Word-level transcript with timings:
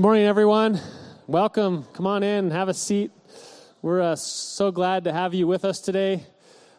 Good 0.00 0.04
morning, 0.04 0.24
everyone. 0.24 0.80
Welcome. 1.26 1.84
Come 1.92 2.06
on 2.06 2.22
in, 2.22 2.44
and 2.46 2.52
have 2.52 2.70
a 2.70 2.72
seat. 2.72 3.10
We're 3.82 4.00
uh, 4.00 4.16
so 4.16 4.70
glad 4.70 5.04
to 5.04 5.12
have 5.12 5.34
you 5.34 5.46
with 5.46 5.62
us 5.62 5.78
today. 5.78 6.24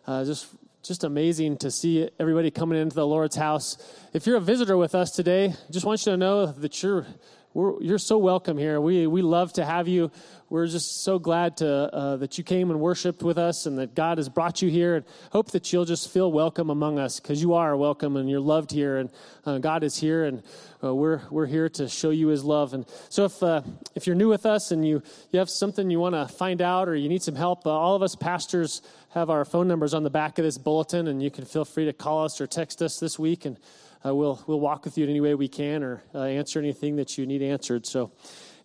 Uh, 0.07 0.25
just, 0.25 0.47
just 0.81 1.03
amazing 1.03 1.57
to 1.57 1.69
see 1.69 2.09
everybody 2.19 2.49
coming 2.49 2.81
into 2.81 2.95
the 2.95 3.05
Lord's 3.05 3.35
house. 3.35 3.77
If 4.11 4.25
you're 4.25 4.37
a 4.37 4.41
visitor 4.41 4.75
with 4.75 4.95
us 4.95 5.11
today, 5.11 5.53
just 5.69 5.85
want 5.85 6.03
you 6.03 6.13
to 6.13 6.17
know 6.17 6.47
that 6.47 6.81
you're 6.81 7.05
you're 7.53 7.97
so 7.97 8.17
welcome 8.17 8.57
here. 8.57 8.79
We, 8.79 9.07
we 9.07 9.21
love 9.21 9.51
to 9.53 9.65
have 9.65 9.87
you. 9.87 10.09
We're 10.49 10.67
just 10.67 11.03
so 11.03 11.19
glad 11.19 11.57
to, 11.57 11.67
uh, 11.67 12.17
that 12.17 12.37
you 12.37 12.43
came 12.43 12.71
and 12.71 12.79
worshiped 12.79 13.23
with 13.23 13.37
us 13.37 13.65
and 13.65 13.77
that 13.77 13.93
God 13.93 14.19
has 14.19 14.29
brought 14.29 14.61
you 14.61 14.69
here. 14.69 14.95
And 14.95 15.05
hope 15.31 15.51
that 15.51 15.71
you'll 15.71 15.85
just 15.85 16.09
feel 16.11 16.31
welcome 16.31 16.69
among 16.69 16.97
us 16.97 17.19
because 17.19 17.41
you 17.41 17.53
are 17.53 17.75
welcome 17.75 18.15
and 18.15 18.29
you're 18.29 18.39
loved 18.39 18.71
here. 18.71 18.97
And 18.97 19.09
uh, 19.45 19.57
God 19.57 19.83
is 19.83 19.97
here 19.97 20.25
and 20.25 20.43
uh, 20.81 20.95
we're, 20.95 21.21
we're 21.29 21.45
here 21.45 21.67
to 21.69 21.89
show 21.89 22.09
you 22.09 22.27
his 22.27 22.43
love. 22.43 22.73
And 22.73 22.85
so 23.09 23.25
if, 23.25 23.43
uh, 23.43 23.61
if 23.95 24.07
you're 24.07 24.15
new 24.15 24.29
with 24.29 24.45
us 24.45 24.71
and 24.71 24.87
you, 24.87 25.03
you 25.31 25.39
have 25.39 25.49
something 25.49 25.89
you 25.89 25.99
want 25.99 26.15
to 26.15 26.27
find 26.33 26.61
out 26.61 26.87
or 26.87 26.95
you 26.95 27.09
need 27.09 27.21
some 27.21 27.35
help, 27.35 27.65
uh, 27.65 27.69
all 27.69 27.95
of 27.95 28.01
us 28.01 28.15
pastors 28.15 28.81
have 29.09 29.29
our 29.29 29.43
phone 29.43 29.67
numbers 29.67 29.93
on 29.93 30.03
the 30.03 30.09
back 30.09 30.37
of 30.37 30.45
this 30.45 30.57
bulletin 30.57 31.07
and 31.07 31.21
you 31.21 31.29
can 31.29 31.43
feel 31.43 31.65
free 31.65 31.85
to 31.85 31.93
call 31.93 32.23
us 32.23 32.39
or 32.39 32.47
text 32.47 32.81
us 32.81 32.99
this 32.99 33.19
week. 33.19 33.43
And 33.43 33.57
uh, 34.03 34.13
we'll, 34.15 34.41
we'll 34.47 34.59
walk 34.59 34.85
with 34.85 34.97
you 34.97 35.03
in 35.03 35.09
any 35.09 35.21
way 35.21 35.35
we 35.35 35.47
can 35.47 35.83
or 35.83 36.01
uh, 36.15 36.23
answer 36.23 36.59
anything 36.59 36.95
that 36.95 37.17
you 37.17 37.25
need 37.25 37.41
answered. 37.41 37.85
So, 37.85 38.11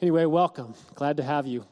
anyway, 0.01 0.25
welcome. 0.25 0.75
Glad 0.95 1.19
to 1.19 1.23
have 1.23 1.47
you. 1.47 1.65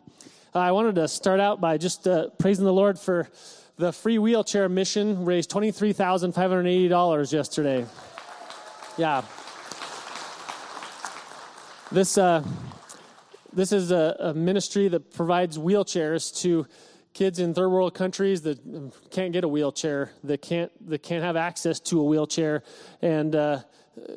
Uh, 0.55 0.59
I 0.59 0.73
wanted 0.73 0.97
to 0.97 1.09
start 1.09 1.41
out 1.41 1.61
by 1.61 1.79
just 1.79 2.07
uh, 2.07 2.29
praising 2.39 2.65
the 2.65 2.73
Lord 2.73 2.99
for 2.99 3.29
the 3.77 3.93
free 3.93 4.19
wheelchair 4.19 4.69
mission, 4.69 5.25
raised 5.25 5.51
$23,580 5.51 7.33
yesterday. 7.33 7.87
Yeah. 8.99 9.23
This, 11.91 12.19
uh, 12.19 12.45
this 13.53 13.73
is 13.73 13.91
a, 13.91 14.17
a 14.21 14.35
ministry 14.35 14.89
that 14.89 15.15
provides 15.15 15.59
wheelchairs 15.59 16.41
to 16.43 16.67
kids 17.15 17.39
in 17.39 17.55
third 17.55 17.71
world 17.71 17.95
countries 17.95 18.43
that 18.43 18.59
can't 19.11 19.33
get 19.33 19.45
a 19.45 19.49
wheelchair, 19.49 20.11
that 20.25 20.43
can't 20.43 20.71
that 20.89 21.03
can't 21.03 21.25
have 21.25 21.37
access 21.37 21.81
to 21.81 22.01
a 22.01 22.05
wheelchair, 22.05 22.63
and 23.01 23.35
uh, 23.35 23.61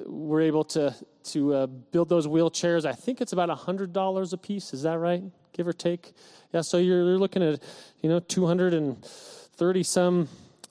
we're 0.05 0.41
able 0.41 0.63
to 0.65 0.93
to 1.23 1.53
uh, 1.53 1.67
build 1.67 2.09
those 2.09 2.27
wheelchairs. 2.27 2.85
I 2.85 2.93
think 2.93 3.21
it's 3.21 3.33
about 3.33 3.49
hundred 3.49 3.93
dollars 3.93 4.33
a 4.33 4.37
piece. 4.37 4.73
Is 4.73 4.81
that 4.81 4.97
right, 4.97 5.23
give 5.53 5.67
or 5.67 5.73
take? 5.73 6.13
Yeah. 6.53 6.61
So 6.61 6.77
you're, 6.77 7.03
you're 7.03 7.19
looking 7.19 7.43
at 7.43 7.61
you 8.01 8.09
know 8.09 8.19
two 8.19 8.45
hundred 8.45 8.73
and 8.73 9.03
thirty 9.05 9.83
some 9.83 10.27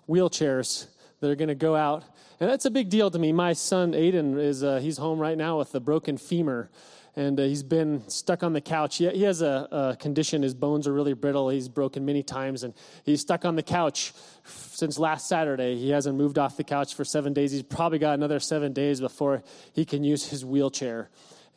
wheelchairs 0.09 0.89
that 1.21 1.31
are 1.31 1.37
going 1.37 1.49
to 1.49 1.55
go 1.55 1.77
out, 1.77 2.05
and 2.41 2.51
that's 2.51 2.65
a 2.65 2.71
big 2.71 2.91
deal 2.91 3.11
to 3.11 3.19
me. 3.19 3.33
My 3.33 3.53
son 3.53 3.93
Aiden 3.93 4.39
is 4.39 4.65
uh, 4.65 4.79
he's 4.79 4.99
home 4.99 5.19
right 5.19 5.39
now 5.39 5.59
with 5.59 5.75
a 5.75 5.81
broken 5.81 6.19
femur 6.19 6.71
and 7.17 7.41
uh, 7.41 7.45
he's 7.45 7.63
been 7.63 8.07
stuck 8.09 8.43
on 8.43 8.53
the 8.53 8.61
couch. 8.61 8.99
He, 8.99 9.09
he 9.09 9.23
has 9.23 9.41
a, 9.41 9.67
a, 9.73 9.97
condition, 9.97 10.43
his 10.43 10.55
bones 10.55 10.87
are 10.87 10.93
really 10.93 11.15
brittle. 11.15 11.49
He's 11.49 11.69
broken 11.69 12.05
many 12.05 12.23
times, 12.23 12.63
and 12.63 12.75
he's 13.05 13.23
stuck 13.23 13.47
on 13.47 13.57
the 13.57 13.63
couch 13.63 14.13
since 14.45 14.99
last 14.99 15.27
Saturday. 15.27 15.77
He 15.77 15.91
hasn't 15.91 16.17
moved 16.17 16.39
off 16.39 16.59
the 16.59 16.65
couch 16.65 16.95
for 16.95 17.05
seven 17.05 17.33
days. 17.33 17.53
He's 17.53 17.63
probably 17.63 17.99
got 17.99 18.15
another 18.15 18.39
seven 18.39 18.75
days 18.75 19.01
before 19.01 19.43
he 19.73 19.87
can 19.87 20.05
use 20.05 20.27
his 20.29 20.45
wheelchair. 20.45 21.09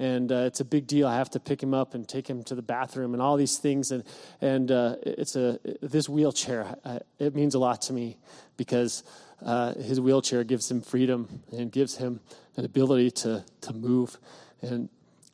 And 0.01 0.31
uh, 0.31 0.45
it's 0.47 0.61
a 0.61 0.65
big 0.65 0.87
deal. 0.87 1.05
I 1.05 1.17
have 1.17 1.29
to 1.31 1.41
pick 1.41 1.61
him 1.61 1.73
up 1.73 1.93
and 1.93 2.07
take 2.07 2.29
him 2.29 2.41
to 2.43 2.55
the 2.55 2.61
bathroom 2.61 3.13
and 3.13 3.21
all 3.21 3.35
these 3.35 3.57
things. 3.57 3.91
And, 3.91 4.05
and 4.39 4.71
uh, 4.71 4.95
it's 5.03 5.35
a, 5.35 5.59
this 5.81 6.07
wheelchair, 6.07 6.73
it 7.19 7.35
means 7.35 7.53
a 7.53 7.59
lot 7.59 7.81
to 7.83 7.93
me 7.93 8.15
because 8.55 9.03
uh, 9.45 9.73
his 9.73 9.99
wheelchair 9.99 10.45
gives 10.45 10.71
him 10.71 10.79
freedom 10.79 11.41
and 11.51 11.69
gives 11.69 11.97
him 11.97 12.21
an 12.55 12.63
ability 12.63 13.11
to, 13.11 13.43
to 13.59 13.73
move. 13.73 14.17
And 14.61 14.87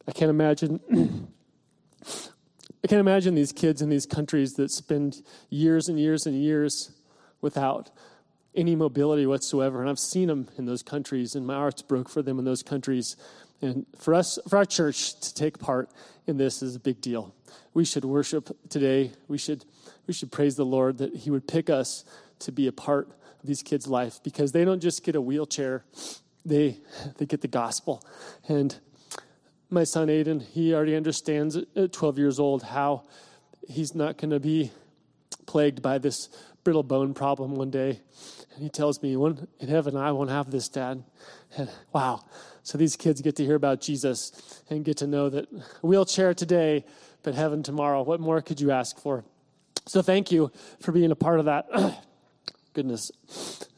I 0.07 0.11
can't 0.11 0.29
imagine. 0.29 0.79
I 2.83 2.87
can't 2.87 2.99
imagine 2.99 3.33
these 3.33 3.51
kids 3.51 3.81
in 3.81 3.89
these 3.89 4.05
countries 4.05 4.53
that 4.53 4.69
spend 4.69 5.23
years 5.49 5.89
and 5.89 5.99
years 5.99 6.27
and 6.27 6.39
years 6.39 6.91
without 7.41 7.89
any 8.53 8.75
mobility 8.75 9.25
whatsoever. 9.25 9.81
And 9.81 9.89
I've 9.89 9.97
seen 9.97 10.27
them 10.27 10.47
in 10.57 10.65
those 10.65 10.83
countries, 10.83 11.35
and 11.35 11.47
my 11.47 11.55
heart's 11.55 11.81
broke 11.81 12.09
for 12.09 12.21
them 12.21 12.37
in 12.37 12.45
those 12.45 12.61
countries. 12.61 13.17
And 13.61 13.87
for 13.97 14.13
us, 14.13 14.37
for 14.47 14.57
our 14.57 14.65
church 14.65 15.19
to 15.19 15.33
take 15.33 15.57
part 15.57 15.89
in 16.27 16.37
this 16.37 16.61
is 16.61 16.75
a 16.75 16.79
big 16.79 17.01
deal. 17.01 17.33
We 17.73 17.85
should 17.85 18.05
worship 18.05 18.55
today. 18.69 19.13
We 19.27 19.39
should, 19.39 19.65
we 20.05 20.13
should 20.13 20.31
praise 20.31 20.55
the 20.55 20.65
Lord 20.65 20.99
that 20.99 21.15
He 21.15 21.31
would 21.31 21.47
pick 21.47 21.69
us 21.69 22.05
to 22.39 22.51
be 22.51 22.67
a 22.67 22.71
part 22.71 23.07
of 23.07 23.47
these 23.47 23.63
kids' 23.63 23.87
life 23.87 24.21
because 24.23 24.51
they 24.51 24.63
don't 24.63 24.79
just 24.79 25.03
get 25.03 25.15
a 25.15 25.21
wheelchair; 25.21 25.83
they 26.45 26.79
they 27.17 27.25
get 27.25 27.41
the 27.41 27.47
gospel. 27.47 28.03
And 28.47 28.77
my 29.69 29.83
son 29.83 30.07
Aiden, 30.07 30.41
he 30.41 30.73
already 30.73 30.95
understands 30.95 31.57
at 31.57 31.94
12 31.94 32.17
years 32.17 32.39
old 32.39 32.63
how 32.63 33.03
he's 33.67 33.95
not 33.95 34.17
going 34.17 34.31
to 34.31 34.39
be 34.39 34.71
plagued 35.45 35.81
by 35.81 35.97
this 35.97 36.29
brittle 36.63 36.83
bone 36.83 37.13
problem 37.13 37.56
one 37.56 37.69
day. 37.69 38.01
And 38.53 38.63
he 38.63 38.69
tells 38.69 39.01
me, 39.01 39.13
in 39.13 39.67
heaven, 39.67 39.95
I 39.95 40.12
won't 40.12 40.29
have 40.29 40.51
this, 40.51 40.69
Dad. 40.69 41.03
And 41.57 41.69
wow. 41.94 42.23
So 42.63 42.77
these 42.77 42.95
kids 42.95 43.21
get 43.21 43.35
to 43.38 43.45
hear 43.45 43.56
about 43.56 43.81
Jesus 43.81 44.63
and 44.69 44.83
get 44.83 44.97
to 44.97 45.07
know 45.07 45.29
that 45.29 45.47
wheelchair 45.81 46.33
today, 46.33 46.85
but 47.23 47.35
heaven 47.35 47.63
tomorrow. 47.63 48.01
What 48.01 48.19
more 48.19 48.41
could 48.41 48.59
you 48.59 48.71
ask 48.71 48.97
for? 49.00 49.23
So 49.88 50.01
thank 50.01 50.31
you 50.31 50.51
for 50.81 50.91
being 50.91 51.12
a 51.12 51.15
part 51.15 51.39
of 51.39 51.45
that. 51.45 51.67
Goodness. 52.73 53.12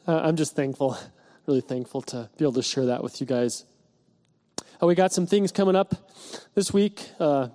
Uh, 0.06 0.20
I'm 0.20 0.36
just 0.36 0.56
thankful, 0.56 0.96
really 1.46 1.60
thankful 1.60 2.00
to 2.02 2.30
be 2.38 2.44
able 2.44 2.54
to 2.54 2.62
share 2.62 2.86
that 2.86 3.02
with 3.02 3.20
you 3.20 3.26
guys. 3.26 3.64
Uh, 4.80 4.86
we 4.86 4.94
got 4.94 5.12
some 5.12 5.26
things 5.26 5.50
coming 5.50 5.74
up 5.74 5.92
this 6.54 6.72
week. 6.72 7.10
Uh, 7.18 7.48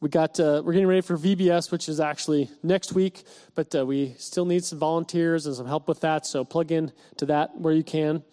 we 0.00 0.08
got 0.08 0.40
uh, 0.40 0.60
we're 0.64 0.72
getting 0.72 0.88
ready 0.88 1.02
for 1.02 1.16
VBS, 1.16 1.70
which 1.70 1.88
is 1.88 2.00
actually 2.00 2.50
next 2.64 2.94
week, 2.94 3.22
but 3.54 3.72
uh, 3.76 3.86
we 3.86 4.14
still 4.18 4.44
need 4.44 4.64
some 4.64 4.78
volunteers 4.78 5.46
and 5.46 5.54
some 5.54 5.66
help 5.66 5.86
with 5.86 6.00
that. 6.00 6.26
So 6.26 6.44
plug 6.44 6.72
in 6.72 6.90
to 7.18 7.26
that 7.26 7.56
where 7.56 7.74
you 7.74 7.84
can. 7.84 8.24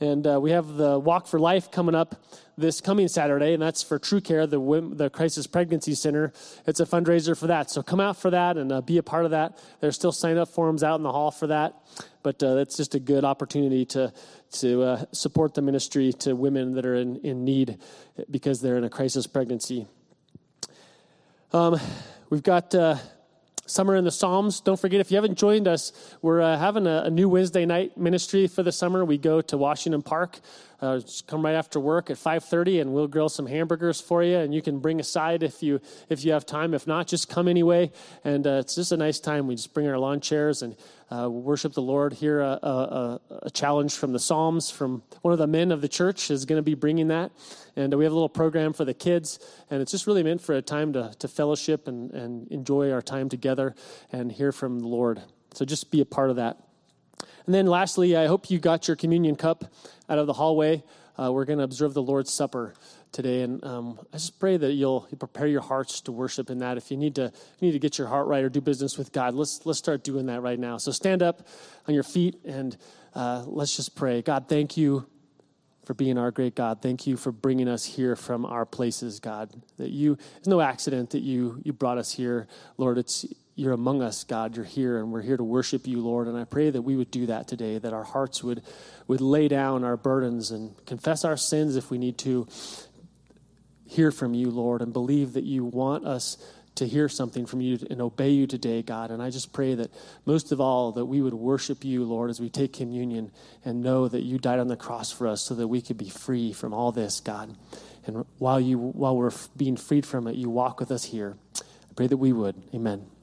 And 0.00 0.26
uh, 0.26 0.40
we 0.40 0.52
have 0.52 0.76
the 0.76 0.98
Walk 0.98 1.26
for 1.26 1.38
Life 1.38 1.70
coming 1.70 1.94
up 1.94 2.24
this 2.58 2.80
coming 2.80 3.06
Saturday, 3.06 3.54
and 3.54 3.62
that's 3.62 3.82
for 3.82 3.98
True 3.98 4.20
Care, 4.20 4.46
the, 4.46 4.58
the 4.92 5.08
Crisis 5.08 5.46
Pregnancy 5.46 5.94
Center. 5.94 6.32
It's 6.66 6.80
a 6.80 6.86
fundraiser 6.86 7.38
for 7.38 7.46
that. 7.46 7.70
So 7.70 7.82
come 7.82 8.00
out 8.00 8.16
for 8.16 8.30
that 8.30 8.56
and 8.56 8.72
uh, 8.72 8.80
be 8.80 8.98
a 8.98 9.02
part 9.02 9.24
of 9.24 9.30
that. 9.30 9.58
There's 9.80 9.94
still 9.94 10.12
sign 10.12 10.36
up 10.36 10.48
forms 10.48 10.82
out 10.82 10.96
in 10.96 11.04
the 11.04 11.12
hall 11.12 11.30
for 11.30 11.46
that, 11.46 11.74
but 12.24 12.42
uh, 12.42 12.56
that's 12.56 12.76
just 12.76 12.96
a 12.96 12.98
good 12.98 13.24
opportunity 13.24 13.84
to, 13.86 14.12
to 14.52 14.82
uh, 14.82 15.04
support 15.12 15.54
the 15.54 15.62
ministry 15.62 16.12
to 16.12 16.34
women 16.34 16.74
that 16.74 16.86
are 16.86 16.94
in, 16.94 17.16
in 17.18 17.44
need 17.44 17.78
because 18.30 18.60
they're 18.60 18.76
in 18.76 18.84
a 18.84 18.90
crisis 18.90 19.26
pregnancy. 19.26 19.86
Um, 21.52 21.80
we've 22.30 22.42
got 22.42 22.74
uh, 22.74 22.96
Summer 23.66 23.96
in 23.96 24.04
the 24.04 24.10
Psalms. 24.10 24.60
Don't 24.60 24.80
forget, 24.80 25.00
if 25.00 25.10
you 25.10 25.16
haven't 25.16 25.36
joined 25.36 25.68
us, 25.68 25.92
we're 26.22 26.40
uh, 26.40 26.58
having 26.58 26.86
a, 26.86 27.02
a, 27.04 27.10
new 27.10 27.28
Wednesday 27.28 27.66
night 27.66 27.98
ministry 27.98 28.46
for 28.46 28.62
the 28.62 28.72
summer. 28.72 29.04
We 29.04 29.18
go 29.18 29.40
to 29.42 29.58
Washington 29.58 30.00
Park. 30.00 30.40
Uh, 30.80 31.00
come 31.26 31.44
right 31.44 31.54
after 31.54 31.80
work 31.80 32.08
at 32.08 32.16
5.30 32.16 32.80
and 32.80 32.92
we'll 32.92 33.08
grill 33.08 33.28
some 33.28 33.46
hamburgers 33.46 34.00
for 34.00 34.22
you 34.22 34.36
and 34.36 34.54
you 34.54 34.62
can 34.62 34.78
bring 34.78 35.00
a 35.00 35.02
side 35.02 35.42
if 35.42 35.60
you 35.60 35.80
if 36.08 36.24
you 36.24 36.30
have 36.30 36.46
time 36.46 36.72
if 36.72 36.86
not 36.86 37.08
just 37.08 37.28
come 37.28 37.48
anyway 37.48 37.90
and 38.22 38.46
uh, 38.46 38.60
it's 38.60 38.76
just 38.76 38.92
a 38.92 38.96
nice 38.96 39.18
time 39.18 39.48
we 39.48 39.56
just 39.56 39.74
bring 39.74 39.88
our 39.88 39.98
lawn 39.98 40.20
chairs 40.20 40.62
and 40.62 40.76
uh, 41.10 41.28
worship 41.30 41.72
the 41.72 41.82
Lord. 41.82 42.12
Hear 42.12 42.40
a, 42.40 42.58
a, 42.62 43.20
a, 43.42 43.50
challenge 43.50 43.94
from 43.94 44.12
the 44.12 44.18
Psalms 44.18 44.70
from 44.70 45.02
one 45.22 45.32
of 45.32 45.38
the 45.38 45.46
men 45.46 45.72
of 45.72 45.80
the 45.80 45.88
church 45.88 46.30
is 46.30 46.44
going 46.44 46.58
to 46.58 46.62
be 46.62 46.74
bringing 46.74 47.08
that. 47.08 47.32
And 47.76 47.94
we 47.94 48.04
have 48.04 48.12
a 48.12 48.14
little 48.14 48.28
program 48.28 48.72
for 48.72 48.84
the 48.84 48.94
kids, 48.94 49.38
and 49.70 49.80
it's 49.80 49.92
just 49.92 50.06
really 50.06 50.22
meant 50.22 50.42
for 50.42 50.54
a 50.54 50.62
time 50.62 50.92
to, 50.94 51.14
to 51.18 51.28
fellowship 51.28 51.88
and, 51.88 52.10
and 52.12 52.48
enjoy 52.48 52.92
our 52.92 53.02
time 53.02 53.28
together 53.28 53.74
and 54.12 54.30
hear 54.30 54.52
from 54.52 54.80
the 54.80 54.88
Lord. 54.88 55.22
So 55.54 55.64
just 55.64 55.90
be 55.90 56.00
a 56.00 56.06
part 56.06 56.30
of 56.30 56.36
that. 56.36 56.58
And 57.48 57.54
then 57.54 57.66
lastly, 57.66 58.14
I 58.14 58.26
hope 58.26 58.50
you 58.50 58.58
got 58.58 58.88
your 58.88 58.96
communion 58.98 59.34
cup 59.34 59.64
out 60.10 60.18
of 60.18 60.26
the 60.26 60.34
hallway. 60.34 60.84
Uh, 61.18 61.32
we're 61.32 61.46
going 61.46 61.56
to 61.56 61.64
observe 61.64 61.94
the 61.94 62.02
Lord's 62.02 62.30
Supper 62.30 62.74
today. 63.10 63.40
And 63.40 63.64
um, 63.64 63.98
I 64.12 64.18
just 64.18 64.38
pray 64.38 64.58
that 64.58 64.72
you'll 64.72 65.08
prepare 65.18 65.46
your 65.46 65.62
hearts 65.62 66.02
to 66.02 66.12
worship 66.12 66.50
in 66.50 66.58
that. 66.58 66.76
If 66.76 66.90
you 66.90 66.98
need 66.98 67.14
to, 67.14 67.22
you 67.22 67.68
need 67.68 67.72
to 67.72 67.78
get 67.78 67.96
your 67.96 68.06
heart 68.06 68.26
right 68.26 68.44
or 68.44 68.50
do 68.50 68.60
business 68.60 68.98
with 68.98 69.12
God, 69.12 69.32
let's 69.32 69.64
let's 69.64 69.78
start 69.78 70.04
doing 70.04 70.26
that 70.26 70.42
right 70.42 70.58
now. 70.58 70.76
So 70.76 70.92
stand 70.92 71.22
up 71.22 71.48
on 71.86 71.94
your 71.94 72.02
feet 72.02 72.36
and 72.44 72.76
uh, 73.14 73.44
let's 73.46 73.74
just 73.74 73.96
pray. 73.96 74.20
God, 74.20 74.46
thank 74.46 74.76
you 74.76 75.06
for 75.86 75.94
being 75.94 76.18
our 76.18 76.30
great 76.30 76.54
God. 76.54 76.82
Thank 76.82 77.06
you 77.06 77.16
for 77.16 77.32
bringing 77.32 77.66
us 77.66 77.82
here 77.82 78.14
from 78.14 78.44
our 78.44 78.66
places, 78.66 79.20
God. 79.20 79.48
That 79.78 79.88
you, 79.88 80.18
it's 80.36 80.46
no 80.48 80.60
accident 80.60 81.08
that 81.12 81.22
you 81.22 81.62
you 81.64 81.72
brought 81.72 81.96
us 81.96 82.12
here, 82.12 82.46
Lord. 82.76 82.98
It's 82.98 83.24
you're 83.58 83.72
among 83.72 84.02
us, 84.02 84.24
God. 84.24 84.56
You're 84.56 84.64
here, 84.64 84.98
and 84.98 85.12
we're 85.12 85.22
here 85.22 85.36
to 85.36 85.44
worship 85.44 85.86
you, 85.86 86.00
Lord. 86.00 86.28
And 86.28 86.38
I 86.38 86.44
pray 86.44 86.70
that 86.70 86.82
we 86.82 86.96
would 86.96 87.10
do 87.10 87.26
that 87.26 87.48
today, 87.48 87.78
that 87.78 87.92
our 87.92 88.04
hearts 88.04 88.42
would, 88.42 88.62
would 89.06 89.20
lay 89.20 89.48
down 89.48 89.84
our 89.84 89.96
burdens 89.96 90.50
and 90.50 90.74
confess 90.86 91.24
our 91.24 91.36
sins 91.36 91.76
if 91.76 91.90
we 91.90 91.98
need 91.98 92.18
to, 92.18 92.46
hear 93.88 94.10
from 94.10 94.34
you, 94.34 94.50
Lord, 94.50 94.82
and 94.82 94.92
believe 94.92 95.32
that 95.32 95.44
you 95.44 95.64
want 95.64 96.06
us 96.06 96.36
to 96.74 96.86
hear 96.86 97.08
something 97.08 97.46
from 97.46 97.60
you 97.60 97.78
and 97.90 98.00
obey 98.00 98.30
you 98.30 98.46
today, 98.46 98.82
God. 98.82 99.10
And 99.10 99.20
I 99.20 99.30
just 99.30 99.52
pray 99.52 99.74
that 99.74 99.90
most 100.26 100.52
of 100.52 100.60
all, 100.60 100.92
that 100.92 101.06
we 101.06 101.20
would 101.20 101.34
worship 101.34 101.84
you, 101.84 102.04
Lord, 102.04 102.30
as 102.30 102.38
we 102.38 102.50
take 102.50 102.72
communion 102.72 103.32
and 103.64 103.82
know 103.82 104.06
that 104.06 104.22
you 104.22 104.38
died 104.38 104.60
on 104.60 104.68
the 104.68 104.76
cross 104.76 105.10
for 105.10 105.26
us 105.26 105.42
so 105.42 105.54
that 105.54 105.66
we 105.66 105.80
could 105.80 105.98
be 105.98 106.10
free 106.10 106.52
from 106.52 106.72
all 106.72 106.92
this, 106.92 107.18
God. 107.18 107.56
And 108.06 108.24
while, 108.38 108.60
you, 108.60 108.78
while 108.78 109.16
we're 109.16 109.32
being 109.56 109.76
freed 109.76 110.06
from 110.06 110.28
it, 110.28 110.36
you 110.36 110.50
walk 110.50 110.78
with 110.78 110.92
us 110.92 111.04
here. 111.04 111.36
I 111.56 111.94
pray 111.96 112.06
that 112.06 112.16
we 112.16 112.32
would. 112.32 112.54
Amen. 112.72 113.17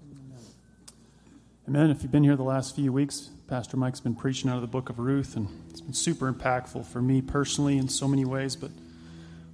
Amen. 1.67 1.89
If 1.89 2.03
you've 2.03 2.11
been 2.11 2.23
here 2.23 2.35
the 2.35 2.43
last 2.43 2.75
few 2.75 2.93
weeks, 2.93 3.31
Pastor 3.47 3.75
Mike's 3.75 3.99
been 3.99 4.13
preaching 4.13 4.51
out 4.51 4.55
of 4.57 4.61
the 4.61 4.67
book 4.67 4.89
of 4.89 4.99
Ruth, 4.99 5.35
and 5.35 5.47
it's 5.71 5.81
been 5.81 5.95
super 5.95 6.31
impactful 6.31 6.85
for 6.85 7.01
me 7.01 7.23
personally 7.23 7.79
in 7.79 7.87
so 7.87 8.07
many 8.07 8.23
ways. 8.23 8.55
But 8.55 8.69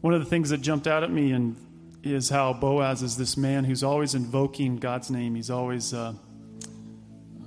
one 0.01 0.13
of 0.13 0.19
the 0.19 0.29
things 0.29 0.49
that 0.49 0.57
jumped 0.57 0.87
out 0.87 1.03
at 1.03 1.09
me 1.09 1.31
and 1.31 1.55
is 2.03 2.27
how 2.27 2.51
Boaz 2.51 3.01
is 3.01 3.15
this 3.15 3.37
man 3.37 3.63
who's 3.63 3.81
always 3.81 4.13
invoking 4.13 4.75
God's 4.75 5.09
name. 5.09 5.35
He's 5.35 5.49
always 5.49 5.93
uh, 5.93 6.15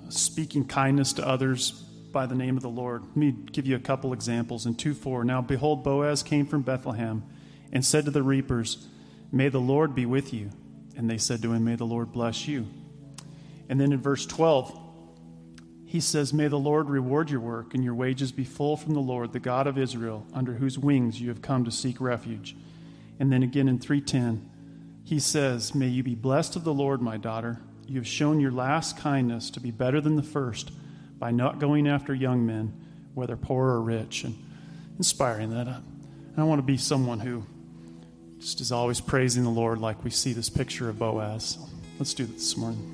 speaking 0.09 0.67
kindness 0.67 1.13
to 1.15 1.29
others 1.29 1.73
by 1.73 2.25
the 2.25 2.35
name 2.35 2.57
of 2.57 2.63
the 2.63 2.71
Lord. 2.71 3.03
Let 3.03 3.17
me 3.17 3.33
give 3.33 3.67
you 3.67 3.77
a 3.77 3.81
couple 3.81 4.15
examples. 4.15 4.65
In 4.65 4.77
2 4.77 4.95
4, 4.95 5.25
now 5.25 5.43
behold, 5.43 5.85
Boaz 5.85 6.23
came 6.23 6.47
from 6.47 6.63
Bethlehem 6.63 7.23
and 7.71 7.85
said 7.85 8.07
to 8.07 8.11
the 8.11 8.23
reapers, 8.23 8.87
May 9.31 9.51
the 9.51 9.61
Lord 9.61 9.95
be 9.95 10.07
with 10.07 10.33
you. 10.33 10.53
And 10.97 11.11
they 11.11 11.19
said 11.19 11.43
to 11.43 11.53
him, 11.53 11.67
May 11.67 11.77
the 11.77 11.85
Lord 11.85 12.13
bless 12.13 12.49
you. 12.49 12.67
And 13.69 13.81
then 13.81 13.93
in 13.93 14.01
verse 14.01 14.27
12, 14.27 14.81
he 15.87 16.01
says, 16.01 16.33
May 16.33 16.49
the 16.49 16.59
Lord 16.59 16.91
reward 16.91 17.31
your 17.31 17.41
work 17.41 17.75
and 17.75 17.85
your 17.85 17.95
wages 17.95 18.33
be 18.33 18.45
full 18.45 18.77
from 18.77 18.95
the 18.95 19.01
Lord, 19.01 19.33
the 19.33 19.41
God 19.41 19.67
of 19.67 19.79
Israel, 19.79 20.27
under 20.35 20.55
whose 20.55 20.79
wings 20.79 21.21
you 21.21 21.29
have 21.29 21.43
come 21.43 21.65
to 21.65 21.71
seek 21.71 22.01
refuge. 22.01 22.57
And 23.21 23.33
then 23.33 23.43
again 23.43 23.69
in 23.69 23.79
310, 23.79 24.51
he 25.05 25.21
says, 25.21 25.75
May 25.75 25.89
you 25.89 26.03
be 26.03 26.15
blessed 26.15 26.57
of 26.57 26.65
the 26.65 26.75
Lord, 26.75 27.01
my 27.01 27.17
daughter. 27.17 27.61
You 27.87 27.97
have 27.97 28.09
shown 28.09 28.41
your 28.41 28.51
last 28.51 28.97
kindness 28.97 29.51
to 29.51 29.61
be 29.61 29.71
better 29.71 30.01
than 30.01 30.17
the 30.17 30.23
first 30.23 30.73
by 31.19 31.31
not 31.31 31.59
going 31.59 31.87
after 31.87 32.15
young 32.15 32.45
men, 32.45 32.73
whether 33.15 33.37
poor 33.37 33.69
or 33.69 33.83
rich, 33.83 34.25
and 34.25 34.37
inspiring 34.99 35.51
that. 35.51 35.69
Uh, 35.69 35.81
I 36.37 36.43
want 36.45 36.59
to 36.59 36.65
be 36.65 36.77
someone 36.77 37.21
who 37.21 37.45
just 38.41 38.61
is 38.61 38.73
always 38.73 39.01
praising 39.01 39.45
the 39.45 39.51
Lord 39.51 39.79
like 39.79 40.03
we 40.03 40.11
see 40.11 40.33
this 40.33 40.51
picture 40.51 40.89
of 40.89 40.99
Boaz. 40.99 41.59
Let's 41.99 42.15
do 42.15 42.25
this 42.27 42.37
this 42.37 42.57
morning. 42.57 42.94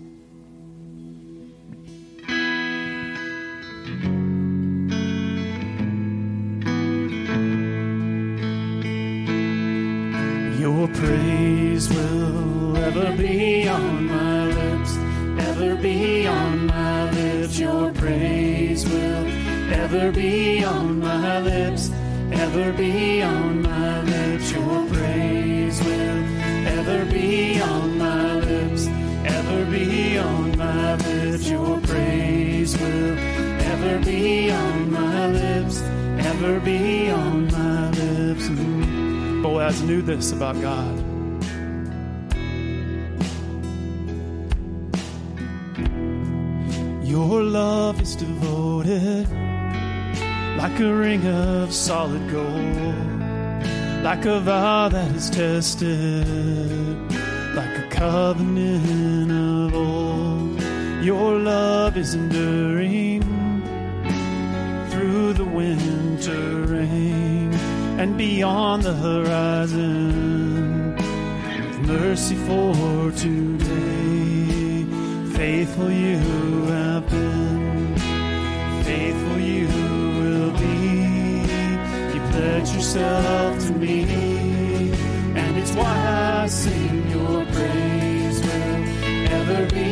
Ever 22.71 22.79
be 22.79 23.23
on 23.23 23.63
my 23.63 24.03
lips. 24.03 24.53
Your 24.53 24.87
praise 24.87 25.83
will 25.83 26.25
ever 26.69 27.05
be 27.07 27.61
on 27.61 27.99
my 27.99 28.35
lips, 28.35 28.87
ever 29.25 29.65
be 29.71 30.19
on 30.19 30.57
my 30.57 30.95
lips. 30.95 31.11
Ever 33.63 34.05
be 34.05 34.51
on 34.51 34.93
my 34.93 35.27
lips, 35.29 35.81
ever 36.19 36.61
be 36.61 37.11
on 37.11 37.47
my 37.47 37.91
lips. 37.91 38.49
Mm. 38.49 39.43
Boaz 39.43 39.83
knew 39.83 40.03
this 40.03 40.33
about 40.33 40.61
God. 40.61 41.00
A 50.81 50.95
ring 50.95 51.27
of 51.27 51.75
solid 51.75 52.27
gold, 52.31 53.23
like 54.03 54.25
a 54.25 54.41
vow 54.41 54.89
that 54.89 55.13
is 55.13 55.29
tested, 55.29 56.27
like 57.55 57.79
a 57.79 57.87
covenant 57.91 59.31
of 59.31 59.75
old. 59.75 60.63
Your 61.05 61.39
love 61.39 61.99
is 61.99 62.15
enduring 62.15 63.21
through 64.91 65.35
the 65.35 65.45
winter 65.45 66.63
rain 66.63 67.53
and 67.99 68.17
beyond 68.17 68.83
the 68.83 68.95
horizon. 68.95 70.97
With 70.97 71.81
mercy 71.81 72.37
for 72.37 73.11
today, 73.13 74.85
faithful 75.37 75.91
you 75.91 76.17
have 76.67 77.07
been, 77.11 77.50
yourself 82.95 83.67
to 83.67 83.73
me, 83.73 84.03
and 85.37 85.57
it's 85.57 85.73
why 85.75 86.43
I 86.43 86.47
sing 86.49 87.09
your 87.09 87.45
praise. 87.47 88.41
Will 88.41 89.33
ever 89.33 89.67
be 89.73 89.90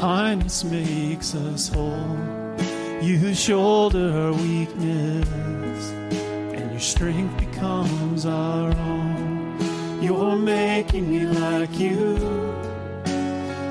kindness 0.00 0.64
makes 0.64 1.34
us 1.34 1.68
whole. 1.68 2.16
You 3.02 3.34
shoulder 3.34 4.10
our 4.10 4.32
weakness, 4.32 5.28
and 6.56 6.70
your 6.70 6.80
strength 6.80 7.38
becomes 7.38 8.24
our 8.24 8.74
own. 8.74 9.58
You're 10.00 10.36
making 10.36 11.10
me 11.10 11.26
like 11.26 11.78
you, 11.78 12.16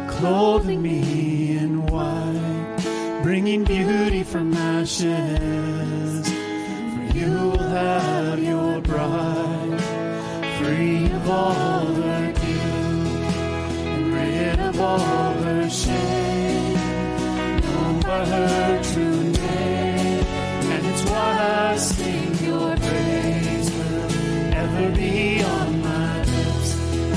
clothing 0.07 0.83
me 0.83 1.57
in 1.57 1.88
white, 1.88 3.21
bringing 3.24 3.63
beauty 3.63 4.21
from 4.21 4.53
ashes. 4.53 6.29
For 6.29 7.17
you 7.17 7.31
will 7.31 7.69
have 7.69 8.38
your 8.38 8.81
bride, 8.81 9.81
free 10.59 11.07
of 11.12 11.27
all 11.27 11.86
her 11.88 12.31
guilt, 12.33 13.33
and 13.95 14.13
rid 14.13 14.59
of 14.59 14.79
all 14.79 15.00
her 15.00 15.67
shame, 15.71 16.19
her. 18.26 18.80
And 20.72 20.86
it's 20.86 21.04
why 21.10 21.72
I 21.72 21.78
sing 21.78 22.36
your 22.46 22.76
praise 22.78 23.72
will 23.72 24.12
ever 24.64 24.92
be 24.96 25.44
on 25.44 25.82
my 25.82 26.18
lips, 26.24 26.70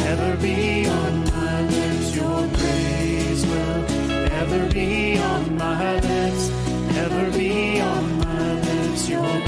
ever 0.06 0.36
be 0.36 0.86
on 0.86 1.24
my 1.24 1.62
lips. 1.62 2.14
Your 2.16 2.48
praise 2.58 3.46
will 3.46 3.84
ever 4.40 4.72
be 4.72 5.18
on 5.18 5.56
my 5.56 5.94
lips, 6.00 6.50
ever 6.96 7.30
be 7.38 7.80
on 7.80 8.18
my 8.18 8.52
lips. 8.60 9.08
Your 9.08 9.41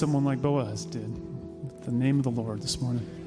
someone 0.00 0.24
like 0.24 0.40
Boaz 0.40 0.86
did. 0.86 1.14
the 1.84 1.92
name 1.92 2.16
of 2.16 2.24
the 2.24 2.30
Lord 2.30 2.62
this 2.62 2.80
morning. 2.80 3.19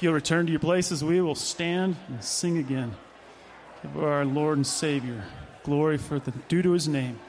If 0.00 0.04
you'll 0.04 0.14
return 0.14 0.46
to 0.46 0.50
your 0.50 0.60
places, 0.60 1.04
we 1.04 1.20
will 1.20 1.34
stand 1.34 1.94
and 2.08 2.24
sing 2.24 2.56
again. 2.56 2.94
Give 3.82 4.02
our 4.02 4.24
Lord 4.24 4.56
and 4.56 4.66
Savior 4.66 5.24
glory 5.62 5.98
for 5.98 6.18
the 6.18 6.30
due 6.48 6.62
to 6.62 6.70
his 6.70 6.88
name. 6.88 7.20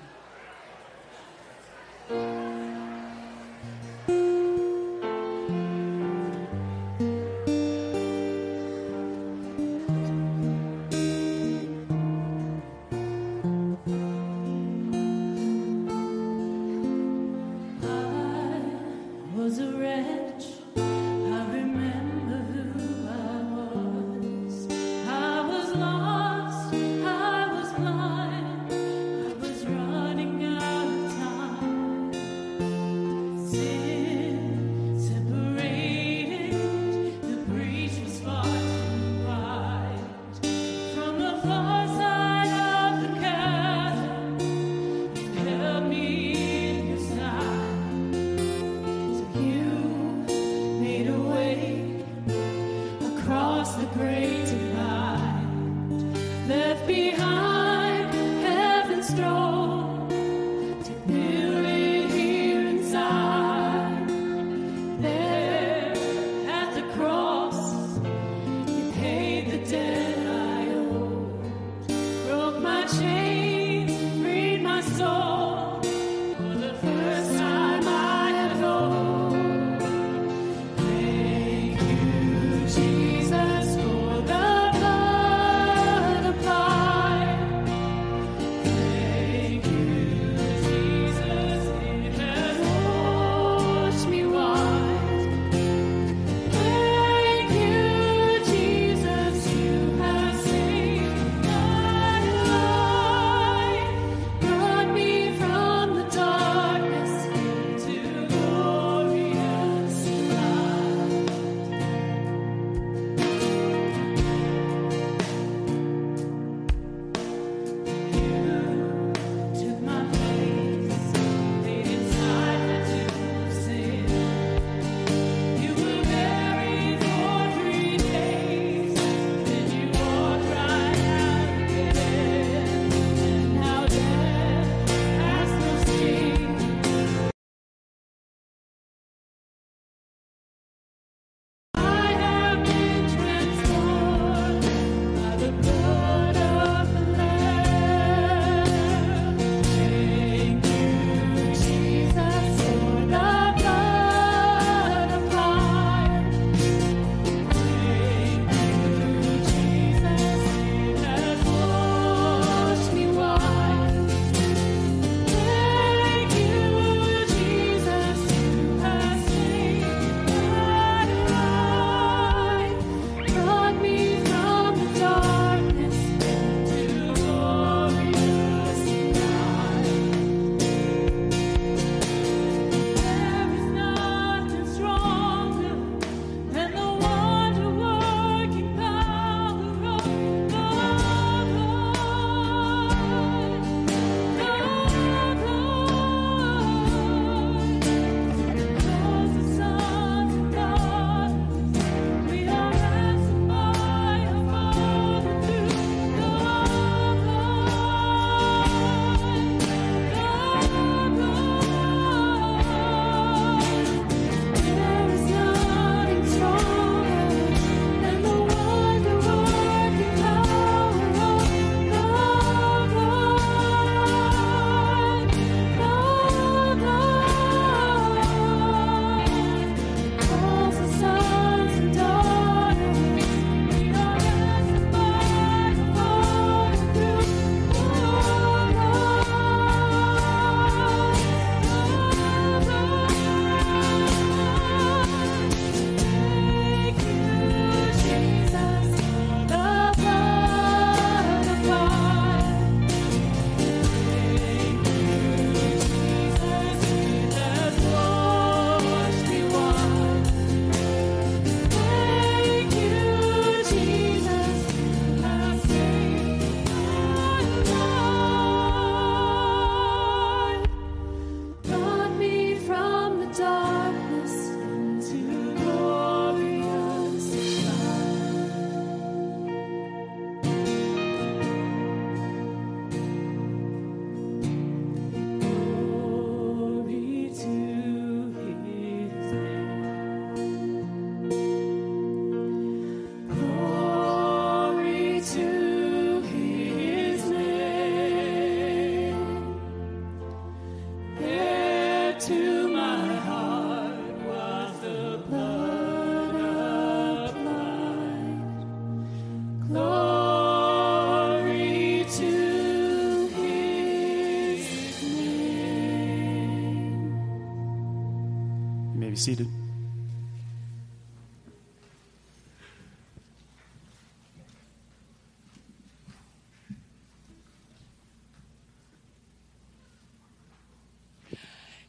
Seated. 319.21 319.47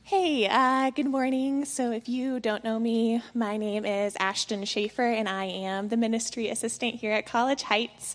Hey, 0.05 0.47
uh, 0.47 0.91
good 0.91 1.07
morning. 1.07 1.65
So, 1.65 1.91
if 1.91 2.07
you 2.07 2.39
don't 2.39 2.63
know 2.65 2.79
me, 2.79 3.23
my 3.33 3.57
name 3.57 3.87
is 3.87 4.15
Ashton 4.21 4.67
Schaefer, 4.67 5.01
and 5.01 5.27
I 5.27 5.47
am 5.47 5.89
the 5.89 5.97
ministry 5.97 6.51
assistant 6.51 6.97
here 6.97 7.13
at 7.13 7.25
College 7.25 7.63
Heights. 7.63 8.15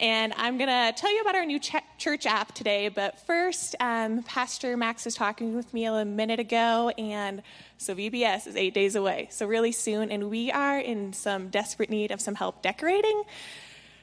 And 0.00 0.32
I'm 0.38 0.56
going 0.56 0.70
to 0.70 0.98
tell 0.98 1.14
you 1.14 1.20
about 1.20 1.34
our 1.34 1.44
new 1.44 1.58
ch- 1.58 1.76
church 1.98 2.24
app 2.24 2.54
today. 2.54 2.88
But 2.88 3.20
first, 3.26 3.76
um, 3.80 4.22
Pastor 4.22 4.74
Max 4.78 5.04
was 5.04 5.14
talking 5.14 5.54
with 5.54 5.74
me 5.74 5.84
a 5.84 6.06
minute 6.06 6.40
ago, 6.40 6.88
and 6.96 7.42
so 7.76 7.94
VBS 7.94 8.46
is 8.46 8.56
eight 8.56 8.72
days 8.72 8.96
away, 8.96 9.28
so 9.30 9.46
really 9.46 9.72
soon. 9.72 10.10
And 10.10 10.30
we 10.30 10.50
are 10.50 10.78
in 10.78 11.12
some 11.12 11.50
desperate 11.50 11.90
need 11.90 12.12
of 12.12 12.20
some 12.22 12.34
help 12.34 12.62
decorating 12.62 13.24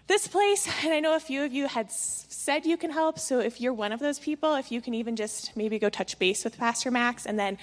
this 0.05 0.27
place. 0.27 0.67
And 0.85 0.93
I 0.93 0.99
know 0.99 1.15
a 1.15 1.19
few 1.19 1.43
of 1.43 1.51
you 1.51 1.67
had 1.67 1.91
said 1.91 2.67
you 2.67 2.77
can 2.77 2.91
help. 2.91 3.17
So 3.17 3.39
if 3.39 3.59
you're 3.59 3.73
one 3.73 3.91
of 3.91 3.99
those 3.99 4.19
people, 4.19 4.53
if 4.53 4.71
you 4.71 4.81
can 4.81 4.93
even 4.93 5.15
just 5.15 5.57
maybe 5.57 5.79
go 5.79 5.89
touch 5.89 6.19
base 6.19 6.43
with 6.43 6.59
Pastor 6.59 6.91
Max. 6.91 7.25
And 7.25 7.39
then 7.39 7.57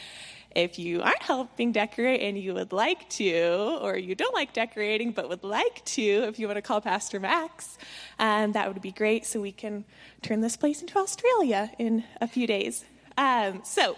if 0.54 0.78
you 0.78 1.02
aren't 1.02 1.22
helping 1.22 1.72
decorate 1.72 2.20
and 2.20 2.38
you 2.38 2.54
would 2.54 2.72
like 2.72 3.08
to, 3.10 3.78
or 3.80 3.96
you 3.96 4.14
don't 4.14 4.34
like 4.34 4.52
decorating 4.52 5.12
but 5.12 5.28
would 5.28 5.44
like 5.44 5.84
to, 5.84 6.02
if 6.02 6.38
you 6.38 6.46
want 6.46 6.56
to 6.56 6.62
call 6.62 6.80
Pastor 6.80 7.18
Max, 7.18 7.76
um, 8.18 8.52
that 8.52 8.72
would 8.72 8.80
be 8.80 8.92
great 8.92 9.26
so 9.26 9.40
we 9.40 9.52
can 9.52 9.84
turn 10.22 10.40
this 10.40 10.56
place 10.56 10.80
into 10.80 10.98
Australia 10.98 11.70
in 11.78 12.04
a 12.20 12.28
few 12.28 12.46
days. 12.46 12.84
Um, 13.16 13.62
so, 13.64 13.96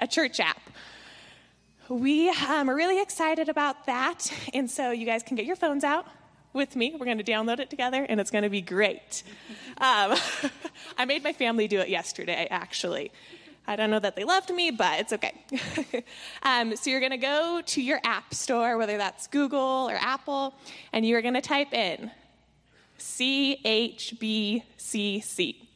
a 0.00 0.06
church 0.06 0.40
app. 0.40 0.60
We 1.88 2.28
um, 2.28 2.68
are 2.68 2.74
really 2.74 3.00
excited 3.00 3.48
about 3.48 3.86
that. 3.86 4.32
And 4.52 4.70
so 4.70 4.90
you 4.90 5.06
guys 5.06 5.22
can 5.22 5.36
get 5.36 5.46
your 5.46 5.56
phones 5.56 5.84
out 5.84 6.06
with 6.52 6.76
me. 6.76 6.94
We're 6.98 7.06
going 7.06 7.18
to 7.18 7.24
download 7.24 7.60
it 7.60 7.70
together, 7.70 8.04
and 8.06 8.20
it's 8.20 8.30
going 8.30 8.44
to 8.44 8.50
be 8.50 8.60
great. 8.60 9.22
Um, 9.78 10.16
I 10.98 11.04
made 11.06 11.22
my 11.22 11.32
family 11.32 11.68
do 11.68 11.80
it 11.80 11.88
yesterday, 11.88 12.46
actually. 12.50 13.12
I 13.68 13.76
don't 13.76 13.90
know 13.90 13.98
that 13.98 14.16
they 14.16 14.24
loved 14.24 14.48
me, 14.50 14.70
but 14.70 14.98
it's 14.98 15.12
okay. 15.12 15.34
um, 16.42 16.74
so 16.74 16.88
you're 16.88 17.00
going 17.00 17.12
to 17.12 17.18
go 17.18 17.60
to 17.66 17.82
your 17.82 18.00
app 18.02 18.32
store, 18.32 18.78
whether 18.78 18.96
that's 18.96 19.26
Google 19.26 19.90
or 19.90 19.94
Apple, 19.96 20.54
and 20.94 21.04
you're 21.04 21.20
going 21.20 21.34
to 21.34 21.42
type 21.42 21.74
in 21.74 22.10
CHBCC. 22.98 24.62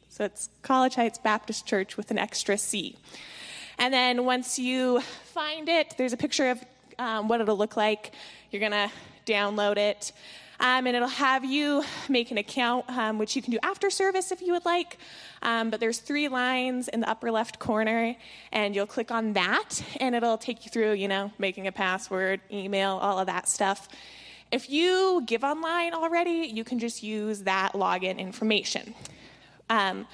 So 0.09 0.25
it's 0.25 0.49
College 0.63 0.95
Heights 0.95 1.19
Baptist 1.19 1.67
Church 1.67 1.95
with 1.95 2.09
an 2.09 2.17
extra 2.17 2.57
C. 2.57 2.97
And 3.77 3.93
then 3.93 4.25
once 4.25 4.57
you 4.57 5.01
find 5.01 5.69
it, 5.69 5.93
there's 5.95 6.13
a 6.13 6.17
picture 6.17 6.49
of 6.49 6.65
um, 6.97 7.27
what 7.27 7.41
it'll 7.41 7.57
look 7.57 7.77
like. 7.77 8.13
You're 8.49 8.59
going 8.59 8.71
to 8.71 8.89
download 9.27 9.77
it. 9.77 10.13
Um, 10.59 10.87
and 10.87 10.95
it'll 10.95 11.07
have 11.07 11.43
you 11.43 11.83
make 12.07 12.31
an 12.31 12.37
account, 12.37 12.85
um, 12.89 13.17
which 13.17 13.35
you 13.35 13.41
can 13.41 13.51
do 13.51 13.59
after 13.63 13.89
service 13.89 14.31
if 14.31 14.41
you 14.41 14.53
would 14.53 14.65
like. 14.65 14.97
Um, 15.41 15.69
but 15.69 15.79
there's 15.79 15.99
three 15.99 16.27
lines 16.27 16.87
in 16.87 17.01
the 17.01 17.09
upper 17.09 17.31
left 17.31 17.59
corner, 17.59 18.15
and 18.51 18.75
you'll 18.75 18.87
click 18.87 19.11
on 19.11 19.33
that, 19.33 19.83
and 19.99 20.15
it'll 20.15 20.37
take 20.37 20.65
you 20.65 20.71
through, 20.71 20.93
you 20.93 21.07
know, 21.07 21.31
making 21.37 21.67
a 21.67 21.71
password, 21.71 22.39
email, 22.51 22.99
all 23.01 23.19
of 23.19 23.27
that 23.27 23.47
stuff. 23.47 23.89
If 24.51 24.69
you 24.69 25.23
give 25.25 25.43
online 25.43 25.93
already, 25.93 26.51
you 26.53 26.63
can 26.63 26.77
just 26.77 27.01
use 27.01 27.41
that 27.41 27.73
login 27.73 28.19
information. 28.19 28.93
Um, 29.69 30.05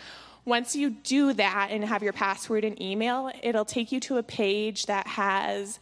once 0.45 0.75
you 0.75 0.89
do 0.89 1.33
that 1.33 1.67
and 1.71 1.83
have 1.83 2.01
your 2.01 2.13
password 2.13 2.63
and 2.63 2.81
email, 2.81 3.29
it'll 3.43 3.65
take 3.65 3.91
you 3.91 3.99
to 3.99 4.17
a 4.17 4.23
page 4.23 4.85
that 4.85 5.05
has 5.05 5.79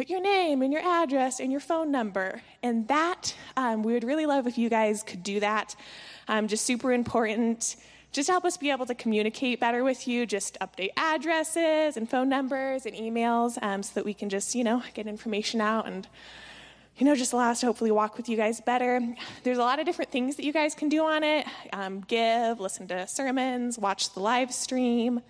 put 0.00 0.08
your 0.08 0.22
name 0.22 0.62
and 0.62 0.72
your 0.72 0.80
address 0.80 1.40
and 1.40 1.52
your 1.52 1.60
phone 1.60 1.90
number. 1.90 2.40
And 2.62 2.88
that, 2.88 3.34
um, 3.54 3.82
we 3.82 3.92
would 3.92 4.02
really 4.02 4.24
love 4.24 4.46
if 4.46 4.56
you 4.56 4.70
guys 4.70 5.02
could 5.02 5.22
do 5.22 5.40
that. 5.40 5.76
Um, 6.26 6.48
just 6.48 6.64
super 6.64 6.90
important. 6.90 7.76
Just 8.10 8.26
help 8.26 8.46
us 8.46 8.56
be 8.56 8.70
able 8.70 8.86
to 8.86 8.94
communicate 8.94 9.60
better 9.60 9.84
with 9.84 10.08
you. 10.08 10.24
Just 10.24 10.58
update 10.60 10.88
addresses 10.96 11.98
and 11.98 12.08
phone 12.08 12.30
numbers 12.30 12.86
and 12.86 12.96
emails 12.96 13.62
um, 13.62 13.82
so 13.82 13.92
that 13.92 14.06
we 14.06 14.14
can 14.14 14.30
just, 14.30 14.54
you 14.54 14.64
know, 14.64 14.82
get 14.94 15.06
information 15.06 15.60
out 15.60 15.86
and 15.86 16.08
you 16.96 17.04
know, 17.04 17.14
just 17.14 17.34
allow 17.34 17.50
us 17.50 17.60
to 17.60 17.66
hopefully 17.66 17.90
walk 17.90 18.16
with 18.16 18.26
you 18.26 18.38
guys 18.38 18.58
better. 18.62 19.00
There's 19.42 19.58
a 19.58 19.62
lot 19.62 19.80
of 19.80 19.84
different 19.84 20.10
things 20.10 20.36
that 20.36 20.44
you 20.44 20.52
guys 20.52 20.74
can 20.74 20.88
do 20.88 21.04
on 21.04 21.22
it 21.22 21.46
um, 21.74 22.00
give, 22.00 22.58
listen 22.58 22.88
to 22.88 23.06
sermons, 23.06 23.78
watch 23.78 24.14
the 24.14 24.20
live 24.20 24.52
stream, 24.52 25.20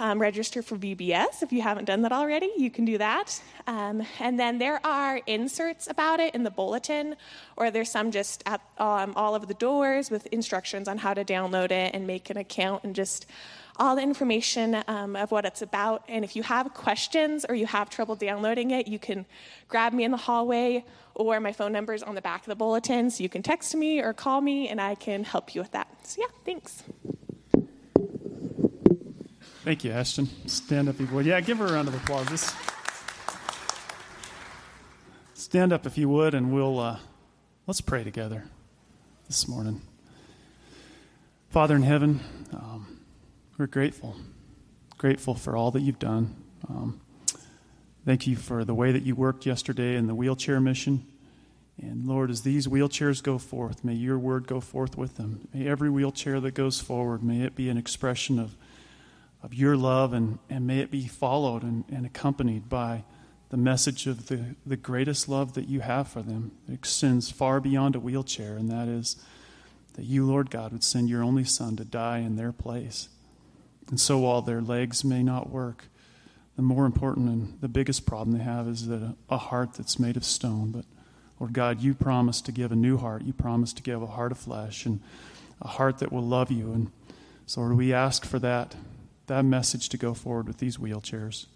um, 0.00 0.18
register 0.18 0.62
for 0.62 0.76
VBS 0.76 1.42
if 1.42 1.52
you 1.52 1.62
haven't 1.62 1.84
done 1.84 2.02
that 2.02 2.10
already. 2.10 2.50
You 2.56 2.70
can 2.70 2.84
do 2.84 2.98
that. 2.98 3.40
Um, 3.66 4.02
and 4.18 4.40
then 4.40 4.58
there 4.58 4.84
are 4.84 5.20
inserts 5.26 5.86
about 5.88 6.18
it 6.18 6.34
in 6.34 6.42
the 6.42 6.50
bulletin, 6.50 7.16
or 7.56 7.70
there's 7.70 7.90
some 7.90 8.10
just 8.10 8.42
at 8.46 8.62
um, 8.78 9.12
all 9.14 9.34
of 9.34 9.46
the 9.46 9.54
doors 9.54 10.10
with 10.10 10.26
instructions 10.28 10.88
on 10.88 10.98
how 10.98 11.14
to 11.14 11.24
download 11.24 11.70
it 11.70 11.94
and 11.94 12.06
make 12.06 12.30
an 12.30 12.38
account 12.38 12.82
and 12.82 12.94
just 12.96 13.26
all 13.76 13.94
the 13.94 14.02
information 14.02 14.82
um, 14.88 15.16
of 15.16 15.30
what 15.30 15.44
it's 15.44 15.62
about. 15.62 16.04
And 16.08 16.24
if 16.24 16.34
you 16.34 16.42
have 16.42 16.72
questions 16.74 17.44
or 17.48 17.54
you 17.54 17.66
have 17.66 17.88
trouble 17.90 18.16
downloading 18.16 18.70
it, 18.72 18.88
you 18.88 18.98
can 18.98 19.26
grab 19.68 19.92
me 19.92 20.04
in 20.04 20.10
the 20.10 20.16
hallway 20.16 20.84
or 21.14 21.40
my 21.40 21.52
phone 21.52 21.72
number 21.72 21.92
is 21.92 22.02
on 22.02 22.14
the 22.14 22.22
back 22.22 22.40
of 22.40 22.46
the 22.46 22.56
bulletin. 22.56 23.10
So 23.10 23.22
you 23.22 23.28
can 23.28 23.42
text 23.42 23.74
me 23.74 24.00
or 24.00 24.12
call 24.12 24.40
me 24.40 24.68
and 24.68 24.80
I 24.80 24.94
can 24.94 25.24
help 25.24 25.54
you 25.54 25.60
with 25.60 25.72
that. 25.72 25.88
So, 26.04 26.20
yeah, 26.20 26.28
thanks. 26.44 26.82
Thank 29.62 29.84
you, 29.84 29.92
Ashton. 29.92 30.26
Stand 30.48 30.88
up 30.88 30.98
if 30.98 31.10
you. 31.10 31.20
Yeah, 31.20 31.38
give 31.40 31.58
her 31.58 31.66
a 31.66 31.72
round 31.72 31.86
of 31.86 31.94
applause. 31.94 32.26
This... 32.28 32.54
Stand 35.34 35.70
up 35.70 35.84
if 35.84 35.98
you 35.98 36.08
would, 36.08 36.32
and 36.32 36.50
we'll 36.50 36.78
uh, 36.78 36.98
let's 37.66 37.82
pray 37.82 38.02
together 38.02 38.44
this 39.26 39.46
morning. 39.46 39.82
Father 41.50 41.76
in 41.76 41.82
heaven, 41.82 42.20
um, 42.54 43.00
we're 43.58 43.66
grateful, 43.66 44.16
grateful 44.96 45.34
for 45.34 45.54
all 45.54 45.70
that 45.72 45.80
you've 45.80 45.98
done. 45.98 46.36
Um, 46.66 47.02
thank 48.06 48.26
you 48.26 48.36
for 48.36 48.64
the 48.64 48.74
way 48.74 48.92
that 48.92 49.02
you 49.02 49.14
worked 49.14 49.44
yesterday 49.44 49.94
in 49.94 50.06
the 50.06 50.14
wheelchair 50.14 50.58
mission. 50.58 51.04
And 51.82 52.06
Lord, 52.06 52.30
as 52.30 52.42
these 52.42 52.66
wheelchairs 52.66 53.22
go 53.22 53.36
forth, 53.36 53.84
may 53.84 53.94
your 53.94 54.18
word 54.18 54.46
go 54.46 54.60
forth 54.60 54.96
with 54.96 55.18
them. 55.18 55.48
May 55.52 55.66
every 55.66 55.90
wheelchair 55.90 56.40
that 56.40 56.54
goes 56.54 56.80
forward, 56.80 57.22
may 57.22 57.42
it 57.42 57.54
be 57.54 57.68
an 57.68 57.76
expression 57.76 58.38
of, 58.38 58.56
of 59.42 59.54
your 59.54 59.76
love 59.76 60.12
and, 60.12 60.38
and 60.48 60.66
may 60.66 60.80
it 60.80 60.90
be 60.90 61.06
followed 61.06 61.62
and, 61.62 61.84
and 61.90 62.04
accompanied 62.04 62.68
by 62.68 63.04
the 63.50 63.56
message 63.56 64.06
of 64.06 64.28
the, 64.28 64.54
the 64.64 64.76
greatest 64.76 65.28
love 65.28 65.54
that 65.54 65.68
you 65.68 65.80
have 65.80 66.08
for 66.08 66.22
them. 66.22 66.52
It 66.68 66.74
extends 66.74 67.30
far 67.30 67.60
beyond 67.60 67.96
a 67.96 68.00
wheelchair, 68.00 68.56
and 68.56 68.70
that 68.70 68.86
is 68.86 69.16
that 69.94 70.04
you, 70.04 70.24
Lord 70.24 70.50
God, 70.50 70.72
would 70.72 70.84
send 70.84 71.08
your 71.08 71.22
only 71.22 71.44
Son 71.44 71.76
to 71.76 71.84
die 71.84 72.18
in 72.18 72.36
their 72.36 72.52
place. 72.52 73.08
And 73.88 73.98
so 73.98 74.18
while 74.18 74.40
their 74.40 74.60
legs 74.60 75.04
may 75.04 75.22
not 75.22 75.50
work, 75.50 75.86
the 76.54 76.62
more 76.62 76.86
important 76.86 77.28
and 77.28 77.60
the 77.60 77.68
biggest 77.68 78.06
problem 78.06 78.36
they 78.36 78.44
have 78.44 78.68
is 78.68 78.86
that 78.86 79.02
a, 79.02 79.16
a 79.30 79.38
heart 79.38 79.74
that's 79.74 79.98
made 79.98 80.16
of 80.16 80.24
stone. 80.24 80.70
But 80.70 80.84
Lord 81.40 81.52
God, 81.52 81.80
you 81.80 81.94
promised 81.94 82.46
to 82.46 82.52
give 82.52 82.70
a 82.70 82.76
new 82.76 82.98
heart. 82.98 83.22
You 83.22 83.32
promised 83.32 83.78
to 83.78 83.82
give 83.82 84.00
a 84.00 84.06
heart 84.06 84.30
of 84.30 84.38
flesh 84.38 84.86
and 84.86 85.00
a 85.60 85.68
heart 85.68 85.98
that 85.98 86.12
will 86.12 86.22
love 86.22 86.52
you. 86.52 86.70
And 86.70 86.92
so, 87.46 87.62
Lord, 87.62 87.76
we 87.76 87.92
ask 87.92 88.24
for 88.24 88.38
that, 88.38 88.76
that 89.30 89.44
message 89.44 89.88
to 89.88 89.96
go 89.96 90.12
forward 90.12 90.46
with 90.46 90.58
these 90.58 90.76
wheelchairs. 90.76 91.46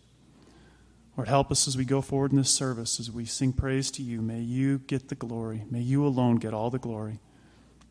Lord, 1.17 1.29
help 1.29 1.51
us 1.53 1.69
as 1.69 1.77
we 1.77 1.85
go 1.85 2.01
forward 2.01 2.33
in 2.33 2.39
this 2.39 2.51
service, 2.51 2.99
as 2.99 3.11
we 3.11 3.25
sing 3.25 3.53
praise 3.53 3.91
to 3.93 4.03
you. 4.03 4.21
May 4.21 4.41
you 4.41 4.79
get 4.79 5.09
the 5.09 5.15
glory. 5.15 5.65
May 5.71 5.81
you 5.81 6.05
alone 6.05 6.37
get 6.37 6.55
all 6.55 6.71
the 6.71 6.79
glory. 6.79 7.21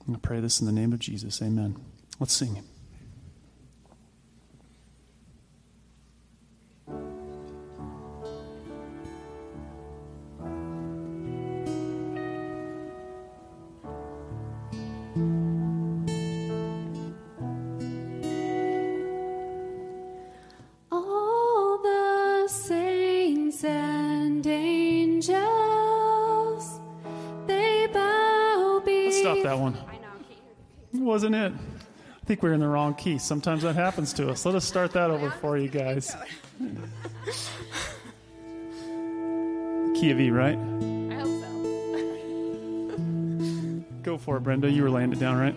And 0.05 0.15
to 0.15 0.19
pray 0.19 0.41
this 0.41 0.59
in 0.59 0.65
the 0.65 0.73
name 0.73 0.91
of 0.91 0.99
Jesus. 0.99 1.41
Amen. 1.41 1.77
Let's 2.19 2.33
sing. 2.33 2.63
Think 32.33 32.41
we're 32.41 32.53
in 32.53 32.61
the 32.61 32.67
wrong 32.67 32.95
key. 32.95 33.19
Sometimes 33.19 33.61
that 33.61 33.75
happens 33.75 34.11
to 34.13 34.27
us. 34.31 34.43
Let 34.43 34.55
us 34.55 34.65
start 34.65 34.91
that 34.93 35.11
over 35.11 35.29
for 35.29 35.55
you 35.55 35.67
guys. 35.67 36.15
Key 39.93 40.09
of 40.09 40.19
E, 40.19 40.31
right? 40.31 40.57
I 40.57 41.13
hope 41.13 41.27
so. 41.43 42.95
Go 44.01 44.17
for 44.17 44.37
it, 44.37 44.39
Brenda. 44.39 44.67
You 44.67 44.81
were 44.81 44.89
laying 44.89 45.11
it 45.11 45.19
down, 45.19 45.37
right? 45.37 45.53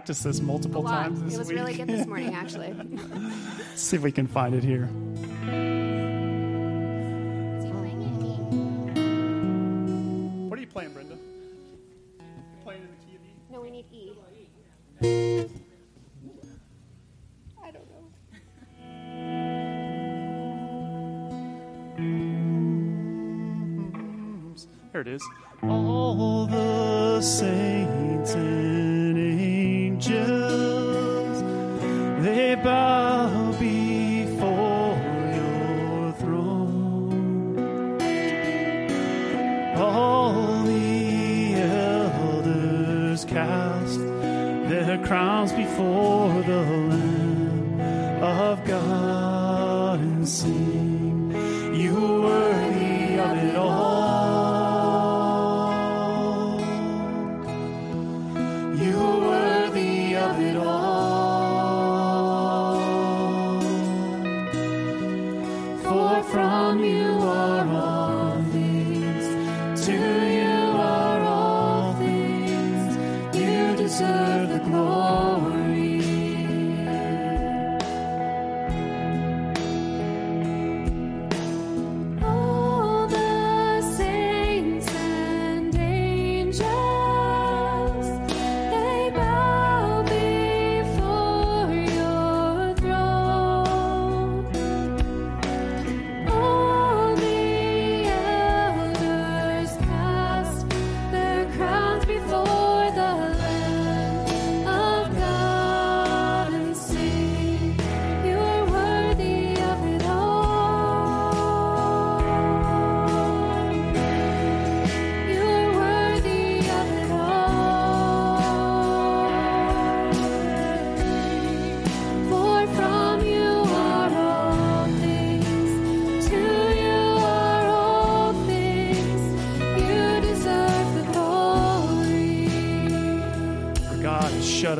Practiced 0.00 0.24
this 0.24 0.40
multiple 0.40 0.82
times 0.82 1.22
this 1.22 1.34
It 1.34 1.38
was 1.38 1.48
week. 1.48 1.58
really 1.58 1.74
good 1.74 1.86
this 1.86 2.06
morning, 2.06 2.34
actually. 2.42 2.74
See 3.74 3.96
if 3.96 4.02
we 4.02 4.10
can 4.10 4.26
find 4.26 4.54
it 4.54 4.64
here. 4.64 4.88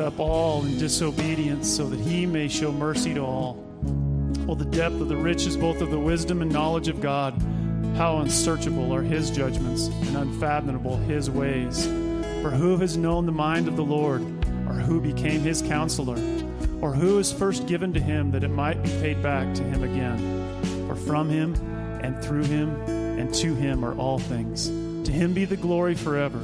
Up 0.01 0.19
all 0.19 0.65
in 0.65 0.77
disobedience 0.77 1.69
so 1.69 1.87
that 1.87 1.99
he 1.99 2.25
may 2.25 2.47
show 2.47 2.71
mercy 2.71 3.13
to 3.13 3.21
all. 3.21 3.57
Oh, 4.49 4.55
the 4.55 4.65
depth 4.65 4.99
of 4.99 5.07
the 5.07 5.15
riches, 5.15 5.55
both 5.55 5.81
of 5.81 5.91
the 5.91 5.99
wisdom 5.99 6.41
and 6.41 6.51
knowledge 6.51 6.87
of 6.87 6.99
God. 6.99 7.41
How 7.95 8.17
unsearchable 8.17 8.93
are 8.93 9.03
his 9.03 9.31
judgments 9.31 9.87
and 9.87 10.17
unfathomable 10.17 10.97
his 10.97 11.29
ways. 11.29 11.85
For 12.41 12.49
who 12.49 12.77
has 12.77 12.97
known 12.97 13.25
the 13.25 13.31
mind 13.31 13.67
of 13.67 13.75
the 13.75 13.83
Lord, 13.83 14.21
or 14.67 14.73
who 14.73 14.99
became 14.99 15.41
his 15.41 15.61
counselor, 15.61 16.17
or 16.81 16.93
who 16.93 17.19
is 17.19 17.31
first 17.31 17.67
given 17.67 17.93
to 17.93 17.99
him 17.99 18.31
that 18.31 18.43
it 18.43 18.49
might 18.49 18.81
be 18.81 18.89
paid 18.89 19.21
back 19.21 19.53
to 19.55 19.63
him 19.63 19.83
again? 19.83 20.87
For 20.87 20.95
from 20.95 21.29
him, 21.29 21.53
and 22.01 22.21
through 22.23 22.45
him, 22.45 22.75
and 22.87 23.33
to 23.35 23.53
him 23.53 23.85
are 23.85 23.95
all 23.97 24.17
things. 24.17 24.67
To 25.05 25.11
him 25.11 25.33
be 25.33 25.45
the 25.45 25.57
glory 25.57 25.95
forever. 25.95 26.41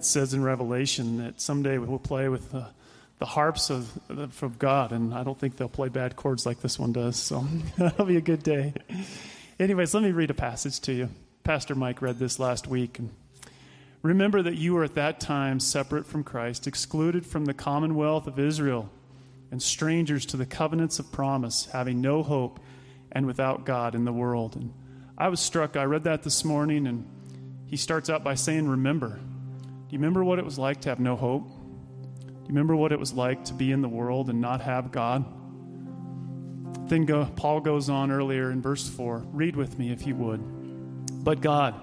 It 0.00 0.06
says 0.06 0.32
in 0.32 0.42
Revelation 0.42 1.18
that 1.18 1.42
someday 1.42 1.76
we'll 1.76 1.98
play 1.98 2.30
with 2.30 2.52
the, 2.52 2.64
the 3.18 3.26
harps 3.26 3.68
of, 3.68 3.86
of 4.08 4.58
God, 4.58 4.92
and 4.92 5.12
I 5.12 5.24
don't 5.24 5.38
think 5.38 5.58
they'll 5.58 5.68
play 5.68 5.90
bad 5.90 6.16
chords 6.16 6.46
like 6.46 6.62
this 6.62 6.78
one 6.78 6.94
does, 6.94 7.16
so 7.16 7.46
that'll 7.76 8.06
be 8.06 8.16
a 8.16 8.22
good 8.22 8.42
day. 8.42 8.72
Anyways, 9.58 9.92
let 9.92 10.02
me 10.02 10.12
read 10.12 10.30
a 10.30 10.34
passage 10.34 10.80
to 10.80 10.94
you. 10.94 11.10
Pastor 11.44 11.74
Mike 11.74 12.00
read 12.00 12.18
this 12.18 12.38
last 12.38 12.66
week. 12.66 12.98
Remember 14.00 14.40
that 14.40 14.54
you 14.54 14.72
were 14.72 14.84
at 14.84 14.94
that 14.94 15.20
time 15.20 15.60
separate 15.60 16.06
from 16.06 16.24
Christ, 16.24 16.66
excluded 16.66 17.26
from 17.26 17.44
the 17.44 17.52
commonwealth 17.52 18.26
of 18.26 18.38
Israel, 18.38 18.88
and 19.50 19.62
strangers 19.62 20.24
to 20.24 20.38
the 20.38 20.46
covenants 20.46 20.98
of 20.98 21.12
promise, 21.12 21.68
having 21.74 22.00
no 22.00 22.22
hope 22.22 22.58
and 23.12 23.26
without 23.26 23.66
God 23.66 23.94
in 23.94 24.06
the 24.06 24.14
world. 24.14 24.56
And 24.56 24.72
I 25.18 25.28
was 25.28 25.40
struck, 25.40 25.76
I 25.76 25.84
read 25.84 26.04
that 26.04 26.22
this 26.22 26.42
morning, 26.42 26.86
and 26.86 27.06
he 27.66 27.76
starts 27.76 28.08
out 28.08 28.24
by 28.24 28.34
saying, 28.34 28.66
Remember. 28.66 29.20
Do 29.90 29.94
you 29.94 29.98
remember 29.98 30.22
what 30.22 30.38
it 30.38 30.44
was 30.44 30.56
like 30.56 30.82
to 30.82 30.88
have 30.90 31.00
no 31.00 31.16
hope? 31.16 31.48
Do 31.48 32.32
you 32.32 32.46
remember 32.46 32.76
what 32.76 32.92
it 32.92 33.00
was 33.00 33.12
like 33.12 33.46
to 33.46 33.54
be 33.54 33.72
in 33.72 33.82
the 33.82 33.88
world 33.88 34.30
and 34.30 34.40
not 34.40 34.60
have 34.60 34.92
God? 34.92 35.24
Then 36.88 37.06
go, 37.06 37.24
Paul 37.34 37.58
goes 37.58 37.88
on 37.88 38.12
earlier 38.12 38.52
in 38.52 38.62
verse 38.62 38.88
4. 38.88 39.26
Read 39.32 39.56
with 39.56 39.80
me 39.80 39.90
if 39.90 40.06
you 40.06 40.14
would. 40.14 41.24
But 41.24 41.40
God, 41.40 41.74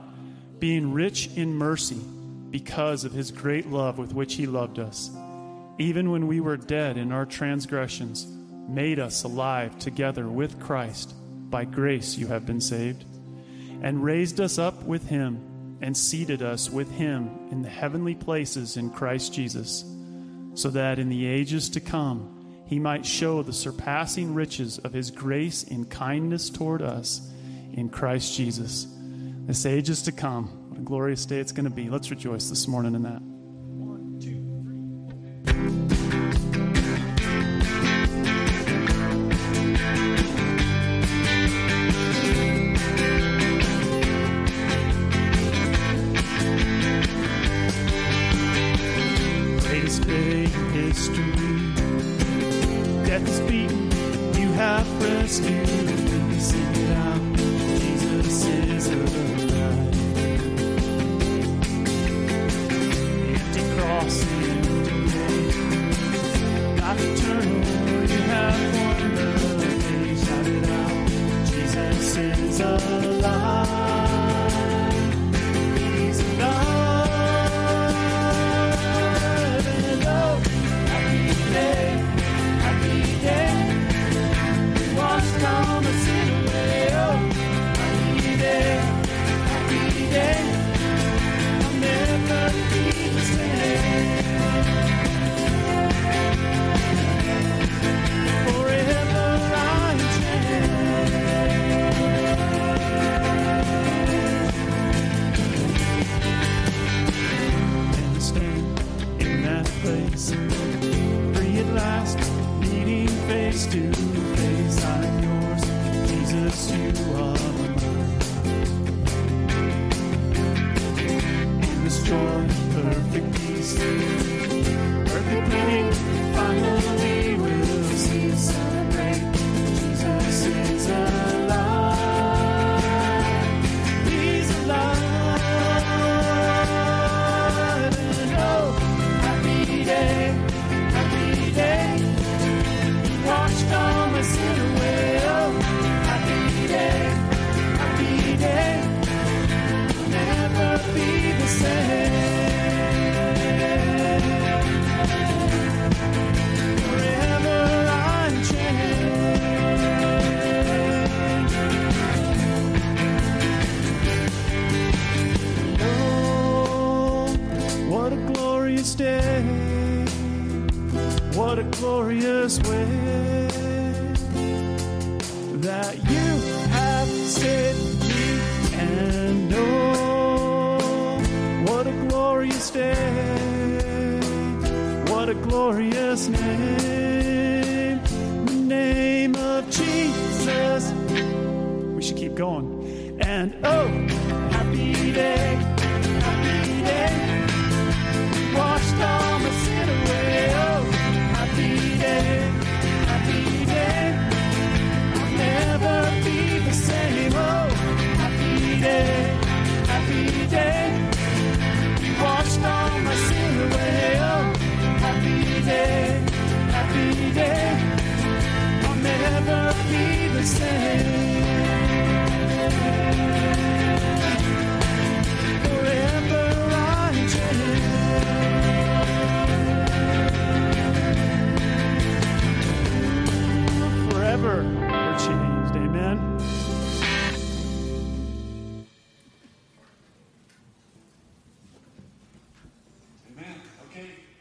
being 0.57 0.93
rich 0.93 1.31
in 1.35 1.53
mercy 1.53 1.99
because 2.49 3.03
of 3.03 3.11
his 3.11 3.29
great 3.29 3.67
love 3.67 3.97
with 3.97 4.13
which 4.13 4.35
he 4.35 4.47
loved 4.47 4.79
us, 4.79 5.11
even 5.77 6.09
when 6.09 6.27
we 6.27 6.39
were 6.39 6.55
dead 6.55 6.95
in 6.95 7.11
our 7.11 7.25
transgressions, 7.25 8.25
made 8.69 8.99
us 8.99 9.23
alive 9.23 9.77
together 9.79 10.29
with 10.29 10.61
Christ. 10.61 11.13
By 11.49 11.65
grace 11.65 12.17
you 12.17 12.27
have 12.27 12.45
been 12.45 12.61
saved, 12.61 13.03
and 13.81 14.01
raised 14.01 14.39
us 14.39 14.57
up 14.57 14.83
with 14.83 15.09
him, 15.09 15.46
and 15.81 15.95
seated 15.95 16.41
us 16.41 16.69
with 16.69 16.89
him 16.91 17.29
in 17.51 17.61
the 17.61 17.69
heavenly 17.69 18.15
places 18.15 18.77
in 18.77 18.89
Christ 18.89 19.33
Jesus, 19.33 19.85
so 20.55 20.69
that 20.69 20.99
in 20.99 21.09
the 21.09 21.25
ages 21.25 21.69
to 21.69 21.79
come 21.79 22.33
he 22.67 22.79
might 22.79 23.05
show 23.05 23.43
the 23.43 23.53
surpassing 23.53 24.33
riches 24.33 24.77
of 24.79 24.91
his 24.91 25.09
grace 25.09 25.63
in 25.63 25.85
kindness 25.85 26.49
toward 26.49 26.81
us 26.81 27.21
in 27.73 27.89
Christ 27.89 28.35
Jesus. 28.35 28.87
This 29.45 29.65
age 29.65 29.89
is 29.89 30.01
to 30.03 30.11
come. 30.11 30.47
What 30.69 30.79
a 30.79 30.83
glorious 30.83 31.25
day 31.25 31.37
it's 31.37 31.53
going 31.53 31.63
to 31.63 31.71
be. 31.71 31.89
Let's 31.89 32.11
rejoice 32.11 32.49
this 32.49 32.67
morning 32.67 32.95
in 32.95 33.03
that. 33.03 33.36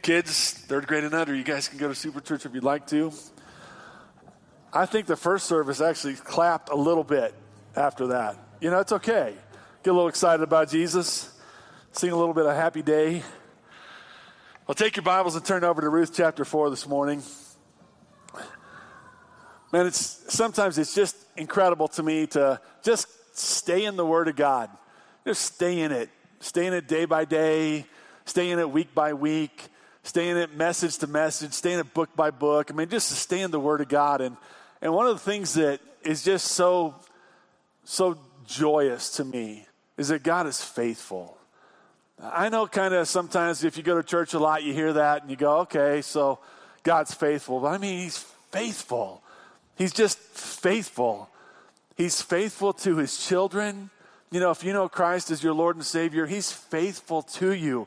Kids, 0.06 0.52
third 0.52 0.86
grade 0.86 1.02
and 1.02 1.14
under, 1.14 1.34
you 1.34 1.42
guys 1.42 1.66
can 1.66 1.78
go 1.78 1.88
to 1.88 1.94
Super 1.96 2.20
Church 2.20 2.46
if 2.46 2.54
you'd 2.54 2.62
like 2.62 2.86
to. 2.86 3.12
I 4.72 4.86
think 4.86 5.06
the 5.06 5.16
first 5.16 5.46
service 5.46 5.80
actually 5.80 6.14
clapped 6.14 6.68
a 6.68 6.76
little 6.76 7.02
bit 7.02 7.34
after 7.74 8.06
that. 8.06 8.36
You 8.60 8.70
know, 8.70 8.78
it's 8.78 8.92
okay. 8.92 9.34
Get 9.82 9.90
a 9.90 9.92
little 9.92 10.06
excited 10.06 10.44
about 10.44 10.70
Jesus. 10.70 11.36
sing 11.90 12.12
a 12.12 12.16
little 12.16 12.34
bit 12.34 12.46
of 12.46 12.54
Happy 12.54 12.82
Day. 12.82 13.24
Well, 14.68 14.76
take 14.76 14.94
your 14.94 15.02
Bibles 15.02 15.34
and 15.34 15.44
turn 15.44 15.64
over 15.64 15.80
to 15.80 15.88
Ruth 15.88 16.12
chapter 16.14 16.44
4 16.44 16.70
this 16.70 16.86
morning. 16.86 17.20
Man, 19.72 19.88
it's 19.88 20.32
sometimes 20.32 20.78
it's 20.78 20.94
just 20.94 21.16
incredible 21.36 21.88
to 21.88 22.04
me 22.04 22.28
to 22.28 22.60
just 22.84 23.08
stay 23.36 23.84
in 23.84 23.96
the 23.96 24.06
Word 24.06 24.28
of 24.28 24.36
God. 24.36 24.70
Just 25.24 25.42
stay 25.42 25.80
in 25.80 25.90
it. 25.90 26.10
Stay 26.38 26.64
in 26.64 26.74
it 26.74 26.86
day 26.86 27.06
by 27.06 27.24
day, 27.24 27.86
stay 28.24 28.50
in 28.50 28.60
it 28.60 28.70
week 28.70 28.94
by 28.94 29.12
week, 29.12 29.68
stay 30.06 30.28
in 30.28 30.36
it 30.36 30.56
message 30.56 30.98
to 30.98 31.06
message, 31.06 31.52
stay 31.52 31.72
in 31.72 31.80
it 31.80 31.92
book 31.92 32.14
by 32.14 32.30
book. 32.30 32.70
I 32.70 32.74
mean, 32.74 32.88
just 32.88 33.08
to 33.10 33.14
stay 33.14 33.40
in 33.40 33.50
the 33.50 33.60
Word 33.60 33.80
of 33.80 33.88
God. 33.88 34.20
And 34.20 34.36
and 34.80 34.92
one 34.94 35.06
of 35.06 35.14
the 35.14 35.30
things 35.30 35.54
that 35.54 35.80
is 36.02 36.22
just 36.22 36.48
so 36.48 36.94
so 37.84 38.16
joyous 38.46 39.16
to 39.16 39.24
me 39.24 39.66
is 39.96 40.08
that 40.08 40.22
God 40.22 40.46
is 40.46 40.62
faithful. 40.62 41.36
I 42.22 42.48
know 42.48 42.66
kind 42.66 42.94
of 42.94 43.08
sometimes 43.08 43.64
if 43.64 43.76
you 43.76 43.82
go 43.82 43.96
to 43.96 44.02
church 44.02 44.34
a 44.34 44.38
lot, 44.38 44.62
you 44.62 44.72
hear 44.72 44.94
that 44.94 45.22
and 45.22 45.30
you 45.30 45.36
go, 45.36 45.58
okay, 45.60 46.00
so 46.02 46.38
God's 46.82 47.12
faithful. 47.12 47.60
But 47.60 47.68
I 47.68 47.78
mean, 47.78 48.00
He's 48.00 48.18
faithful. 48.50 49.22
He's 49.76 49.92
just 49.92 50.18
faithful. 50.18 51.28
He's 51.96 52.22
faithful 52.22 52.72
to 52.74 52.96
His 52.96 53.18
children. 53.26 53.90
You 54.30 54.40
know, 54.40 54.50
if 54.50 54.64
you 54.64 54.72
know 54.72 54.88
Christ 54.88 55.30
as 55.30 55.42
your 55.42 55.52
Lord 55.52 55.76
and 55.76 55.84
Savior, 55.84 56.26
He's 56.26 56.50
faithful 56.50 57.22
to 57.22 57.52
you. 57.52 57.86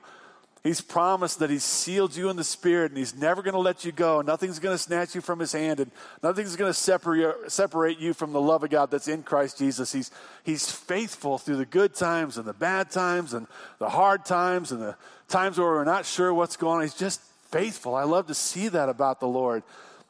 He's 0.62 0.82
promised 0.82 1.40
that 1.40 1.50
He's 1.50 1.64
sealed 1.64 2.16
you 2.16 2.30
in 2.30 2.36
the 2.36 2.44
Spirit 2.44 2.92
and 2.92 2.98
He's 2.98 3.16
never 3.16 3.42
going 3.42 3.54
to 3.54 3.60
let 3.60 3.86
you 3.86 3.92
go. 3.92 4.22
Nothing's 4.22 4.60
going 4.60 4.74
to 4.74 4.82
snatch 4.82 5.16
you 5.16 5.22
from 5.22 5.40
His 5.40 5.54
hand 5.54 5.80
and 5.80 5.92
nothing's 6.22 6.56
going 6.56 6.70
to 6.70 6.78
separate, 6.78 7.50
separate 7.52 8.00
you 8.00 8.14
from 8.14 8.34
the 8.34 8.42
love 8.42 8.64
of 8.64 8.70
God 8.70 8.92
that's 8.92 9.08
in 9.08 9.24
Christ 9.24 9.58
Jesus. 9.58 9.92
He's, 9.94 10.12
he's 10.44 10.70
faithful 10.70 11.38
through 11.38 11.58
the 11.58 11.66
good 11.66 11.96
times 11.96 12.38
and 12.38 12.46
the 12.46 12.54
bad 12.54 12.92
times 12.92 13.34
and 13.34 13.48
the 13.80 13.90
hard 13.90 14.26
times 14.26 14.72
and 14.72 14.82
the 14.82 14.98
times 15.30 15.58
where 15.58 15.68
we're 15.68 15.84
not 15.86 16.06
sure 16.06 16.34
what's 16.34 16.58
going 16.58 16.78
on. 16.78 16.82
He's 16.82 16.94
just 16.94 17.22
faithful. 17.50 17.96
I 17.96 18.04
love 18.04 18.28
to 18.28 18.36
see 18.36 18.68
that 18.68 18.90
about 18.90 19.22
the 19.22 19.28
Lord. 19.28 19.64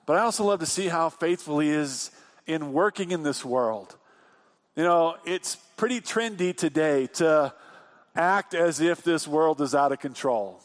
But 0.08 0.18
I 0.18 0.22
also 0.22 0.44
love 0.44 0.62
to 0.62 0.66
see 0.66 0.88
how 0.88 1.10
faithful 1.10 1.60
He 1.60 1.70
is 1.70 2.10
in 2.48 2.74
working 2.74 3.12
in 3.12 3.22
this 3.22 3.46
world. 3.46 3.96
You 4.76 4.84
know, 4.84 5.18
it's 5.26 5.56
pretty 5.78 6.02
trendy 6.02 6.56
today 6.56 7.08
to 7.14 7.54
act 8.20 8.54
as 8.54 8.82
if 8.82 9.02
this 9.02 9.28
world 9.28 9.62
is 9.62 9.74
out 9.74 9.92
of 9.94 10.00
control. 10.00 10.60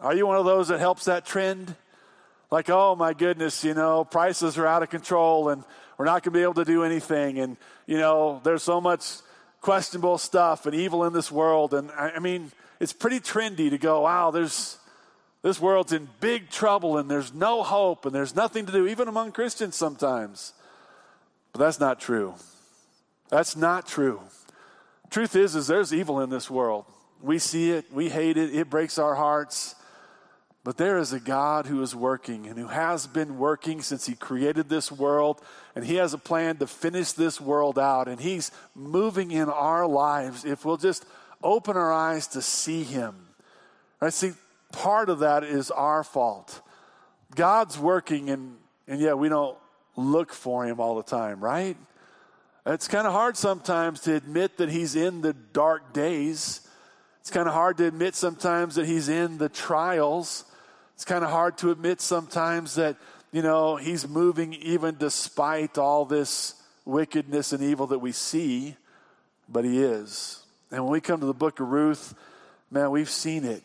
Are 0.00 0.14
you 0.14 0.26
one 0.26 0.36
of 0.36 0.44
those 0.44 0.68
that 0.68 0.80
helps 0.80 1.04
that 1.04 1.24
trend? 1.24 1.74
Like, 2.50 2.68
oh 2.68 2.96
my 2.96 3.12
goodness, 3.12 3.64
you 3.64 3.74
know, 3.74 4.04
prices 4.04 4.58
are 4.58 4.66
out 4.66 4.82
of 4.82 4.90
control 4.90 5.48
and 5.48 5.64
we're 5.96 6.04
not 6.04 6.22
going 6.22 6.32
to 6.34 6.38
be 6.38 6.42
able 6.42 6.54
to 6.54 6.64
do 6.64 6.82
anything. 6.82 7.38
And, 7.38 7.56
you 7.86 7.98
know, 7.98 8.40
there's 8.44 8.62
so 8.62 8.80
much 8.80 9.06
questionable 9.60 10.18
stuff 10.18 10.66
and 10.66 10.74
evil 10.74 11.04
in 11.04 11.12
this 11.12 11.30
world. 11.30 11.74
And 11.74 11.90
I, 11.92 12.18
mean, 12.18 12.50
it's 12.80 12.92
pretty 12.92 13.20
trendy 13.20 13.70
to 13.70 13.78
go, 13.78 14.02
wow, 14.02 14.30
there's, 14.30 14.76
this 15.42 15.60
world's 15.60 15.92
in 15.92 16.08
big 16.20 16.50
trouble 16.50 16.98
and 16.98 17.10
there's 17.10 17.32
no 17.32 17.62
hope 17.62 18.04
and 18.04 18.14
there's 18.14 18.34
nothing 18.34 18.66
to 18.66 18.72
do, 18.72 18.86
even 18.86 19.08
among 19.08 19.32
Christians 19.32 19.76
sometimes. 19.76 20.52
But 21.52 21.60
that's 21.60 21.80
not 21.80 22.00
true. 22.00 22.34
That's 23.28 23.56
not 23.56 23.86
true. 23.86 24.20
Truth 25.10 25.36
is, 25.36 25.54
is 25.54 25.68
there's 25.68 25.94
evil 25.94 26.20
in 26.20 26.30
this 26.30 26.50
world. 26.50 26.84
We 27.22 27.38
see 27.38 27.70
it, 27.72 27.86
we 27.92 28.08
hate 28.08 28.36
it, 28.36 28.54
it 28.54 28.70
breaks 28.70 28.98
our 28.98 29.14
hearts. 29.14 29.74
But 30.66 30.78
there 30.78 30.98
is 30.98 31.12
a 31.12 31.20
God 31.20 31.66
who 31.66 31.80
is 31.82 31.94
working 31.94 32.48
and 32.48 32.58
who 32.58 32.66
has 32.66 33.06
been 33.06 33.38
working 33.38 33.82
since 33.82 34.04
He 34.04 34.16
created 34.16 34.68
this 34.68 34.90
world, 34.90 35.40
and 35.76 35.84
He 35.84 35.94
has 35.94 36.12
a 36.12 36.18
plan 36.18 36.56
to 36.56 36.66
finish 36.66 37.12
this 37.12 37.40
world 37.40 37.78
out. 37.78 38.08
And 38.08 38.20
He's 38.20 38.50
moving 38.74 39.30
in 39.30 39.48
our 39.48 39.86
lives 39.86 40.44
if 40.44 40.64
we'll 40.64 40.76
just 40.76 41.06
open 41.40 41.76
our 41.76 41.92
eyes 41.92 42.26
to 42.28 42.42
see 42.42 42.82
Him. 42.82 43.14
I 44.00 44.08
see 44.08 44.32
part 44.72 45.08
of 45.08 45.20
that 45.20 45.44
is 45.44 45.70
our 45.70 46.02
fault. 46.02 46.60
God's 47.36 47.78
working, 47.78 48.30
and, 48.30 48.56
and 48.88 49.00
yet 49.00 49.18
we 49.18 49.28
don't 49.28 49.56
look 49.94 50.32
for 50.32 50.66
Him 50.66 50.80
all 50.80 50.96
the 50.96 51.04
time, 51.04 51.38
right? 51.38 51.76
It's 52.66 52.88
kind 52.88 53.06
of 53.06 53.12
hard 53.12 53.36
sometimes 53.36 54.00
to 54.00 54.16
admit 54.16 54.56
that 54.56 54.68
He's 54.68 54.96
in 54.96 55.20
the 55.20 55.32
dark 55.32 55.92
days. 55.92 56.65
It's 57.26 57.32
kind 57.32 57.48
of 57.48 57.54
hard 57.54 57.78
to 57.78 57.88
admit 57.88 58.14
sometimes 58.14 58.76
that 58.76 58.86
he's 58.86 59.08
in 59.08 59.36
the 59.38 59.48
trials. 59.48 60.44
It's 60.94 61.04
kind 61.04 61.24
of 61.24 61.30
hard 61.30 61.58
to 61.58 61.72
admit 61.72 62.00
sometimes 62.00 62.76
that, 62.76 62.98
you 63.32 63.42
know, 63.42 63.74
he's 63.74 64.06
moving 64.06 64.52
even 64.52 64.94
despite 64.96 65.76
all 65.76 66.04
this 66.04 66.54
wickedness 66.84 67.52
and 67.52 67.64
evil 67.64 67.88
that 67.88 67.98
we 67.98 68.12
see, 68.12 68.76
but 69.48 69.64
he 69.64 69.82
is. 69.82 70.40
And 70.70 70.84
when 70.84 70.92
we 70.92 71.00
come 71.00 71.18
to 71.18 71.26
the 71.26 71.34
book 71.34 71.58
of 71.58 71.66
Ruth, 71.66 72.14
man, 72.70 72.92
we've 72.92 73.10
seen 73.10 73.44
it, 73.44 73.64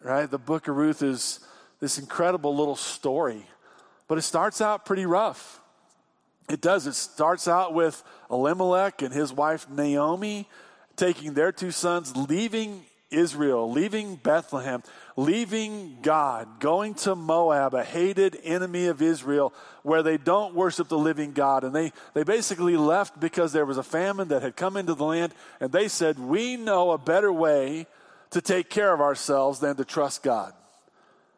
right? 0.00 0.30
The 0.30 0.38
book 0.38 0.68
of 0.68 0.76
Ruth 0.76 1.02
is 1.02 1.40
this 1.80 1.98
incredible 1.98 2.54
little 2.54 2.76
story, 2.76 3.44
but 4.06 4.18
it 4.18 4.22
starts 4.22 4.60
out 4.60 4.86
pretty 4.86 5.04
rough. 5.04 5.58
It 6.48 6.60
does. 6.60 6.86
It 6.86 6.94
starts 6.94 7.48
out 7.48 7.74
with 7.74 8.04
Elimelech 8.30 9.02
and 9.02 9.12
his 9.12 9.32
wife 9.32 9.68
Naomi 9.68 10.48
taking 10.94 11.34
their 11.34 11.50
two 11.50 11.72
sons, 11.72 12.16
leaving 12.16 12.84
Israel, 13.10 13.70
leaving 13.70 14.16
Bethlehem, 14.16 14.82
leaving 15.16 15.98
God, 16.02 16.60
going 16.60 16.94
to 16.94 17.14
Moab, 17.14 17.74
a 17.74 17.84
hated 17.84 18.38
enemy 18.42 18.86
of 18.86 19.02
Israel, 19.02 19.52
where 19.82 20.02
they 20.02 20.16
don't 20.16 20.54
worship 20.54 20.88
the 20.88 20.98
living 20.98 21.32
God. 21.32 21.64
And 21.64 21.74
they, 21.74 21.92
they 22.14 22.22
basically 22.22 22.76
left 22.76 23.18
because 23.20 23.52
there 23.52 23.66
was 23.66 23.78
a 23.78 23.82
famine 23.82 24.28
that 24.28 24.42
had 24.42 24.56
come 24.56 24.76
into 24.76 24.94
the 24.94 25.04
land, 25.04 25.34
and 25.60 25.72
they 25.72 25.88
said, 25.88 26.18
We 26.18 26.56
know 26.56 26.92
a 26.92 26.98
better 26.98 27.32
way 27.32 27.86
to 28.30 28.40
take 28.40 28.70
care 28.70 28.92
of 28.92 29.00
ourselves 29.00 29.60
than 29.60 29.76
to 29.76 29.84
trust 29.84 30.22
God. 30.22 30.52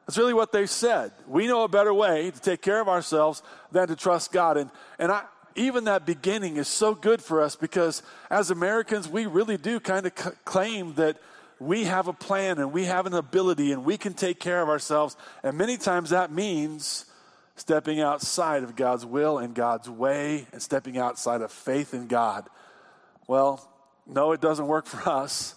That's 0.07 0.19
really 0.19 0.35
what 0.35 0.53
they 0.53 0.67
said. 0.67 1.13
We 1.27 1.47
know 1.47 1.63
a 1.63 1.69
better 1.69 1.95
way 1.95 2.31
to 2.31 2.41
take 2.41 2.61
care 2.61 2.81
of 2.81 2.89
ourselves 2.89 3.43
than 3.71 3.89
to 3.89 3.97
trust 3.97 4.33
God. 4.33 4.57
And, 4.57 4.71
and 4.99 5.13
I, 5.13 5.25
even 5.55 5.85
that 5.85 6.07
beginning 6.07 6.57
is 6.57 6.69
so 6.69 6.95
good 6.95 7.23
for 7.23 7.41
us 7.41 7.57
because 7.57 8.03
as 8.31 8.51
Americans, 8.51 9.09
we 9.09 9.27
really 9.27 9.57
do 9.57 9.81
kind 9.81 10.07
of 10.07 10.13
c- 10.19 10.31
claim 10.45 10.95
that 10.95 11.19
we 11.67 11.85
have 11.85 12.09
a 12.09 12.13
plan 12.13 12.59
and 12.59 12.73
we 12.73 12.85
have 12.85 13.07
an 13.07 13.15
ability 13.15 13.73
and 13.73 13.85
we 13.85 13.97
can 13.97 14.15
take 14.15 14.41
care 14.41 14.63
of 14.63 14.69
ourselves. 14.69 15.17
And 15.43 15.57
many 15.57 15.77
times 15.77 16.11
that 16.11 16.33
means 16.33 17.07
stepping 17.57 18.01
outside 18.01 18.63
of 18.63 18.77
God's 18.77 19.05
will 19.07 19.39
and 19.39 19.55
God's 19.55 19.89
way 19.89 20.47
and 20.53 20.63
stepping 20.63 20.99
outside 20.99 21.43
of 21.43 21.53
faith 21.53 21.95
in 21.95 22.07
God. 22.07 22.49
Well, 23.27 23.69
no, 24.07 24.33
it 24.33 24.41
doesn't 24.41 24.67
work 24.67 24.87
for 24.87 25.09
us. 25.09 25.55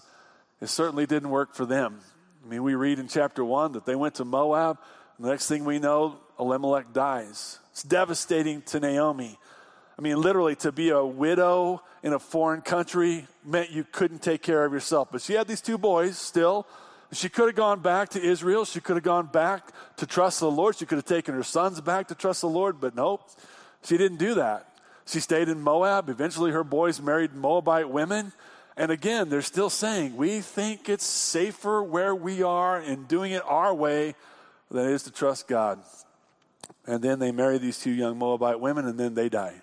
It 0.61 0.67
certainly 0.67 1.05
didn't 1.05 1.29
work 1.29 1.53
for 1.55 1.65
them. 1.65 1.99
I 2.43 2.49
mean, 2.49 2.63
we 2.63 2.75
read 2.75 2.99
in 2.99 3.07
chapter 3.07 3.43
one 3.43 3.71
that 3.73 3.85
they 3.85 3.95
went 3.95 4.15
to 4.15 4.25
Moab. 4.25 4.77
The 5.19 5.29
next 5.29 5.47
thing 5.47 5.65
we 5.65 5.79
know, 5.79 6.17
Elimelech 6.39 6.93
dies. 6.93 7.59
It's 7.71 7.83
devastating 7.83 8.61
to 8.63 8.79
Naomi. 8.79 9.39
I 9.97 10.01
mean, 10.01 10.21
literally, 10.21 10.55
to 10.57 10.71
be 10.71 10.89
a 10.89 11.03
widow 11.03 11.81
in 12.03 12.13
a 12.13 12.19
foreign 12.19 12.61
country 12.61 13.27
meant 13.45 13.71
you 13.71 13.85
couldn't 13.89 14.21
take 14.21 14.41
care 14.41 14.65
of 14.65 14.73
yourself. 14.73 15.09
But 15.11 15.21
she 15.21 15.33
had 15.33 15.47
these 15.47 15.61
two 15.61 15.77
boys 15.77 16.17
still. 16.17 16.67
She 17.13 17.29
could 17.29 17.47
have 17.47 17.55
gone 17.55 17.79
back 17.79 18.09
to 18.09 18.21
Israel. 18.21 18.65
She 18.65 18.81
could 18.81 18.97
have 18.97 19.03
gone 19.03 19.27
back 19.27 19.71
to 19.97 20.05
trust 20.05 20.41
the 20.41 20.51
Lord. 20.51 20.75
She 20.75 20.85
could 20.85 20.97
have 20.97 21.05
taken 21.05 21.33
her 21.33 21.43
sons 21.43 21.79
back 21.79 22.09
to 22.09 22.15
trust 22.15 22.41
the 22.41 22.49
Lord, 22.49 22.81
but 22.81 22.95
nope, 22.95 23.21
she 23.83 23.97
didn't 23.97 24.17
do 24.17 24.33
that. 24.35 24.69
She 25.05 25.19
stayed 25.19 25.47
in 25.47 25.61
Moab. 25.61 26.09
Eventually, 26.09 26.51
her 26.51 26.63
boys 26.63 26.99
married 26.99 27.33
Moabite 27.33 27.89
women. 27.89 28.33
And 28.75 28.91
again, 28.91 29.29
they're 29.29 29.41
still 29.41 29.69
saying, 29.69 30.17
we 30.17 30.41
think 30.41 30.89
it's 30.89 31.05
safer 31.05 31.81
where 31.81 32.13
we 32.13 32.43
are 32.43 32.77
and 32.77 33.07
doing 33.07 33.31
it 33.31 33.43
our 33.45 33.73
way 33.73 34.15
than 34.69 34.89
it 34.89 34.91
is 34.91 35.03
to 35.03 35.11
trust 35.11 35.47
God. 35.47 35.79
And 36.85 37.01
then 37.01 37.19
they 37.19 37.31
marry 37.31 37.57
these 37.57 37.79
two 37.79 37.91
young 37.91 38.17
Moabite 38.17 38.59
women, 38.59 38.85
and 38.85 38.99
then 38.99 39.13
they 39.13 39.29
die. 39.29 39.61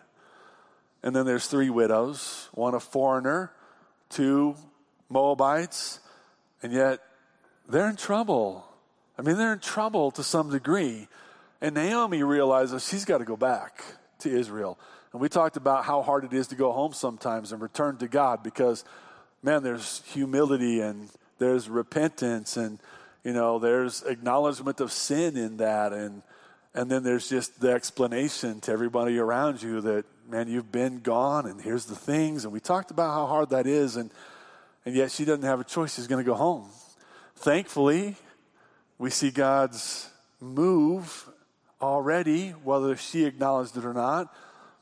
And 1.03 1.15
then 1.15 1.27
there's 1.27 1.47
three 1.47 1.71
widows 1.71 2.49
one 2.53 2.75
a 2.75 2.81
foreigner, 2.81 3.53
two 4.09 4.55
Moabites, 5.09 6.01
and 6.63 6.73
yet 6.73 7.01
they're 7.69 7.89
in 7.89 7.97
trouble. 7.97 8.65
I 9.19 9.23
mean, 9.23 9.37
they're 9.37 9.53
in 9.53 9.59
trouble 9.59 10.11
to 10.13 10.23
some 10.23 10.51
degree. 10.51 11.09
And 11.61 11.75
Naomi 11.75 12.23
realizes 12.23 12.89
she's 12.89 13.05
got 13.05 13.19
to 13.19 13.25
go 13.25 13.37
back 13.37 13.85
to 14.21 14.31
Israel. 14.31 14.79
And 15.13 15.21
we 15.21 15.29
talked 15.29 15.57
about 15.57 15.85
how 15.85 16.03
hard 16.03 16.25
it 16.25 16.33
is 16.33 16.47
to 16.49 16.55
go 16.55 16.73
home 16.73 16.93
sometimes 16.93 17.53
and 17.53 17.61
return 17.61 17.99
to 17.99 18.09
God 18.09 18.43
because, 18.43 18.85
man, 19.43 19.63
there's 19.63 20.03
humility 20.07 20.81
and 20.81 21.11
there's 21.39 21.69
repentance 21.69 22.57
and, 22.57 22.79
you 23.23 23.33
know, 23.33 23.59
there's 23.59 24.03
acknowledgement 24.05 24.81
of 24.81 24.91
sin 24.91 25.37
in 25.37 25.59
that. 25.59 25.93
And, 25.93 26.23
and 26.75 26.91
then 26.91 27.03
there's 27.03 27.29
just 27.29 27.61
the 27.61 27.73
explanation 27.73 28.61
to 28.63 28.73
everybody 28.73 29.19
around 29.19 29.63
you 29.63 29.81
that, 29.83 30.05
man, 30.33 30.49
you've 30.49 30.73
been 30.73 31.01
gone 31.01 31.45
and 31.45 31.61
here's 31.61 31.85
the 31.85 31.95
things. 31.95 32.45
And 32.45 32.53
we 32.55 32.59
talked 32.59 32.91
about 32.91 33.13
how 33.13 33.27
hard 33.27 33.51
that 33.51 33.67
is. 33.67 33.97
And, 33.97 34.11
and 34.87 34.95
yet 34.95 35.11
she 35.11 35.27
doesn't 35.27 35.45
have 35.45 35.61
a 35.61 35.65
choice. 35.65 35.95
She's 35.95 36.07
going 36.07 36.25
to 36.25 36.29
go 36.29 36.35
home. 36.35 36.71
Thankfully, 37.37 38.17
we 38.97 39.11
see 39.11 39.31
God's 39.31 40.09
move 40.41 41.29
already, 41.83 42.51
whether 42.51 42.97
she 42.97 43.27
acknowledged 43.27 43.77
it 43.77 43.85
or 43.85 43.93
not, 43.93 44.35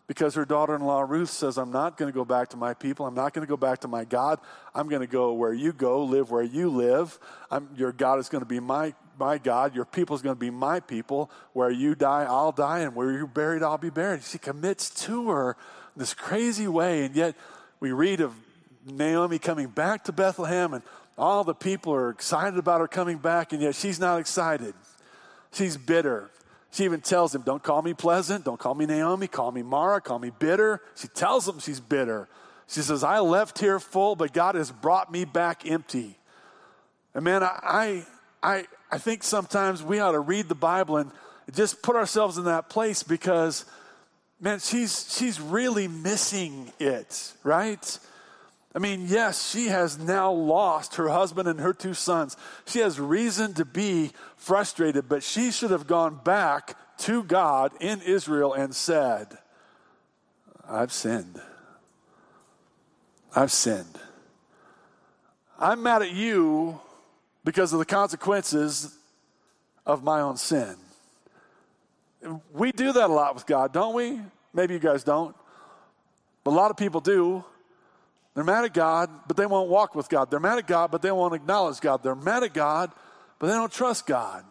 because 0.06 0.36
her 0.36 0.44
daughter 0.44 0.76
in 0.76 0.82
law 0.82 1.00
Ruth 1.00 1.30
says, 1.30 1.58
I'm 1.58 1.72
not 1.72 1.96
going 1.96 2.10
to 2.10 2.14
go 2.14 2.24
back 2.24 2.50
to 2.50 2.56
my 2.56 2.74
people. 2.74 3.04
I'm 3.04 3.14
not 3.14 3.32
going 3.32 3.44
to 3.44 3.50
go 3.50 3.56
back 3.56 3.80
to 3.80 3.88
my 3.88 4.04
God. 4.04 4.38
I'm 4.72 4.88
going 4.88 5.00
to 5.00 5.08
go 5.08 5.32
where 5.32 5.52
you 5.52 5.72
go, 5.72 6.04
live 6.04 6.30
where 6.30 6.44
you 6.44 6.68
live. 6.68 7.18
I'm, 7.50 7.70
your 7.74 7.90
God 7.90 8.20
is 8.20 8.28
going 8.28 8.42
to 8.42 8.48
be 8.48 8.60
my, 8.60 8.94
my 9.20 9.38
God. 9.38 9.76
Your 9.76 9.84
people 9.84 10.16
is 10.16 10.22
going 10.22 10.34
to 10.34 10.40
be 10.40 10.50
my 10.50 10.80
people. 10.80 11.30
Where 11.52 11.70
you 11.70 11.94
die, 11.94 12.24
I'll 12.24 12.50
die. 12.50 12.80
And 12.80 12.96
where 12.96 13.12
you're 13.12 13.26
buried, 13.26 13.62
I'll 13.62 13.78
be 13.78 13.90
buried. 13.90 14.24
She 14.24 14.38
commits 14.38 14.90
to 15.06 15.30
her 15.30 15.56
this 15.96 16.14
crazy 16.14 16.66
way. 16.66 17.04
And 17.04 17.14
yet 17.14 17.36
we 17.78 17.92
read 17.92 18.20
of 18.20 18.34
Naomi 18.84 19.38
coming 19.38 19.68
back 19.68 20.04
to 20.04 20.12
Bethlehem, 20.12 20.72
and 20.72 20.82
all 21.18 21.44
the 21.44 21.54
people 21.54 21.92
are 21.92 22.08
excited 22.08 22.58
about 22.58 22.80
her 22.80 22.88
coming 22.88 23.18
back, 23.18 23.52
and 23.52 23.60
yet 23.60 23.74
she's 23.74 24.00
not 24.00 24.18
excited. 24.18 24.74
She's 25.52 25.76
bitter. 25.76 26.30
She 26.72 26.84
even 26.84 27.00
tells 27.00 27.34
him, 27.34 27.42
Don't 27.42 27.62
call 27.62 27.82
me 27.82 27.94
pleasant. 27.94 28.44
Don't 28.44 28.58
call 28.58 28.74
me 28.74 28.86
Naomi. 28.86 29.26
Call 29.26 29.52
me 29.52 29.62
Mara. 29.62 30.00
Call 30.00 30.18
me 30.18 30.30
bitter. 30.30 30.80
She 30.96 31.08
tells 31.08 31.46
him 31.46 31.58
she's 31.58 31.80
bitter. 31.80 32.28
She 32.68 32.80
says, 32.82 33.02
I 33.02 33.18
left 33.18 33.58
here 33.58 33.80
full, 33.80 34.14
but 34.14 34.32
God 34.32 34.54
has 34.54 34.70
brought 34.70 35.10
me 35.10 35.24
back 35.24 35.68
empty. 35.68 36.16
And 37.14 37.24
man, 37.24 37.42
I, 37.42 38.06
I, 38.42 38.66
I 38.90 38.98
think 38.98 39.22
sometimes 39.22 39.82
we 39.82 40.00
ought 40.00 40.12
to 40.12 40.20
read 40.20 40.48
the 40.48 40.54
Bible 40.54 40.96
and 40.96 41.10
just 41.54 41.82
put 41.82 41.96
ourselves 41.96 42.38
in 42.38 42.44
that 42.44 42.68
place 42.68 43.02
because, 43.02 43.64
man, 44.40 44.58
she's, 44.58 45.14
she's 45.16 45.40
really 45.40 45.86
missing 45.86 46.72
it, 46.80 47.32
right? 47.44 47.98
I 48.74 48.78
mean, 48.78 49.06
yes, 49.08 49.50
she 49.50 49.66
has 49.66 49.98
now 49.98 50.32
lost 50.32 50.96
her 50.96 51.08
husband 51.08 51.48
and 51.48 51.60
her 51.60 51.72
two 51.72 51.94
sons. 51.94 52.36
She 52.66 52.80
has 52.80 53.00
reason 53.00 53.54
to 53.54 53.64
be 53.64 54.10
frustrated, 54.36 55.08
but 55.08 55.22
she 55.22 55.50
should 55.50 55.70
have 55.70 55.86
gone 55.86 56.20
back 56.24 56.76
to 56.98 57.22
God 57.22 57.72
in 57.80 58.00
Israel 58.02 58.52
and 58.52 58.74
said, 58.74 59.38
I've 60.68 60.92
sinned. 60.92 61.40
I've 63.34 63.52
sinned. 63.52 63.98
I'm 65.58 65.82
mad 65.82 66.02
at 66.02 66.12
you 66.12 66.80
because 67.44 67.72
of 67.72 67.78
the 67.78 67.84
consequences 67.84 68.96
of 69.86 70.02
my 70.02 70.20
own 70.20 70.36
sin. 70.36 70.76
We 72.52 72.72
do 72.72 72.92
that 72.92 73.08
a 73.08 73.12
lot 73.12 73.34
with 73.34 73.46
God, 73.46 73.72
don't 73.72 73.94
we? 73.94 74.20
Maybe 74.52 74.74
you 74.74 74.80
guys 74.80 75.04
don't. 75.04 75.34
But 76.44 76.50
a 76.50 76.56
lot 76.56 76.70
of 76.70 76.76
people 76.76 77.00
do. 77.00 77.44
They're 78.34 78.44
mad 78.44 78.64
at 78.64 78.74
God, 78.74 79.10
but 79.26 79.36
they 79.36 79.46
won't 79.46 79.68
walk 79.68 79.94
with 79.94 80.08
God. 80.08 80.30
They're 80.30 80.40
mad 80.40 80.58
at 80.58 80.66
God, 80.66 80.90
but 80.90 81.02
they 81.02 81.10
won't 81.10 81.34
acknowledge 81.34 81.80
God. 81.80 82.02
They're 82.02 82.14
mad 82.14 82.42
at 82.42 82.54
God, 82.54 82.92
but 83.38 83.48
they 83.48 83.54
don't 83.54 83.72
trust 83.72 84.06
God. 84.06 84.44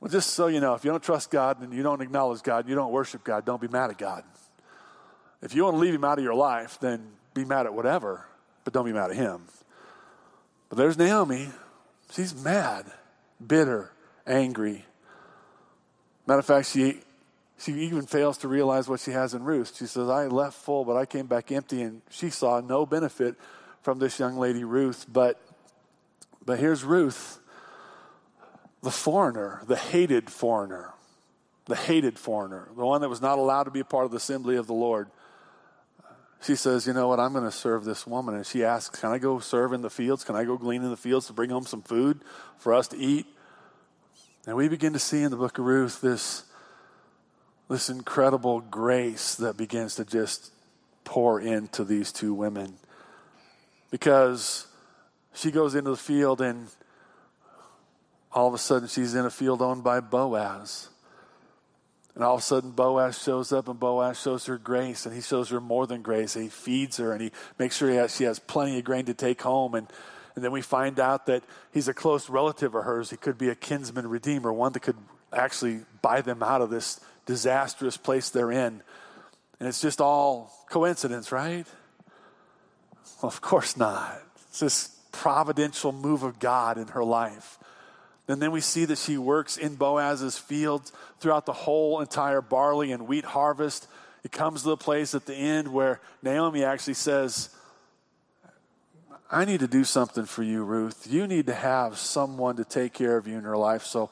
Well, 0.00 0.10
just 0.10 0.30
so 0.30 0.46
you 0.46 0.60
know, 0.60 0.74
if 0.74 0.84
you 0.84 0.90
don't 0.90 1.02
trust 1.02 1.30
God 1.30 1.60
and 1.60 1.72
you 1.72 1.82
don't 1.82 2.00
acknowledge 2.00 2.42
God, 2.42 2.68
you 2.68 2.74
don't 2.74 2.92
worship 2.92 3.24
God, 3.24 3.44
don't 3.44 3.60
be 3.60 3.68
mad 3.68 3.90
at 3.90 3.98
God. 3.98 4.22
If 5.42 5.54
you 5.54 5.64
want 5.64 5.74
to 5.74 5.80
leave 5.80 5.94
Him 5.94 6.04
out 6.04 6.18
of 6.18 6.24
your 6.24 6.34
life, 6.34 6.78
then 6.80 7.04
be 7.34 7.44
mad 7.44 7.66
at 7.66 7.74
whatever, 7.74 8.24
but 8.64 8.72
don't 8.72 8.84
be 8.84 8.92
mad 8.92 9.10
at 9.10 9.16
Him. 9.16 9.42
But 10.68 10.78
there's 10.78 10.98
Naomi. 10.98 11.48
She's 12.12 12.34
mad, 12.34 12.86
bitter, 13.44 13.92
angry. 14.26 14.84
Matter 16.26 16.40
of 16.40 16.46
fact, 16.46 16.68
she 16.68 17.00
she 17.58 17.72
even 17.72 18.06
fails 18.06 18.38
to 18.38 18.48
realize 18.48 18.88
what 18.88 19.00
she 19.00 19.10
has 19.10 19.34
in 19.34 19.42
Ruth. 19.42 19.76
She 19.76 19.86
says, 19.86 20.08
I 20.08 20.26
left 20.26 20.56
full, 20.56 20.84
but 20.84 20.96
I 20.96 21.06
came 21.06 21.26
back 21.26 21.50
empty. 21.50 21.82
And 21.82 22.02
she 22.08 22.30
saw 22.30 22.60
no 22.60 22.86
benefit 22.86 23.34
from 23.82 23.98
this 23.98 24.18
young 24.18 24.38
lady, 24.38 24.62
Ruth. 24.62 25.06
But, 25.12 25.40
but 26.44 26.58
here's 26.60 26.84
Ruth, 26.84 27.40
the 28.82 28.92
foreigner, 28.92 29.62
the 29.66 29.76
hated 29.76 30.30
foreigner, 30.30 30.92
the 31.66 31.74
hated 31.74 32.16
foreigner, 32.16 32.68
the 32.76 32.86
one 32.86 33.00
that 33.00 33.08
was 33.08 33.20
not 33.20 33.38
allowed 33.38 33.64
to 33.64 33.72
be 33.72 33.80
a 33.80 33.84
part 33.84 34.04
of 34.04 34.12
the 34.12 34.18
assembly 34.18 34.56
of 34.56 34.68
the 34.68 34.74
Lord. 34.74 35.10
She 36.40 36.54
says, 36.54 36.86
You 36.86 36.92
know 36.92 37.08
what? 37.08 37.20
I'm 37.20 37.32
going 37.32 37.44
to 37.44 37.52
serve 37.52 37.84
this 37.84 38.06
woman. 38.06 38.34
And 38.34 38.46
she 38.46 38.64
asks, 38.64 39.00
Can 39.00 39.10
I 39.10 39.18
go 39.18 39.38
serve 39.38 39.72
in 39.72 39.82
the 39.82 39.90
fields? 39.90 40.24
Can 40.24 40.36
I 40.36 40.44
go 40.44 40.56
glean 40.56 40.82
in 40.82 40.90
the 40.90 40.96
fields 40.96 41.26
to 41.26 41.32
bring 41.32 41.50
home 41.50 41.64
some 41.64 41.82
food 41.82 42.20
for 42.58 42.74
us 42.74 42.88
to 42.88 42.96
eat? 42.96 43.26
And 44.46 44.56
we 44.56 44.68
begin 44.68 44.92
to 44.92 44.98
see 44.98 45.22
in 45.22 45.30
the 45.30 45.36
book 45.36 45.58
of 45.58 45.64
Ruth 45.64 46.00
this 46.00 46.44
this 47.68 47.90
incredible 47.90 48.60
grace 48.60 49.34
that 49.34 49.58
begins 49.58 49.96
to 49.96 50.04
just 50.04 50.52
pour 51.04 51.40
into 51.40 51.84
these 51.84 52.12
two 52.12 52.32
women. 52.32 52.74
Because 53.90 54.66
she 55.34 55.50
goes 55.50 55.74
into 55.74 55.90
the 55.90 55.96
field 55.96 56.40
and 56.40 56.68
all 58.32 58.48
of 58.48 58.54
a 58.54 58.58
sudden 58.58 58.88
she's 58.88 59.14
in 59.14 59.26
a 59.26 59.30
field 59.30 59.60
owned 59.60 59.84
by 59.84 60.00
Boaz. 60.00 60.88
And 62.14 62.24
all 62.24 62.34
of 62.34 62.40
a 62.40 62.42
sudden 62.42 62.72
Boaz 62.72 63.22
shows 63.22 63.52
up 63.52 63.68
and 63.68 63.78
Boaz 63.78 64.20
shows 64.20 64.46
her 64.46 64.58
grace 64.58 65.06
and 65.06 65.14
he 65.14 65.20
shows 65.20 65.50
her 65.50 65.60
more 65.60 65.86
than 65.86 66.02
grace. 66.02 66.34
He 66.34 66.48
feeds 66.48 66.96
her 66.96 67.12
and 67.12 67.20
he 67.20 67.30
makes 67.58 67.76
sure 67.76 67.90
he 67.90 67.96
has, 67.96 68.16
she 68.16 68.24
has 68.24 68.38
plenty 68.38 68.78
of 68.78 68.84
grain 68.84 69.04
to 69.04 69.14
take 69.14 69.42
home. 69.42 69.74
And, 69.74 69.86
and 70.34 70.44
then 70.44 70.50
we 70.50 70.60
find 70.60 70.98
out 70.98 71.26
that 71.26 71.44
he's 71.72 71.86
a 71.86 71.94
close 71.94 72.28
relative 72.28 72.74
of 72.74 72.84
hers. 72.84 73.10
He 73.10 73.16
could 73.16 73.38
be 73.38 73.50
a 73.50 73.54
kinsman 73.54 74.08
redeemer, 74.08 74.52
one 74.52 74.72
that 74.72 74.80
could 74.80 74.96
actually 75.32 75.80
buy 76.02 76.20
them 76.20 76.42
out 76.42 76.60
of 76.60 76.70
this 76.70 77.00
disastrous 77.26 77.96
place 77.96 78.30
they're 78.30 78.50
in. 78.50 78.82
And 79.60 79.68
it's 79.68 79.80
just 79.80 80.00
all 80.00 80.52
coincidence, 80.70 81.30
right? 81.30 81.66
Well, 83.22 83.28
of 83.28 83.40
course 83.40 83.76
not. 83.76 84.22
It's 84.48 84.60
this 84.60 84.88
providential 85.12 85.92
move 85.92 86.22
of 86.22 86.38
God 86.38 86.78
in 86.78 86.88
her 86.88 87.04
life. 87.04 87.58
And 88.28 88.42
then 88.42 88.52
we 88.52 88.60
see 88.60 88.84
that 88.84 88.98
she 88.98 89.16
works 89.16 89.56
in 89.56 89.74
Boaz's 89.74 90.36
fields 90.36 90.92
throughout 91.18 91.46
the 91.46 91.52
whole 91.54 92.00
entire 92.00 92.42
barley 92.42 92.92
and 92.92 93.08
wheat 93.08 93.24
harvest. 93.24 93.88
It 94.22 94.32
comes 94.32 94.62
to 94.62 94.68
the 94.68 94.76
place 94.76 95.14
at 95.14 95.24
the 95.24 95.34
end 95.34 95.68
where 95.68 96.00
Naomi 96.22 96.62
actually 96.62 96.94
says, 96.94 97.48
I 99.30 99.44
need 99.44 99.60
to 99.60 99.68
do 99.68 99.84
something 99.84 100.26
for 100.26 100.42
you, 100.42 100.62
Ruth. 100.62 101.06
You 101.08 101.26
need 101.26 101.46
to 101.46 101.54
have 101.54 101.96
someone 101.98 102.56
to 102.56 102.64
take 102.64 102.92
care 102.92 103.16
of 103.16 103.26
you 103.26 103.36
in 103.36 103.44
your 103.44 103.56
life. 103.56 103.84
So 103.84 104.10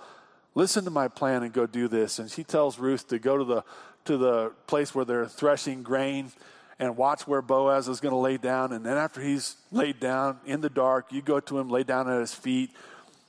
listen 0.54 0.84
to 0.84 0.90
my 0.90 1.08
plan 1.08 1.42
and 1.42 1.52
go 1.52 1.66
do 1.66 1.86
this. 1.86 2.18
And 2.18 2.30
she 2.30 2.44
tells 2.44 2.78
Ruth 2.78 3.08
to 3.08 3.18
go 3.18 3.36
to 3.36 3.44
the, 3.44 3.64
to 4.06 4.16
the 4.16 4.52
place 4.66 4.94
where 4.94 5.04
they're 5.04 5.26
threshing 5.26 5.82
grain 5.82 6.32
and 6.78 6.96
watch 6.96 7.26
where 7.26 7.42
Boaz 7.42 7.88
is 7.88 8.00
going 8.00 8.12
to 8.12 8.18
lay 8.18 8.36
down. 8.36 8.72
And 8.72 8.84
then 8.84 8.96
after 8.96 9.20
he's 9.20 9.56
laid 9.72 10.00
down 10.00 10.38
in 10.46 10.60
the 10.60 10.70
dark, 10.70 11.12
you 11.12 11.22
go 11.22 11.40
to 11.40 11.58
him, 11.58 11.68
lay 11.68 11.82
down 11.82 12.08
at 12.10 12.20
his 12.20 12.34
feet. 12.34 12.70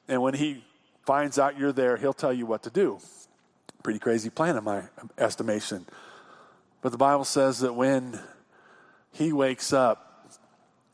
And 0.10 0.22
when 0.22 0.34
he 0.34 0.64
finds 1.08 1.40
out 1.40 1.58
you're 1.58 1.72
there, 1.72 1.96
he'll 1.96 2.12
tell 2.12 2.34
you 2.34 2.46
what 2.46 2.64
to 2.64 2.70
do. 2.70 3.00
Pretty 3.82 3.98
crazy 3.98 4.30
plan, 4.30 4.58
in 4.58 4.64
my 4.66 4.84
estimation. 5.18 5.86
But 6.82 6.92
the 6.92 6.98
Bible 6.98 7.24
says 7.24 7.60
that 7.60 7.74
when 7.74 8.20
he 9.14 9.32
wakes 9.32 9.72
up 9.72 10.28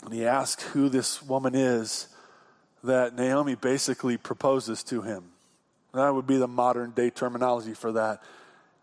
and 0.05 0.13
he 0.13 0.23
asks 0.23 0.61
who 0.65 0.87
this 0.87 1.23
woman 1.23 1.55
is, 1.55 2.09
that 2.83 3.15
Naomi 3.15 3.55
basically 3.55 4.15
proposes 4.17 4.83
to 4.83 5.01
him. 5.01 5.31
That 5.93 6.13
would 6.13 6.27
be 6.27 6.37
the 6.37 6.47
modern 6.47 6.91
day 6.91 7.09
terminology 7.09 7.73
for 7.73 7.91
that. 7.93 8.21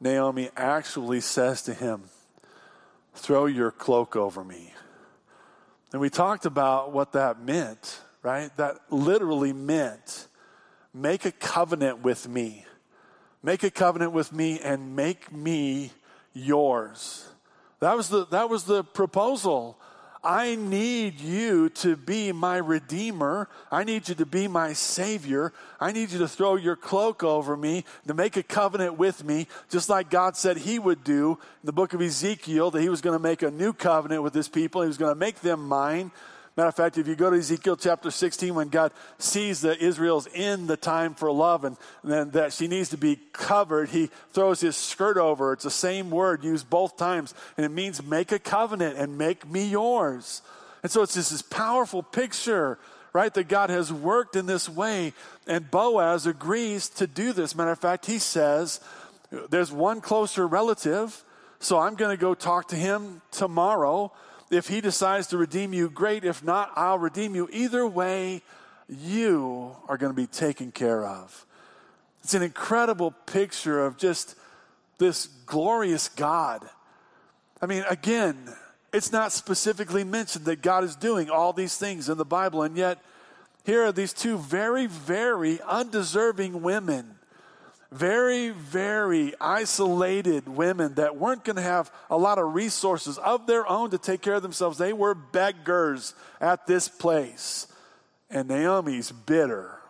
Naomi 0.01 0.51
actually 0.57 1.21
says 1.21 1.63
to 1.63 1.75
him, 1.75 2.05
Throw 3.15 3.47
your 3.47 3.71
cloak 3.71 4.17
over 4.17 4.43
me. 4.43 4.73
And 5.93 6.01
we 6.01 6.11
talked 6.11 6.47
about 6.47 6.93
what 6.93 7.13
that 7.13 7.41
meant, 7.41 8.01
right? 8.23 8.57
That 8.57 8.79
literally 8.91 9.53
meant 9.53 10.29
make 10.95 11.25
a 11.25 11.33
covenant 11.33 12.03
with 12.03 12.29
me. 12.29 12.65
Make 13.43 13.63
a 13.63 13.71
covenant 13.71 14.13
with 14.13 14.33
me 14.33 14.61
and 14.61 14.95
make 14.95 15.33
me 15.33 15.93
yours. 16.35 17.27
That 17.81 17.97
was 17.97 18.09
the, 18.09 18.27
that 18.27 18.51
was 18.51 18.65
the 18.65 18.85
proposal. 18.85 19.79
I 20.23 20.55
need 20.55 21.19
you 21.19 21.71
to 21.71 21.97
be 21.97 22.31
my 22.33 22.59
redeemer. 22.59 23.49
I 23.73 23.85
need 23.85 24.07
you 24.07 24.15
to 24.17 24.27
be 24.27 24.49
my 24.49 24.75
savior. 24.75 25.55
I 25.81 25.93
need 25.93 26.11
you 26.11 26.19
to 26.19 26.29
throw 26.29 26.57
your 26.57 26.77
cloak 26.77 27.25
over 27.25 27.57
me, 27.57 27.87
to 28.07 28.13
make 28.13 28.37
a 28.37 28.43
covenant 28.43 28.99
with 28.99 29.25
me, 29.25 29.47
just 29.71 29.89
like 29.89 30.11
God 30.11 30.37
said 30.37 30.59
he 30.59 30.79
would 30.79 31.03
do 31.05 31.39
in 31.63 31.67
the 31.67 31.73
book 31.73 31.95
of 31.95 32.03
Ezekiel, 32.03 32.71
that 32.73 32.83
he 32.83 32.91
was 32.91 33.01
going 33.01 33.17
to 33.17 33.23
make 33.23 33.41
a 33.41 33.51
new 33.51 33.73
covenant 33.73 34.23
with 34.23 34.35
his 34.35 34.49
people. 34.49 34.83
He 34.83 34.89
was 34.89 34.99
going 34.99 35.13
to 35.13 35.19
make 35.19 35.41
them 35.41 35.67
mine. 35.67 36.11
Matter 36.61 36.69
of 36.69 36.75
fact, 36.75 36.99
if 36.99 37.09
you 37.09 37.17
go 37.17 37.31
to 37.31 37.39
Ezekiel 37.39 37.79
chapter 37.79 38.11
16, 38.11 38.55
when 38.55 38.69
God 38.69 38.93
sees 39.17 39.63
that 39.63 39.81
Israel's 39.81 40.27
in 40.27 40.67
the 40.67 40.77
time 40.77 41.15
for 41.15 41.33
love 41.33 41.65
and, 41.65 41.75
and 42.03 42.35
that 42.35 42.53
she 42.53 42.69
needs 42.69 42.91
to 42.91 42.99
be 42.99 43.19
covered, 43.33 43.89
he 43.89 44.11
throws 44.35 44.61
his 44.61 44.77
skirt 44.77 45.17
over. 45.17 45.55
It's 45.55 45.65
the 45.65 45.71
same 45.71 46.11
word 46.11 46.45
used 46.45 46.69
both 46.69 46.99
times, 46.99 47.33
and 47.57 47.65
it 47.65 47.71
means 47.71 48.03
make 48.03 48.31
a 48.31 48.39
covenant 48.39 48.99
and 48.99 49.17
make 49.17 49.49
me 49.49 49.65
yours. 49.69 50.43
And 50.83 50.93
so 50.93 51.01
it's 51.01 51.15
just 51.15 51.31
this 51.31 51.41
powerful 51.41 52.03
picture, 52.03 52.79
right, 53.15 53.33
that 53.33 53.49
God 53.49 53.71
has 53.71 53.91
worked 53.91 54.37
in 54.37 54.45
this 54.45 54.69
way. 54.69 55.15
And 55.47 55.71
Boaz 55.71 56.27
agrees 56.27 56.91
to 56.91 57.07
do 57.07 57.33
this. 57.33 57.57
Matter 57.57 57.71
of 57.71 57.79
fact, 57.79 58.05
he 58.05 58.19
says, 58.19 58.81
There's 59.49 59.73
one 59.73 60.03
closer 60.03 60.47
relative, 60.47 61.25
so 61.59 61.79
I'm 61.79 61.95
going 61.95 62.15
to 62.15 62.21
go 62.21 62.35
talk 62.35 62.69
to 62.69 62.77
him 62.77 63.23
tomorrow 63.31 64.13
if 64.51 64.69
he 64.69 64.81
decides 64.81 65.29
to 65.29 65.39
redeem 65.39 65.73
you, 65.73 65.89
great. 65.89 66.25
If 66.25 66.43
not, 66.43 66.73
I'll 66.77 66.99
redeem 66.99 67.35
you. 67.35 67.49
Either 67.53 67.87
way, 67.87 68.43
you 68.89 69.77
are 69.89 69.97
going 69.97 70.13
to 70.13 70.17
be 70.17 70.27
taken 70.27 70.73
care 70.73 71.07
of. 71.07 71.47
It's 72.23 72.35
an 72.35 72.43
incredible 72.43 73.13
picture 73.27 73.85
of 73.85 73.97
just 73.97 74.35
this 74.99 75.27
glorious 75.47 76.09
God 76.09 76.69
I 77.63 77.67
mean, 77.67 77.85
again, 77.89 78.37
it's 78.93 79.13
not 79.13 79.33
specifically 79.33 80.03
mentioned 80.03 80.47
that 80.47 80.63
God 80.63 80.83
is 80.83 80.97
doing 80.97 81.29
all 81.29 81.53
these 81.53 81.77
things 81.77 82.09
in 82.09 82.17
the 82.17 82.25
Bible, 82.25 82.63
and 82.63 82.77
yet 82.77 82.99
here 83.65 83.85
are 83.85 83.93
these 83.93 84.13
two 84.13 84.39
very, 84.39 84.87
very 84.87 85.61
undeserving 85.63 86.63
women. 86.63 87.17
Very, 87.93 88.51
very 88.51 89.35
isolated 89.41 90.49
women 90.49 90.95
that 90.95 91.17
weren't 91.17 91.45
going 91.45 91.57
to 91.57 91.63
have 91.63 91.91
a 92.09 92.17
lot 92.17 92.39
of 92.39 92.55
resources 92.55 93.19
of 93.19 93.47
their 93.47 93.69
own 93.69 93.91
to 93.91 93.99
take 93.99 94.23
care 94.23 94.35
of 94.35 94.43
themselves. 94.43 94.79
They 94.79 94.93
were 94.93 95.15
beggars 95.15 96.15
at 96.41 96.67
this 96.67 96.89
place. 96.89 97.67
And 98.31 98.49
Naomi's 98.49 99.11
bitter. 99.11 99.81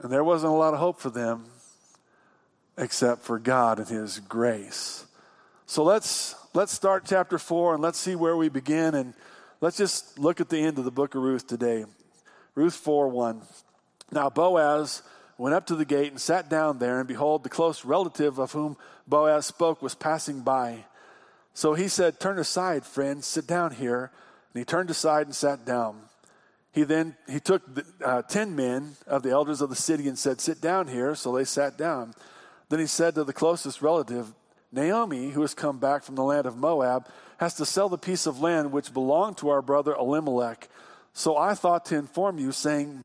And 0.00 0.10
there 0.10 0.24
wasn't 0.24 0.52
a 0.52 0.56
lot 0.56 0.74
of 0.74 0.80
hope 0.80 1.00
for 1.00 1.10
them 1.10 1.44
except 2.76 3.22
for 3.22 3.38
God 3.38 3.78
and 3.78 3.88
His 3.88 4.18
grace. 4.18 5.06
So 5.66 5.84
let's 5.84 6.34
let's 6.54 6.72
start 6.72 7.04
chapter 7.06 7.38
four 7.38 7.74
and 7.74 7.82
let's 7.82 7.98
see 7.98 8.16
where 8.16 8.36
we 8.36 8.48
begin 8.48 8.94
and 8.94 9.14
let's 9.60 9.76
just 9.76 10.18
look 10.18 10.40
at 10.40 10.48
the 10.48 10.58
end 10.58 10.78
of 10.78 10.84
the 10.84 10.90
book 10.90 11.14
of 11.14 11.22
Ruth 11.22 11.46
today. 11.46 11.84
Ruth 12.54 12.74
4 12.74 13.08
1. 13.08 13.42
Now 14.10 14.28
Boaz 14.28 15.02
went 15.42 15.56
up 15.56 15.66
to 15.66 15.74
the 15.74 15.84
gate 15.84 16.12
and 16.12 16.20
sat 16.20 16.48
down 16.48 16.78
there, 16.78 17.00
and 17.00 17.08
behold, 17.08 17.42
the 17.42 17.48
close 17.48 17.84
relative 17.84 18.38
of 18.38 18.52
whom 18.52 18.76
Boaz 19.08 19.44
spoke 19.44 19.82
was 19.82 19.92
passing 19.92 20.42
by. 20.42 20.84
So 21.52 21.74
he 21.74 21.88
said, 21.88 22.20
Turn 22.20 22.38
aside, 22.38 22.86
friend, 22.86 23.24
sit 23.24 23.48
down 23.48 23.72
here. 23.72 24.12
And 24.54 24.60
he 24.60 24.64
turned 24.64 24.88
aside 24.88 25.26
and 25.26 25.34
sat 25.34 25.64
down. 25.64 26.02
He 26.70 26.84
then 26.84 27.16
he 27.28 27.40
took 27.40 27.74
the, 27.74 27.84
uh, 28.04 28.22
ten 28.22 28.54
men 28.54 28.92
of 29.08 29.24
the 29.24 29.30
elders 29.30 29.60
of 29.60 29.68
the 29.68 29.74
city 29.74 30.06
and 30.06 30.16
said, 30.16 30.40
"Sit 30.40 30.60
down 30.60 30.86
here." 30.86 31.14
So 31.16 31.34
they 31.34 31.44
sat 31.44 31.76
down. 31.76 32.14
Then 32.68 32.78
he 32.78 32.86
said 32.86 33.16
to 33.16 33.24
the 33.24 33.32
closest 33.32 33.82
relative, 33.82 34.32
Naomi, 34.70 35.30
who 35.30 35.40
has 35.40 35.54
come 35.54 35.78
back 35.78 36.04
from 36.04 36.14
the 36.14 36.22
land 36.22 36.46
of 36.46 36.56
Moab, 36.56 37.08
has 37.38 37.54
to 37.54 37.66
sell 37.66 37.88
the 37.88 37.98
piece 37.98 38.26
of 38.26 38.40
land 38.40 38.70
which 38.70 38.94
belonged 38.94 39.38
to 39.38 39.50
our 39.50 39.60
brother 39.60 39.92
Elimelech. 39.94 40.68
So 41.12 41.36
I 41.36 41.54
thought 41.54 41.84
to 41.86 41.96
inform 41.96 42.38
you, 42.38 42.52
saying, 42.52 43.02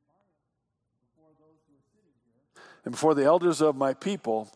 and 2.87 2.93
before 2.93 3.15
the 3.15 3.25
elders 3.25 3.59
of 3.59 3.75
my 3.75 3.93
people, 3.93 4.47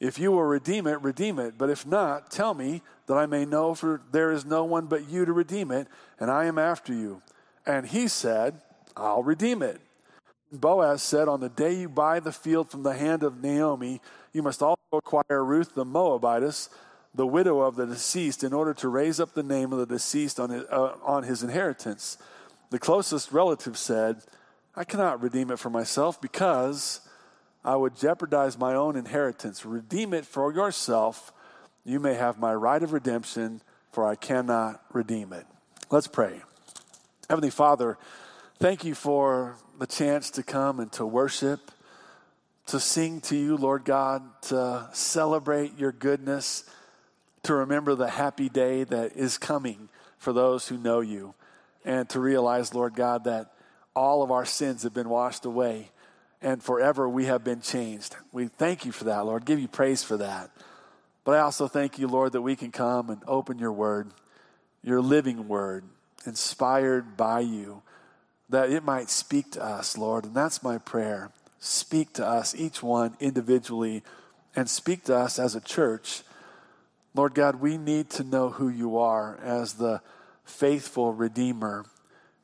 if 0.00 0.18
you 0.18 0.32
will 0.32 0.44
redeem 0.44 0.86
it, 0.86 1.02
redeem 1.02 1.38
it. 1.38 1.58
But 1.58 1.68
if 1.68 1.86
not, 1.86 2.30
tell 2.30 2.54
me 2.54 2.80
that 3.04 3.18
I 3.18 3.26
may 3.26 3.44
know, 3.44 3.74
for 3.74 4.00
there 4.10 4.32
is 4.32 4.46
no 4.46 4.64
one 4.64 4.86
but 4.86 5.10
you 5.10 5.26
to 5.26 5.34
redeem 5.34 5.70
it, 5.70 5.86
and 6.18 6.30
I 6.30 6.46
am 6.46 6.56
after 6.58 6.94
you. 6.94 7.20
And 7.66 7.86
he 7.86 8.08
said, 8.08 8.62
I'll 8.96 9.22
redeem 9.22 9.60
it. 9.60 9.82
Boaz 10.50 11.02
said, 11.02 11.28
On 11.28 11.40
the 11.40 11.50
day 11.50 11.74
you 11.74 11.90
buy 11.90 12.20
the 12.20 12.32
field 12.32 12.70
from 12.70 12.84
the 12.84 12.94
hand 12.94 13.22
of 13.22 13.42
Naomi, 13.42 14.00
you 14.32 14.42
must 14.42 14.62
also 14.62 14.80
acquire 14.90 15.44
Ruth 15.44 15.74
the 15.74 15.84
Moabitess, 15.84 16.70
the 17.14 17.26
widow 17.26 17.60
of 17.60 17.76
the 17.76 17.84
deceased, 17.84 18.42
in 18.42 18.54
order 18.54 18.72
to 18.72 18.88
raise 18.88 19.20
up 19.20 19.34
the 19.34 19.42
name 19.42 19.74
of 19.74 19.78
the 19.78 19.84
deceased 19.84 20.40
on 20.40 20.48
his, 20.48 20.64
uh, 20.70 20.94
on 21.02 21.24
his 21.24 21.42
inheritance. 21.42 22.16
The 22.70 22.78
closest 22.78 23.30
relative 23.30 23.76
said, 23.76 24.22
I 24.74 24.84
cannot 24.84 25.20
redeem 25.22 25.50
it 25.50 25.58
for 25.58 25.68
myself 25.68 26.18
because 26.18 27.02
I 27.64 27.76
would 27.76 27.96
jeopardize 27.96 28.58
my 28.58 28.74
own 28.74 28.94
inheritance. 28.94 29.64
Redeem 29.64 30.12
it 30.12 30.26
for 30.26 30.52
yourself. 30.52 31.32
You 31.84 31.98
may 31.98 32.14
have 32.14 32.38
my 32.38 32.54
right 32.54 32.82
of 32.82 32.92
redemption, 32.92 33.62
for 33.92 34.06
I 34.06 34.16
cannot 34.16 34.82
redeem 34.92 35.32
it. 35.32 35.46
Let's 35.90 36.06
pray. 36.06 36.42
Heavenly 37.30 37.50
Father, 37.50 37.96
thank 38.58 38.84
you 38.84 38.94
for 38.94 39.56
the 39.78 39.86
chance 39.86 40.30
to 40.32 40.42
come 40.42 40.78
and 40.78 40.92
to 40.92 41.06
worship, 41.06 41.70
to 42.66 42.78
sing 42.78 43.20
to 43.22 43.36
you, 43.36 43.56
Lord 43.56 43.84
God, 43.84 44.22
to 44.42 44.88
celebrate 44.92 45.78
your 45.78 45.92
goodness, 45.92 46.64
to 47.44 47.54
remember 47.54 47.94
the 47.94 48.10
happy 48.10 48.48
day 48.48 48.84
that 48.84 49.16
is 49.16 49.38
coming 49.38 49.88
for 50.18 50.32
those 50.32 50.68
who 50.68 50.76
know 50.76 51.00
you, 51.00 51.34
and 51.84 52.08
to 52.10 52.20
realize, 52.20 52.74
Lord 52.74 52.94
God, 52.94 53.24
that 53.24 53.52
all 53.96 54.22
of 54.22 54.30
our 54.30 54.44
sins 54.44 54.82
have 54.82 54.94
been 54.94 55.08
washed 55.08 55.44
away 55.44 55.90
and 56.44 56.62
forever 56.62 57.08
we 57.08 57.24
have 57.24 57.42
been 57.42 57.62
changed. 57.62 58.14
We 58.30 58.48
thank 58.48 58.84
you 58.84 58.92
for 58.92 59.04
that, 59.04 59.24
Lord. 59.24 59.46
Give 59.46 59.58
you 59.58 59.66
praise 59.66 60.04
for 60.04 60.18
that. 60.18 60.50
But 61.24 61.36
I 61.36 61.40
also 61.40 61.66
thank 61.66 61.98
you, 61.98 62.06
Lord, 62.06 62.32
that 62.32 62.42
we 62.42 62.54
can 62.54 62.70
come 62.70 63.08
and 63.08 63.22
open 63.26 63.58
your 63.58 63.72
word, 63.72 64.10
your 64.82 65.00
living 65.00 65.48
word, 65.48 65.84
inspired 66.26 67.16
by 67.16 67.40
you, 67.40 67.82
that 68.50 68.70
it 68.70 68.84
might 68.84 69.08
speak 69.08 69.52
to 69.52 69.64
us, 69.64 69.96
Lord. 69.96 70.26
And 70.26 70.34
that's 70.34 70.62
my 70.62 70.76
prayer. 70.76 71.30
Speak 71.60 72.12
to 72.12 72.26
us, 72.26 72.54
each 72.54 72.82
one 72.82 73.16
individually, 73.20 74.02
and 74.54 74.68
speak 74.68 75.04
to 75.04 75.16
us 75.16 75.38
as 75.38 75.54
a 75.54 75.62
church. 75.62 76.22
Lord 77.14 77.32
God, 77.32 77.56
we 77.56 77.78
need 77.78 78.10
to 78.10 78.22
know 78.22 78.50
who 78.50 78.68
you 78.68 78.98
are 78.98 79.38
as 79.42 79.74
the 79.74 80.02
faithful 80.44 81.14
Redeemer. 81.14 81.86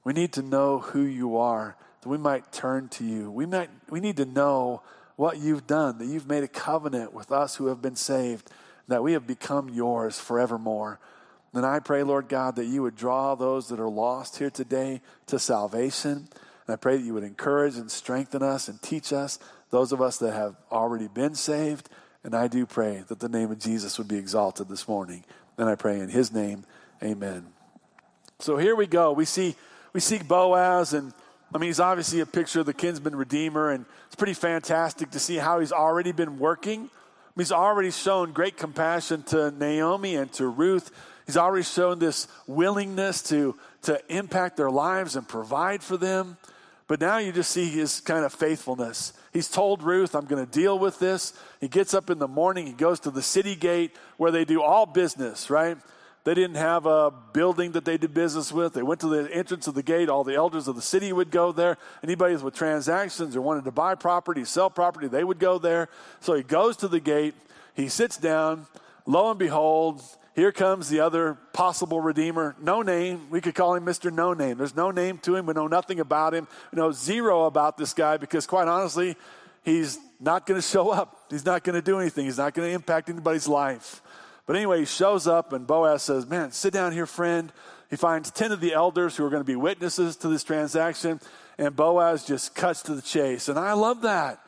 We 0.05 0.15
need 0.15 0.33
to 0.33 0.43
know 0.43 0.79
who 0.79 1.03
you 1.03 1.37
are, 1.37 1.77
that 2.03 2.09
we 2.09 2.19
might 2.19 2.53
turn 2.53 2.89
to 2.89 3.05
you. 3.05 3.31
We, 3.31 3.47
might, 3.47 3.71
we 3.89 4.01
need 4.01 4.17
to 4.17 4.25
know 4.25 4.83
what 5.17 5.39
you've 5.39 5.67
done, 5.67 5.99
that 5.99 6.07
you've 6.07 6.27
made 6.27 6.43
a 6.43 6.49
covenant 6.49 7.13
with 7.13 7.31
us 7.31 7.57
who 7.57 7.67
have 7.67 7.83
been 7.83 7.97
saved, 7.97 8.51
that 8.89 9.03
we 9.03 9.13
have 9.13 9.27
become 9.27 9.69
yours 9.69 10.19
forevermore. 10.19 10.99
And 11.53 11.67
I 11.67 11.81
pray, 11.81 12.03
Lord 12.03 12.29
God, 12.29 12.57
that 12.57 12.67
you 12.67 12.83
would 12.83 12.97
draw 12.97 13.35
those 13.35 13.69
that 13.69 13.81
are 13.81 13.89
lost 13.89 14.39
here 14.39 14.51
today 14.51 15.03
to 15.27 15.39
salvation. 15.39 16.29
And 16.67 16.73
I 16.73 16.77
pray 16.77 16.97
that 16.97 17.03
you 17.03 17.13
would 17.15 17.25
encourage 17.25 17.77
and 17.77 17.91
strengthen 17.91 18.43
us 18.43 18.69
and 18.69 18.81
teach 18.81 19.13
us, 19.13 19.39
those 19.71 19.93
of 19.93 20.01
us 20.01 20.19
that 20.19 20.33
have 20.33 20.57
already 20.71 21.09
been 21.09 21.35
saved. 21.35 21.89
And 22.25 22.35
I 22.35 22.49
do 22.49 22.67
pray 22.67 23.05
that 23.09 23.21
the 23.21 23.29
name 23.29 23.51
of 23.51 23.59
Jesus 23.59 23.99
would 23.99 24.09
be 24.09 24.17
exalted 24.17 24.69
this 24.69 24.89
morning. 24.89 25.25
And 25.59 25.69
I 25.69 25.75
pray 25.75 26.01
in 26.01 26.09
his 26.09 26.33
name, 26.33 26.65
amen. 27.03 27.47
So 28.39 28.57
here 28.57 28.75
we 28.75 28.87
go. 28.87 29.13
We 29.13 29.27
see 29.27 29.55
we 29.93 30.01
see 30.01 30.19
Boaz 30.19 30.93
and 30.93 31.13
I 31.55 31.59
mean 31.59 31.69
he's 31.69 31.81
obviously 31.81 32.21
a 32.21 32.27
picture 32.27 32.61
of 32.61 32.67
the 32.67 32.75
kinsman 32.75 33.17
redeemer 33.17 33.71
and 33.71 33.85
it's 34.07 34.17
pretty 34.17 34.35
fantastic 34.35 35.11
to 35.11 35.19
see 35.19 35.37
how 35.37 35.61
he's 35.61 35.73
already 35.73 36.13
been 36.13 36.39
working. 36.39 36.91
He's 37.37 37.53
already 37.53 37.91
shown 37.91 38.33
great 38.33 38.57
compassion 38.57 39.23
to 39.25 39.51
Naomi 39.51 40.17
and 40.17 40.31
to 40.35 40.47
Ruth 40.47 40.91
He's 41.31 41.37
already 41.37 41.63
shown 41.63 42.01
this 42.01 42.27
willingness 42.49 43.23
to, 43.29 43.57
to 43.83 44.01
impact 44.09 44.57
their 44.57 44.69
lives 44.69 45.15
and 45.15 45.29
provide 45.29 45.81
for 45.81 45.97
them. 45.97 46.39
But 46.89 47.01
now 47.01 47.19
you 47.19 47.31
just 47.31 47.53
see 47.53 47.69
his 47.69 48.01
kind 48.01 48.25
of 48.25 48.33
faithfulness. 48.33 49.13
He's 49.33 49.49
told 49.49 49.85
Ruth, 49.85 50.17
I'm 50.17 50.25
going 50.25 50.45
to 50.45 50.51
deal 50.51 50.77
with 50.77 50.99
this. 50.99 51.33
He 51.61 51.69
gets 51.69 51.95
up 51.95 52.11
in 52.11 52.19
the 52.19 52.27
morning, 52.27 52.67
he 52.67 52.73
goes 52.73 52.99
to 53.01 53.13
the 53.13 53.23
city 53.23 53.55
gate 53.55 53.95
where 54.17 54.33
they 54.33 54.45
do 54.45 54.61
all 54.61 54.87
business, 54.87 55.51
right? 55.51 55.79
They 56.25 56.35
didn't 56.35 56.57
have 56.57 56.85
a 56.85 57.11
building 57.11 57.73
that 57.73 57.85
they 57.85 57.97
did 57.97 58.13
business 58.13 58.53
with. 58.53 58.75
They 58.75 58.83
went 58.83 59.01
to 59.01 59.09
the 59.09 59.35
entrance 59.35 59.67
of 59.67 59.75
the 59.75 59.83
gate. 59.83 60.11
All 60.11 60.23
the 60.23 60.35
elders 60.35 60.69
of 60.69 60.77
the 60.77 60.83
city 60.83 61.13
would 61.13 61.31
go 61.31 61.51
there. 61.51 61.79
Anybody 62.03 62.37
with 62.37 62.55
transactions 62.55 63.35
or 63.35 63.41
wanted 63.41 63.65
to 63.65 63.71
buy 63.71 63.95
property, 63.95 64.45
sell 64.45 64.69
property, 64.69 65.09
they 65.09 65.25
would 65.25 65.39
go 65.39 65.59
there. 65.59 65.89
So 66.21 66.35
he 66.35 66.43
goes 66.43 66.77
to 66.79 66.89
the 66.89 67.01
gate. 67.01 67.35
He 67.75 67.89
sits 67.89 68.19
down. 68.19 68.67
Lo 69.07 69.31
and 69.31 69.39
behold, 69.39 70.03
here 70.35 70.53
comes 70.53 70.89
the 70.89 71.01
other 71.01 71.39
possible 71.53 72.01
redeemer. 72.01 72.55
No 72.61 72.83
name. 72.83 73.29
We 73.31 73.41
could 73.41 73.55
call 73.55 73.75
him 73.75 73.85
Mr. 73.85 74.13
No 74.13 74.35
Name. 74.35 74.59
There's 74.59 74.77
no 74.77 74.91
name 74.91 75.19
to 75.19 75.37
him. 75.37 75.47
We 75.47 75.55
know 75.55 75.67
nothing 75.67 76.01
about 76.01 76.35
him. 76.35 76.47
We 76.73 76.77
know 76.77 76.93
zero 76.93 77.47
about 77.47 77.79
this 77.79 77.95
guy 77.95 78.19
because, 78.19 78.47
quite 78.47 78.69
honestly, 78.69 79.17
he's 79.65 79.99
not 80.21 80.47
going 80.47 80.61
to 80.61 80.67
show 80.67 80.91
up. 80.91 81.27
He's 81.31 81.45
not 81.45 81.65
going 81.65 81.75
to 81.75 81.83
do 81.83 81.99
anything. 81.99 82.27
He's 82.27 82.39
not 82.39 82.55
going 82.55 82.69
to 82.69 82.75
impact 82.75 83.09
anybody's 83.09 83.49
life. 83.49 84.03
But 84.51 84.57
anyway, 84.57 84.81
he 84.81 84.85
shows 84.85 85.29
up, 85.29 85.53
and 85.53 85.65
Boaz 85.65 86.03
says, 86.03 86.27
Man, 86.27 86.51
sit 86.51 86.73
down 86.73 86.91
here, 86.91 87.07
friend. 87.07 87.53
He 87.89 87.95
finds 87.95 88.33
10 88.33 88.51
of 88.51 88.61
the 88.61 88.73
elders 88.73 89.15
who 89.15 89.25
are 89.25 89.31
going 89.31 89.45
to 89.45 89.47
be 89.47 89.55
witnesses 89.55 90.17
to 90.17 90.29
this 90.29 90.43
transaction, 90.43 91.21
and 91.57 91.77
Boaz 91.77 92.25
just 92.25 92.57
cuts 92.57 92.83
to 92.83 92.97
the 92.97 93.01
chase. 93.01 93.49
And 93.49 93.57
I 93.57 93.75
love 93.75 94.03
that. 94.03 94.41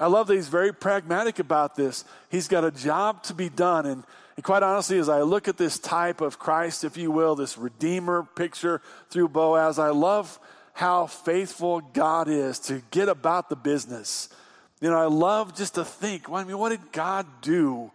I 0.00 0.06
love 0.06 0.28
that 0.28 0.36
he's 0.36 0.48
very 0.48 0.72
pragmatic 0.72 1.38
about 1.38 1.76
this. 1.76 2.06
He's 2.30 2.48
got 2.48 2.64
a 2.64 2.70
job 2.70 3.24
to 3.24 3.34
be 3.34 3.50
done, 3.50 3.84
and 3.84 4.04
and 4.36 4.42
quite 4.42 4.62
honestly, 4.62 4.96
as 4.96 5.10
I 5.10 5.20
look 5.20 5.48
at 5.48 5.58
this 5.58 5.78
type 5.78 6.22
of 6.22 6.38
Christ, 6.38 6.82
if 6.82 6.96
you 6.96 7.10
will, 7.10 7.34
this 7.34 7.58
Redeemer 7.58 8.26
picture 8.34 8.80
through 9.10 9.28
Boaz, 9.28 9.78
I 9.78 9.90
love 9.90 10.40
how 10.72 11.08
faithful 11.08 11.82
God 11.92 12.26
is 12.26 12.58
to 12.60 12.80
get 12.90 13.10
about 13.10 13.50
the 13.50 13.56
business. 13.56 14.30
You 14.80 14.88
know, 14.88 14.96
I 14.96 15.08
love 15.08 15.54
just 15.54 15.74
to 15.74 15.84
think, 15.84 16.30
well, 16.30 16.40
I 16.40 16.44
mean, 16.44 16.56
what 16.56 16.70
did 16.70 16.90
God 16.90 17.26
do 17.42 17.90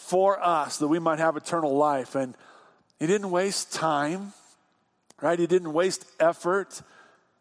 for 0.00 0.42
us 0.42 0.78
that 0.78 0.88
we 0.88 0.98
might 0.98 1.18
have 1.18 1.36
eternal 1.36 1.76
life? 1.76 2.14
And 2.14 2.34
He 2.98 3.06
didn't 3.06 3.30
waste 3.30 3.72
time, 3.72 4.32
right? 5.20 5.38
He 5.38 5.46
didn't 5.46 5.72
waste 5.72 6.04
effort. 6.18 6.82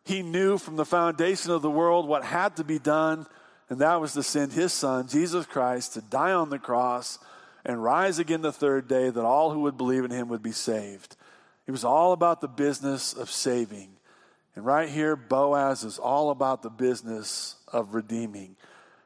He 0.06 0.22
knew 0.22 0.58
from 0.58 0.76
the 0.76 0.86
foundation 0.86 1.52
of 1.52 1.62
the 1.62 1.70
world 1.70 2.08
what 2.08 2.24
had 2.24 2.56
to 2.58 2.64
be 2.64 2.80
done, 2.80 3.26
and 3.70 3.80
that 3.80 4.02
was 4.02 4.14
to 4.14 4.24
send 4.24 4.54
His 4.54 4.74
Son, 4.74 5.08
Jesus 5.08 5.46
Christ, 5.46 5.94
to 5.94 6.02
die 6.02 6.34
on 6.34 6.50
the 6.50 6.60
cross 6.60 7.20
and 7.66 7.84
rise 7.84 8.20
again 8.20 8.42
the 8.42 8.52
third 8.52 8.88
day 8.88 9.10
that 9.10 9.26
all 9.26 9.52
who 9.52 9.62
would 9.62 9.78
believe 9.78 10.06
in 10.06 10.12
him 10.12 10.30
would 10.30 10.44
be 10.44 10.52
saved. 10.52 11.16
It 11.68 11.72
was 11.72 11.84
all 11.84 12.14
about 12.14 12.42
the 12.42 12.48
business 12.48 13.14
of 13.14 13.30
saving. 13.30 13.90
And 14.56 14.66
right 14.66 14.90
here, 14.90 15.16
Boaz 15.16 15.84
is 15.84 16.00
all 16.00 16.32
about 16.32 16.64
the 16.64 16.70
business 16.70 17.56
of 17.72 17.94
redeeming. 17.94 18.56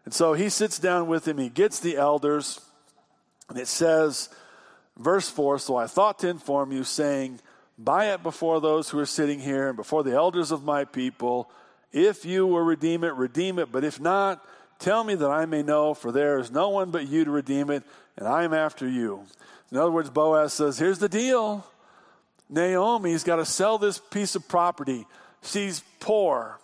And 0.05 0.13
so 0.13 0.33
he 0.33 0.49
sits 0.49 0.79
down 0.79 1.07
with 1.07 1.27
him, 1.27 1.37
he 1.37 1.49
gets 1.49 1.79
the 1.79 1.97
elders, 1.97 2.61
and 3.49 3.57
it 3.57 3.67
says 3.67 4.29
Verse 4.97 5.29
4 5.29 5.59
So 5.59 5.75
I 5.75 5.87
thought 5.87 6.19
to 6.19 6.29
inform 6.29 6.71
you, 6.71 6.83
saying, 6.83 7.39
Buy 7.77 8.13
it 8.13 8.21
before 8.21 8.61
those 8.61 8.89
who 8.89 8.99
are 8.99 9.05
sitting 9.05 9.39
here 9.39 9.69
and 9.69 9.75
before 9.75 10.03
the 10.03 10.13
elders 10.13 10.51
of 10.51 10.63
my 10.63 10.85
people. 10.85 11.49
If 11.91 12.25
you 12.25 12.45
will 12.45 12.61
redeem 12.61 13.03
it, 13.03 13.13
redeem 13.15 13.59
it. 13.59 13.71
But 13.71 13.83
if 13.83 13.99
not, 13.99 14.45
tell 14.79 15.03
me 15.03 15.15
that 15.15 15.29
I 15.29 15.45
may 15.45 15.63
know, 15.63 15.93
for 15.93 16.11
there 16.11 16.39
is 16.39 16.51
no 16.51 16.69
one 16.69 16.91
but 16.91 17.07
you 17.07 17.25
to 17.25 17.31
redeem 17.31 17.69
it, 17.69 17.83
and 18.17 18.27
I 18.27 18.43
am 18.43 18.53
after 18.53 18.87
you. 18.87 19.23
In 19.71 19.77
other 19.77 19.91
words, 19.91 20.09
Boaz 20.09 20.53
says, 20.53 20.77
Here's 20.77 20.99
the 20.99 21.09
deal 21.09 21.65
Naomi's 22.49 23.23
got 23.23 23.37
to 23.37 23.45
sell 23.45 23.77
this 23.77 23.97
piece 23.97 24.35
of 24.35 24.47
property. 24.47 25.07
She's 25.41 25.83
poor. 25.99 26.59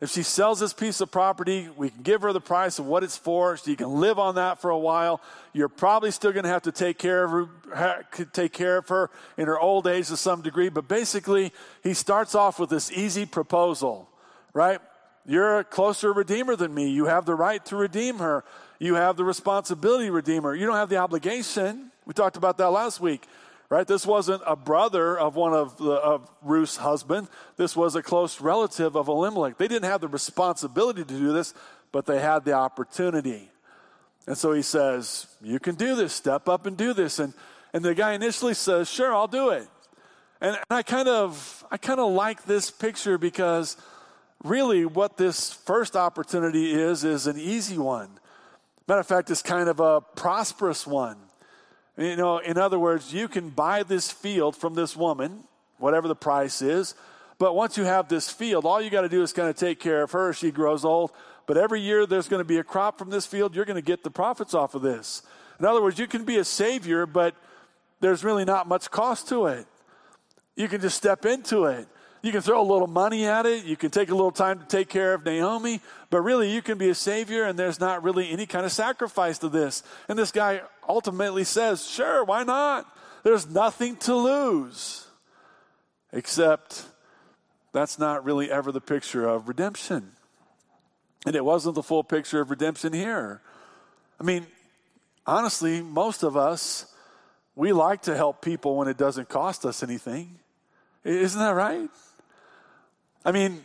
If 0.00 0.10
she 0.10 0.22
sells 0.22 0.60
this 0.60 0.72
piece 0.72 1.02
of 1.02 1.10
property, 1.10 1.68
we 1.76 1.90
can 1.90 2.02
give 2.02 2.22
her 2.22 2.32
the 2.32 2.40
price 2.40 2.78
of 2.78 2.86
what 2.86 3.04
it's 3.04 3.18
for. 3.18 3.58
She 3.58 3.76
can 3.76 4.00
live 4.00 4.18
on 4.18 4.36
that 4.36 4.58
for 4.58 4.70
a 4.70 4.78
while. 4.78 5.20
You're 5.52 5.68
probably 5.68 6.10
still 6.10 6.32
going 6.32 6.44
to 6.44 6.50
have 6.50 6.62
to 6.62 6.72
take 6.72 6.96
care 6.96 7.24
of 7.24 7.48
her, 7.74 8.06
take 8.32 8.54
care 8.54 8.78
of 8.78 8.88
her 8.88 9.10
in 9.36 9.46
her 9.46 9.60
old 9.60 9.86
age 9.86 10.08
to 10.08 10.16
some 10.16 10.40
degree. 10.40 10.70
But 10.70 10.88
basically, 10.88 11.52
he 11.82 11.92
starts 11.92 12.34
off 12.34 12.58
with 12.58 12.70
this 12.70 12.90
easy 12.90 13.26
proposal, 13.26 14.08
right? 14.54 14.80
You're 15.26 15.58
a 15.58 15.64
closer 15.64 16.14
redeemer 16.14 16.56
than 16.56 16.72
me. 16.72 16.88
You 16.88 17.04
have 17.04 17.26
the 17.26 17.34
right 17.34 17.62
to 17.66 17.76
redeem 17.76 18.20
her. 18.20 18.42
You 18.78 18.94
have 18.94 19.18
the 19.18 19.24
responsibility 19.24 20.06
to 20.06 20.12
redeem 20.12 20.44
her. 20.44 20.54
You 20.54 20.64
don't 20.64 20.76
have 20.76 20.88
the 20.88 20.96
obligation. 20.96 21.90
We 22.06 22.14
talked 22.14 22.38
about 22.38 22.56
that 22.56 22.70
last 22.70 23.00
week 23.00 23.28
right? 23.70 23.86
This 23.86 24.04
wasn't 24.04 24.42
a 24.46 24.56
brother 24.56 25.18
of 25.18 25.36
one 25.36 25.54
of, 25.54 25.78
the, 25.78 25.92
of 25.92 26.28
Ruth's 26.42 26.76
husband. 26.76 27.28
This 27.56 27.76
was 27.76 27.94
a 27.94 28.02
close 28.02 28.40
relative 28.40 28.96
of 28.96 29.08
Elimelech. 29.08 29.56
They 29.56 29.68
didn't 29.68 29.88
have 29.88 30.00
the 30.00 30.08
responsibility 30.08 31.04
to 31.04 31.14
do 31.14 31.32
this, 31.32 31.54
but 31.92 32.04
they 32.04 32.20
had 32.20 32.44
the 32.44 32.52
opportunity. 32.52 33.48
And 34.26 34.36
so 34.36 34.52
he 34.52 34.62
says, 34.62 35.28
You 35.40 35.58
can 35.58 35.76
do 35.76 35.94
this, 35.94 36.12
step 36.12 36.48
up 36.48 36.66
and 36.66 36.76
do 36.76 36.92
this. 36.92 37.18
And, 37.20 37.32
and 37.72 37.84
the 37.84 37.94
guy 37.94 38.12
initially 38.12 38.54
says, 38.54 38.90
Sure, 38.90 39.14
I'll 39.14 39.28
do 39.28 39.50
it. 39.50 39.68
And, 40.40 40.56
and 40.56 40.64
I 40.70 40.82
kind 40.82 41.08
of 41.08 41.64
I 41.70 41.76
kind 41.76 42.00
of 42.00 42.12
like 42.12 42.44
this 42.44 42.70
picture 42.70 43.18
because 43.18 43.76
really 44.42 44.84
what 44.84 45.16
this 45.16 45.52
first 45.52 45.96
opportunity 45.96 46.72
is 46.72 47.04
is 47.04 47.26
an 47.26 47.38
easy 47.38 47.78
one. 47.78 48.18
Matter 48.88 49.00
of 49.00 49.06
fact, 49.06 49.30
it's 49.30 49.42
kind 49.42 49.68
of 49.68 49.78
a 49.78 50.00
prosperous 50.00 50.86
one. 50.86 51.16
You 52.00 52.16
know, 52.16 52.38
in 52.38 52.56
other 52.56 52.78
words, 52.78 53.12
you 53.12 53.28
can 53.28 53.50
buy 53.50 53.82
this 53.82 54.10
field 54.10 54.56
from 54.56 54.74
this 54.74 54.96
woman, 54.96 55.44
whatever 55.76 56.08
the 56.08 56.16
price 56.16 56.62
is. 56.62 56.94
But 57.38 57.54
once 57.54 57.76
you 57.76 57.84
have 57.84 58.08
this 58.08 58.30
field, 58.30 58.64
all 58.64 58.80
you 58.80 58.88
got 58.88 59.02
to 59.02 59.08
do 59.08 59.22
is 59.22 59.34
kind 59.34 59.50
of 59.50 59.56
take 59.56 59.80
care 59.80 60.02
of 60.02 60.12
her. 60.12 60.30
As 60.30 60.38
she 60.38 60.50
grows 60.50 60.82
old. 60.82 61.12
But 61.46 61.58
every 61.58 61.82
year 61.82 62.06
there's 62.06 62.26
going 62.26 62.40
to 62.40 62.48
be 62.48 62.56
a 62.56 62.64
crop 62.64 62.98
from 62.98 63.10
this 63.10 63.26
field. 63.26 63.54
You're 63.54 63.66
going 63.66 63.76
to 63.76 63.82
get 63.82 64.02
the 64.02 64.10
profits 64.10 64.54
off 64.54 64.74
of 64.74 64.80
this. 64.80 65.22
In 65.58 65.66
other 65.66 65.82
words, 65.82 65.98
you 65.98 66.06
can 66.06 66.24
be 66.24 66.38
a 66.38 66.44
savior, 66.44 67.04
but 67.04 67.34
there's 68.00 68.24
really 68.24 68.46
not 68.46 68.66
much 68.66 68.90
cost 68.90 69.28
to 69.28 69.46
it. 69.46 69.66
You 70.56 70.68
can 70.68 70.80
just 70.80 70.96
step 70.96 71.26
into 71.26 71.66
it. 71.66 71.86
You 72.22 72.32
can 72.32 72.42
throw 72.42 72.60
a 72.60 72.62
little 72.70 72.86
money 72.86 73.26
at 73.26 73.46
it. 73.46 73.64
You 73.64 73.76
can 73.76 73.90
take 73.90 74.10
a 74.10 74.14
little 74.14 74.30
time 74.30 74.58
to 74.58 74.66
take 74.66 74.88
care 74.88 75.14
of 75.14 75.24
Naomi, 75.24 75.80
but 76.10 76.20
really 76.20 76.52
you 76.52 76.60
can 76.60 76.76
be 76.76 76.90
a 76.90 76.94
savior 76.94 77.44
and 77.44 77.58
there's 77.58 77.80
not 77.80 78.02
really 78.02 78.30
any 78.30 78.44
kind 78.44 78.66
of 78.66 78.72
sacrifice 78.72 79.38
to 79.38 79.48
this. 79.48 79.82
And 80.08 80.18
this 80.18 80.30
guy 80.30 80.60
ultimately 80.88 81.44
says, 81.44 81.86
Sure, 81.86 82.22
why 82.24 82.42
not? 82.42 82.86
There's 83.22 83.48
nothing 83.48 83.96
to 83.96 84.14
lose. 84.14 85.06
Except 86.12 86.84
that's 87.72 87.98
not 87.98 88.24
really 88.24 88.50
ever 88.50 88.72
the 88.72 88.80
picture 88.80 89.26
of 89.26 89.48
redemption. 89.48 90.12
And 91.24 91.36
it 91.36 91.44
wasn't 91.44 91.74
the 91.74 91.82
full 91.82 92.04
picture 92.04 92.40
of 92.40 92.50
redemption 92.50 92.92
here. 92.92 93.40
I 94.18 94.24
mean, 94.24 94.46
honestly, 95.26 95.80
most 95.80 96.22
of 96.22 96.36
us, 96.36 96.86
we 97.54 97.72
like 97.72 98.02
to 98.02 98.16
help 98.16 98.42
people 98.42 98.76
when 98.76 98.88
it 98.88 98.96
doesn't 98.96 99.28
cost 99.28 99.64
us 99.64 99.82
anything. 99.82 100.38
Isn't 101.04 101.40
that 101.40 101.54
right? 101.54 101.88
I 103.24 103.32
mean, 103.32 103.62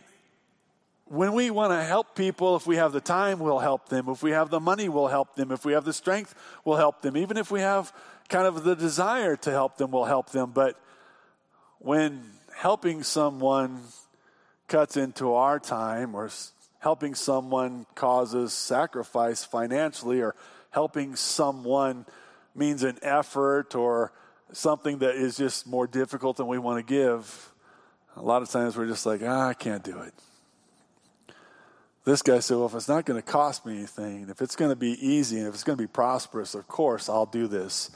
when 1.05 1.33
we 1.33 1.51
want 1.51 1.71
to 1.71 1.83
help 1.83 2.15
people, 2.15 2.55
if 2.55 2.65
we 2.65 2.77
have 2.77 2.91
the 2.91 3.01
time, 3.01 3.39
we'll 3.39 3.59
help 3.59 3.89
them. 3.89 4.09
If 4.09 4.23
we 4.23 4.31
have 4.31 4.49
the 4.49 4.59
money, 4.59 4.89
we'll 4.89 5.07
help 5.07 5.35
them. 5.35 5.51
If 5.51 5.63
we 5.63 5.73
have 5.73 5.85
the 5.85 5.93
strength, 5.93 6.35
we'll 6.65 6.77
help 6.77 7.01
them. 7.01 7.15
Even 7.15 7.37
if 7.37 7.51
we 7.51 7.61
have 7.61 7.93
kind 8.27 8.47
of 8.47 8.63
the 8.63 8.75
desire 8.75 9.35
to 9.37 9.51
help 9.51 9.77
them, 9.77 9.91
we'll 9.91 10.05
help 10.05 10.31
them. 10.31 10.51
But 10.51 10.79
when 11.79 12.23
helping 12.55 13.03
someone 13.03 13.81
cuts 14.67 14.97
into 14.97 15.33
our 15.33 15.59
time 15.59 16.15
or 16.15 16.29
helping 16.79 17.13
someone 17.15 17.85
causes 17.95 18.51
sacrifice 18.53 19.45
financially 19.45 20.21
or 20.21 20.35
helping 20.71 21.15
someone 21.15 22.05
means 22.55 22.83
an 22.83 22.97
effort 23.01 23.75
or 23.75 24.11
something 24.51 24.99
that 24.99 25.15
is 25.15 25.37
just 25.37 25.67
more 25.67 25.87
difficult 25.87 26.37
than 26.37 26.47
we 26.47 26.57
want 26.57 26.85
to 26.85 26.93
give, 26.93 27.51
a 28.15 28.21
lot 28.21 28.41
of 28.41 28.49
times 28.49 28.77
we're 28.77 28.87
just 28.87 29.05
like, 29.05 29.21
ah, 29.23 29.49
I 29.49 29.53
can't 29.53 29.83
do 29.83 29.99
it. 29.99 30.13
This 32.05 32.21
guy 32.21 32.39
said, 32.39 32.57
Well, 32.57 32.67
if 32.67 32.75
it's 32.75 32.87
not 32.87 33.05
going 33.05 33.21
to 33.21 33.27
cost 33.27 33.65
me 33.65 33.77
anything, 33.77 34.27
if 34.29 34.41
it's 34.41 34.55
going 34.55 34.69
to 34.69 34.75
be 34.75 34.91
easy, 35.05 35.39
and 35.39 35.47
if 35.47 35.55
it's 35.55 35.63
going 35.63 35.77
to 35.77 35.83
be 35.83 35.87
prosperous, 35.87 36.53
of 36.53 36.67
course 36.67 37.09
I'll 37.09 37.25
do 37.25 37.47
this. 37.47 37.89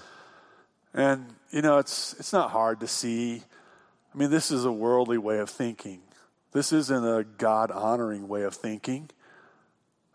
And, 0.93 1.27
you 1.51 1.61
know, 1.61 1.77
it's, 1.77 2.15
it's 2.19 2.33
not 2.33 2.49
hard 2.49 2.79
to 2.79 2.87
see. 2.87 3.43
I 4.13 4.17
mean, 4.17 4.31
this 4.31 4.49
is 4.49 4.65
a 4.65 4.71
worldly 4.71 5.19
way 5.19 5.37
of 5.37 5.49
thinking. 5.49 6.01
This 6.51 6.73
isn't 6.73 7.05
a 7.05 7.23
God 7.23 7.69
honoring 7.69 8.27
way 8.27 8.41
of 8.41 8.55
thinking. 8.55 9.11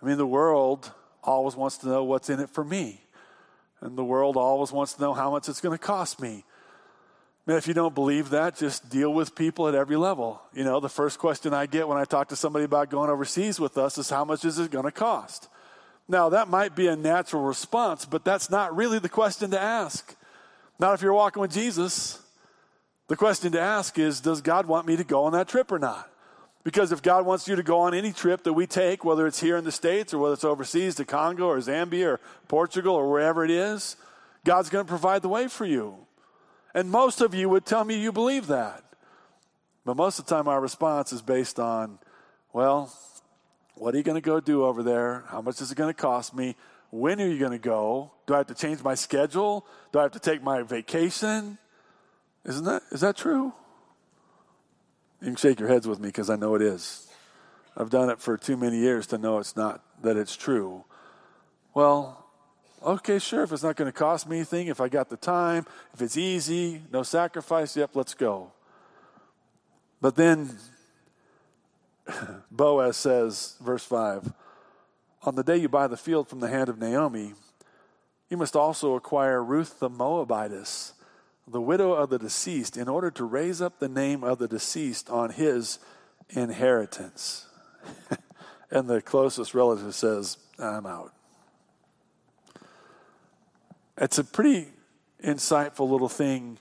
I 0.03 0.07
mean, 0.07 0.19
the 0.19 0.27
world 0.27 0.91
always 1.23 1.55
wants 1.55 1.79
to 1.79 1.89
know 1.89 2.03
what's 2.03 2.29
in 2.29 2.41
it 2.41 2.51
for 2.51 2.65
me. 2.65 3.01
And 3.81 3.97
the 3.97 4.05
world 4.05 4.37
always 4.37 4.73
wants 4.73 4.95
to 4.95 5.01
know 5.01 5.15
how 5.15 5.31
much 5.31 5.49
it's 5.49 5.61
going 5.61 5.79
to 5.79 5.83
cost 5.83 6.21
me. 6.21 6.45
Man, 7.47 7.59
if 7.59 7.69
you 7.69 7.75
don't 7.75 7.95
believe 7.95 8.31
that, 8.31 8.57
just 8.57 8.89
deal 8.89 9.13
with 9.13 9.35
people 9.35 9.69
at 9.69 9.75
every 9.75 9.97
level. 9.97 10.41
You 10.55 10.65
know, 10.65 10.81
the 10.81 10.89
first 10.89 11.19
question 11.19 11.53
I 11.53 11.67
get 11.67 11.87
when 11.87 11.99
I 11.99 12.05
talk 12.05 12.29
to 12.29 12.37
somebody 12.37 12.65
about 12.65 12.89
going 12.89 13.11
overseas 13.11 13.61
with 13.61 13.77
us 13.77 13.99
is 13.99 14.09
how 14.09 14.25
much 14.25 14.47
is 14.47 14.59
it 14.59 14.71
going 14.71 14.87
to 14.87 14.91
cost? 14.91 15.49
Now, 16.09 16.31
that 16.31 16.49
might 16.49 16.75
be 16.75 16.87
a 16.87 16.97
natural 16.97 17.43
response, 17.43 18.07
but 18.07 18.25
that's 18.25 18.49
not 18.49 18.75
really 18.75 18.99
the 18.99 19.11
question 19.11 19.51
to 19.51 19.61
ask. 19.61 20.17
Not 20.79 20.95
if 20.95 21.03
you're 21.03 21.13
walking 21.13 21.43
with 21.43 21.53
Jesus. 21.53 22.21
The 23.09 23.17
question 23.17 23.53
to 23.53 23.61
ask 23.61 23.99
is 23.99 24.21
Does 24.21 24.41
God 24.41 24.67
want 24.67 24.87
me 24.87 24.97
to 24.97 25.05
go 25.05 25.25
on 25.25 25.33
that 25.33 25.49
trip 25.49 25.71
or 25.71 25.79
not? 25.79 26.11
Because 26.63 26.93
if 26.93 27.03
God 27.03 27.27
wants 27.27 27.47
you 27.47 27.57
to 27.57 27.63
go 27.63 27.81
on 27.81 27.93
any 27.93 28.13
trip 28.13 28.43
that 28.45 28.55
we 28.55 28.67
take, 28.67 29.05
whether 29.05 29.27
it's 29.27 29.41
here 29.41 29.59
in 29.59 29.65
the 29.65 29.73
States 29.73 30.15
or 30.15 30.19
whether 30.19 30.33
it's 30.33 30.45
overseas 30.45 30.95
to 30.95 31.05
Congo 31.05 31.47
or 31.47 31.59
Zambia 31.59 32.15
or 32.15 32.21
Portugal 32.49 32.95
or 32.95 33.11
wherever 33.11 33.45
it 33.45 33.51
is, 33.51 33.97
God's 34.47 34.71
going 34.71 34.85
to 34.85 34.89
provide 34.89 35.21
the 35.21 35.29
way 35.29 35.47
for 35.47 35.67
you. 35.67 36.04
And 36.75 36.91
most 36.91 37.21
of 37.21 37.35
you 37.35 37.49
would 37.49 37.65
tell 37.65 37.85
me 37.85 37.97
you 37.99 38.13
believe 38.13 38.49
that. 38.49 38.83
But 39.85 39.97
most 39.97 40.19
of 40.19 40.27
the 40.27 40.35
time, 40.35 40.49
our 40.49 40.61
response 40.61 41.13
is 41.13 41.23
based 41.23 41.61
on, 41.61 41.99
well, 42.53 42.93
what 43.77 43.95
are 43.95 43.99
you 43.99 44.03
going 44.03 44.21
to 44.21 44.27
go 44.27 44.41
do 44.41 44.65
over 44.65 44.83
there? 44.83 45.25
How 45.29 45.41
much 45.41 45.61
is 45.61 45.71
it 45.71 45.77
going 45.77 45.93
to 45.93 46.01
cost 46.01 46.35
me? 46.35 46.57
When 46.91 47.21
are 47.21 47.27
you 47.27 47.39
going 47.39 47.53
to 47.53 47.59
go? 47.59 48.13
Do 48.27 48.35
I 48.35 48.39
have 48.39 48.47
to 48.49 48.55
change 48.55 48.83
my 48.83 48.95
schedule? 48.95 49.67
Do 49.93 49.99
I 49.99 50.03
have 50.03 50.13
to 50.13 50.21
take 50.21 50.43
my 50.43 50.63
vacation? 50.63 51.59
Isn't 52.45 52.65
that 52.65 52.83
is 52.93 53.01
that 53.01 53.17
true? 53.17 53.53
You 55.21 55.29
can 55.29 55.37
shake 55.37 55.59
your 55.59 55.69
heads 55.69 55.89
with 55.89 55.99
me 55.99 56.09
because 56.09 56.31
I 56.31 56.37
know 56.37 56.55
it 56.55 56.63
is. 56.63 57.09
I've 57.77 57.91
done 57.91 58.11
it 58.11 58.21
for 58.21 58.37
too 58.37 58.57
many 58.57 58.79
years 58.79 59.07
to 59.09 59.19
know 59.19 59.39
it's 59.39 59.57
not 59.57 59.83
that 60.03 60.17
it's 60.17 60.37
true. 60.37 60.85
Well, 61.73 62.24
Okay, 62.85 63.19
sure. 63.19 63.43
If 63.45 63.53
it's 63.53 63.63
not 63.63 63.77
going 63.77 63.91
to 63.91 63.99
cost 63.99 64.29
me 64.29 64.37
anything, 64.37 64.67
if 64.67 64.79
I 64.79 64.89
got 64.89 65.09
the 65.09 65.17
time, 65.17 65.65
if 65.95 66.03
it's 66.03 66.19
easy, 66.19 66.83
no 66.93 67.03
sacrifice, 67.03 67.75
yep, 67.77 67.91
let's 67.95 68.13
go. 68.13 68.53
But 70.03 70.17
then 70.17 70.59
Boaz 72.51 72.99
says, 72.99 73.57
verse 73.63 73.85
5 73.85 74.33
On 75.23 75.35
the 75.35 75.43
day 75.43 75.57
you 75.57 75.69
buy 75.69 75.87
the 75.87 75.97
field 75.97 76.29
from 76.29 76.41
the 76.41 76.49
hand 76.49 76.69
of 76.69 76.79
Naomi, 76.79 77.33
you 78.29 78.37
must 78.37 78.55
also 78.55 78.97
acquire 78.97 79.43
Ruth 79.43 79.79
the 79.79 79.89
Moabitess, 79.89 80.93
the 81.49 81.63
widow 81.63 81.93
of 81.93 82.11
the 82.11 82.19
deceased, 82.19 82.77
in 82.77 82.89
order 82.89 83.11
to 83.13 83.25
raise 83.25 83.63
up 83.63 83.79
the 83.79 83.89
name 83.89 84.23
of 84.23 84.39
the 84.39 84.49
deceased 84.49 85.09
on 85.09 85.31
his 85.31 85.79
inheritance. 86.29 87.47
and 88.71 88.89
the 88.89 89.01
closest 89.01 89.55
relative 89.55 89.95
says, 89.95 90.37
I'm 90.59 90.85
out. 90.85 91.15
It's 93.97 94.19
a 94.19 94.25
pretty 94.25 94.67
insightful 95.23 95.89
little 95.89 96.09
thing 96.09 96.59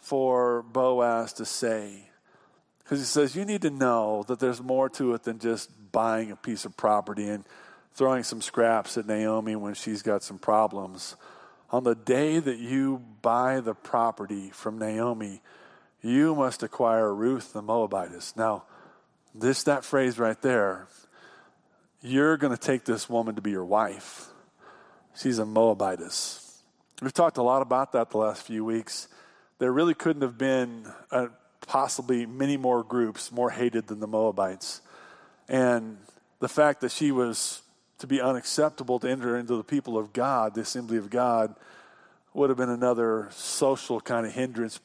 for 0.00 0.62
Boaz 0.62 1.32
to 1.34 1.44
say. 1.44 2.08
Because 2.78 2.98
he 2.98 3.04
says, 3.04 3.36
You 3.36 3.44
need 3.44 3.62
to 3.62 3.70
know 3.70 4.24
that 4.26 4.40
there's 4.40 4.60
more 4.60 4.88
to 4.90 5.14
it 5.14 5.22
than 5.22 5.38
just 5.38 5.70
buying 5.92 6.30
a 6.30 6.36
piece 6.36 6.64
of 6.64 6.76
property 6.76 7.28
and 7.28 7.44
throwing 7.94 8.22
some 8.22 8.42
scraps 8.42 8.98
at 8.98 9.06
Naomi 9.06 9.56
when 9.56 9.74
she's 9.74 10.02
got 10.02 10.22
some 10.22 10.38
problems. 10.38 11.16
On 11.70 11.84
the 11.84 11.94
day 11.94 12.38
that 12.38 12.58
you 12.58 13.02
buy 13.22 13.60
the 13.60 13.74
property 13.74 14.50
from 14.50 14.78
Naomi, 14.78 15.42
you 16.02 16.34
must 16.34 16.62
acquire 16.62 17.12
Ruth 17.12 17.52
the 17.52 17.62
Moabitess. 17.62 18.36
Now, 18.36 18.64
this 19.34 19.62
that 19.64 19.84
phrase 19.84 20.18
right 20.18 20.40
there, 20.42 20.86
you're 22.02 22.36
going 22.36 22.54
to 22.54 22.60
take 22.60 22.84
this 22.84 23.08
woman 23.08 23.34
to 23.36 23.42
be 23.42 23.50
your 23.50 23.64
wife. 23.64 24.28
She's 25.16 25.38
a 25.38 25.44
Moabitess. 25.44 26.45
We've 27.02 27.12
talked 27.12 27.36
a 27.36 27.42
lot 27.42 27.60
about 27.60 27.92
that 27.92 28.08
the 28.08 28.16
last 28.16 28.42
few 28.42 28.64
weeks. 28.64 29.08
There 29.58 29.70
really 29.70 29.92
couldn't 29.92 30.22
have 30.22 30.38
been 30.38 30.90
uh, 31.10 31.28
possibly 31.66 32.24
many 32.24 32.56
more 32.56 32.82
groups 32.82 33.30
more 33.30 33.50
hated 33.50 33.86
than 33.88 34.00
the 34.00 34.06
Moabites. 34.06 34.80
And 35.46 35.98
the 36.38 36.48
fact 36.48 36.80
that 36.80 36.90
she 36.90 37.12
was 37.12 37.60
to 37.98 38.06
be 38.06 38.18
unacceptable 38.18 38.98
to 39.00 39.10
enter 39.10 39.36
into 39.36 39.56
the 39.56 39.62
people 39.62 39.98
of 39.98 40.14
God, 40.14 40.54
the 40.54 40.62
assembly 40.62 40.96
of 40.96 41.10
God, 41.10 41.54
would 42.32 42.48
have 42.48 42.56
been 42.56 42.70
another 42.70 43.28
social 43.30 44.00
kind 44.00 44.24
of 44.24 44.32
hindrance, 44.32 44.80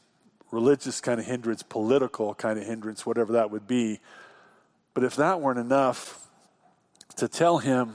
religious 0.51 0.99
kind 0.99 1.17
of 1.17 1.25
hindrance, 1.25 1.63
political 1.63 2.35
kind 2.35 2.59
of 2.59 2.65
hindrance, 2.65 3.05
whatever 3.05 3.33
that 3.33 3.51
would 3.51 3.67
be. 3.67 4.01
But 4.93 5.05
if 5.05 5.15
that 5.15 5.39
weren't 5.39 5.59
enough 5.59 6.27
to 7.15 7.29
tell 7.29 7.59
him 7.59 7.93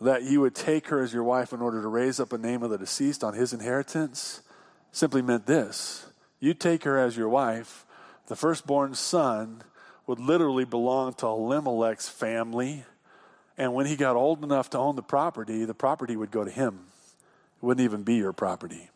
that 0.00 0.24
you 0.24 0.40
would 0.40 0.54
take 0.54 0.88
her 0.88 1.02
as 1.02 1.12
your 1.12 1.24
wife 1.24 1.52
in 1.52 1.60
order 1.60 1.80
to 1.80 1.88
raise 1.88 2.20
up 2.20 2.32
a 2.32 2.38
name 2.38 2.62
of 2.62 2.70
the 2.70 2.78
deceased 2.78 3.24
on 3.24 3.34
his 3.34 3.52
inheritance, 3.52 4.42
simply 4.92 5.22
meant 5.22 5.46
this 5.46 6.06
you 6.38 6.54
take 6.54 6.84
her 6.84 6.98
as 6.98 7.16
your 7.16 7.28
wife, 7.28 7.86
the 8.26 8.36
firstborn 8.36 8.94
son 8.94 9.62
would 10.06 10.20
literally 10.20 10.64
belong 10.64 11.14
to 11.14 11.26
Elimelech's 11.26 12.08
family. 12.08 12.84
And 13.58 13.72
when 13.74 13.86
he 13.86 13.96
got 13.96 14.16
old 14.16 14.44
enough 14.44 14.70
to 14.70 14.78
own 14.78 14.96
the 14.96 15.02
property, 15.02 15.64
the 15.64 15.74
property 15.74 16.14
would 16.14 16.30
go 16.30 16.44
to 16.44 16.50
him. 16.50 16.80
It 17.56 17.64
wouldn't 17.64 17.84
even 17.84 18.02
be 18.02 18.16
your 18.16 18.32
property. 18.32 18.90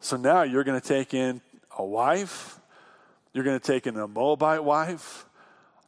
So 0.00 0.16
now 0.16 0.42
you're 0.42 0.64
going 0.64 0.80
to 0.80 0.86
take 0.86 1.14
in 1.14 1.40
a 1.78 1.84
wife, 1.84 2.60
you're 3.32 3.44
going 3.44 3.58
to 3.58 3.66
take 3.66 3.86
in 3.86 3.96
a 3.96 4.06
Moabite 4.06 4.62
wife. 4.62 5.26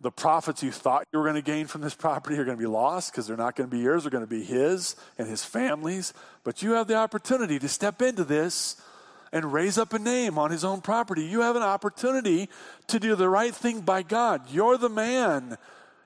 The 0.06 0.12
profits 0.12 0.62
you 0.62 0.70
thought 0.70 1.04
you 1.12 1.18
were 1.18 1.24
going 1.24 1.34
to 1.34 1.42
gain 1.42 1.66
from 1.66 1.80
this 1.80 1.96
property 1.96 2.38
are 2.38 2.44
going 2.44 2.56
to 2.56 2.62
be 2.62 2.68
lost 2.68 3.10
because 3.10 3.26
they're 3.26 3.36
not 3.36 3.56
going 3.56 3.68
to 3.68 3.76
be 3.76 3.82
yours, 3.82 4.04
they're 4.04 4.10
going 4.12 4.22
to 4.22 4.30
be 4.30 4.44
his 4.44 4.94
and 5.18 5.26
his 5.26 5.44
family's. 5.44 6.14
But 6.44 6.62
you 6.62 6.74
have 6.74 6.86
the 6.86 6.94
opportunity 6.94 7.58
to 7.58 7.68
step 7.68 8.00
into 8.00 8.22
this 8.22 8.76
and 9.32 9.52
raise 9.52 9.78
up 9.78 9.92
a 9.94 9.98
name 9.98 10.38
on 10.38 10.52
his 10.52 10.64
own 10.64 10.80
property. 10.80 11.24
You 11.24 11.40
have 11.40 11.56
an 11.56 11.64
opportunity 11.64 12.48
to 12.86 13.00
do 13.00 13.16
the 13.16 13.28
right 13.28 13.52
thing 13.52 13.80
by 13.80 14.04
God. 14.04 14.48
You're 14.48 14.78
the 14.78 14.88
man. 14.88 15.58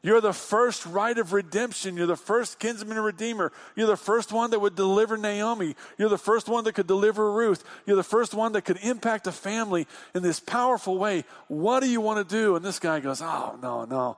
You're 0.02 0.22
the 0.22 0.32
first 0.32 0.86
right 0.86 1.16
of 1.18 1.32
redemption. 1.32 1.96
You're 1.96 2.06
the 2.06 2.16
first 2.16 2.58
kinsman 2.58 2.96
and 2.96 3.04
redeemer. 3.04 3.52
You're 3.76 3.86
the 3.86 3.96
first 3.98 4.32
one 4.32 4.50
that 4.50 4.60
would 4.60 4.74
deliver 4.74 5.18
Naomi. 5.18 5.76
You're 5.98 6.08
the 6.08 6.16
first 6.16 6.48
one 6.48 6.64
that 6.64 6.72
could 6.72 6.86
deliver 6.86 7.30
Ruth. 7.30 7.62
You're 7.84 7.96
the 7.96 8.02
first 8.02 8.32
one 8.32 8.52
that 8.52 8.62
could 8.62 8.78
impact 8.82 9.26
a 9.26 9.32
family 9.32 9.86
in 10.14 10.22
this 10.22 10.40
powerful 10.40 10.96
way. 10.96 11.24
What 11.48 11.80
do 11.80 11.88
you 11.90 12.00
want 12.00 12.26
to 12.26 12.34
do? 12.34 12.56
And 12.56 12.64
this 12.64 12.78
guy 12.78 13.00
goes, 13.00 13.20
Oh, 13.20 13.58
no, 13.60 13.84
no. 13.84 14.16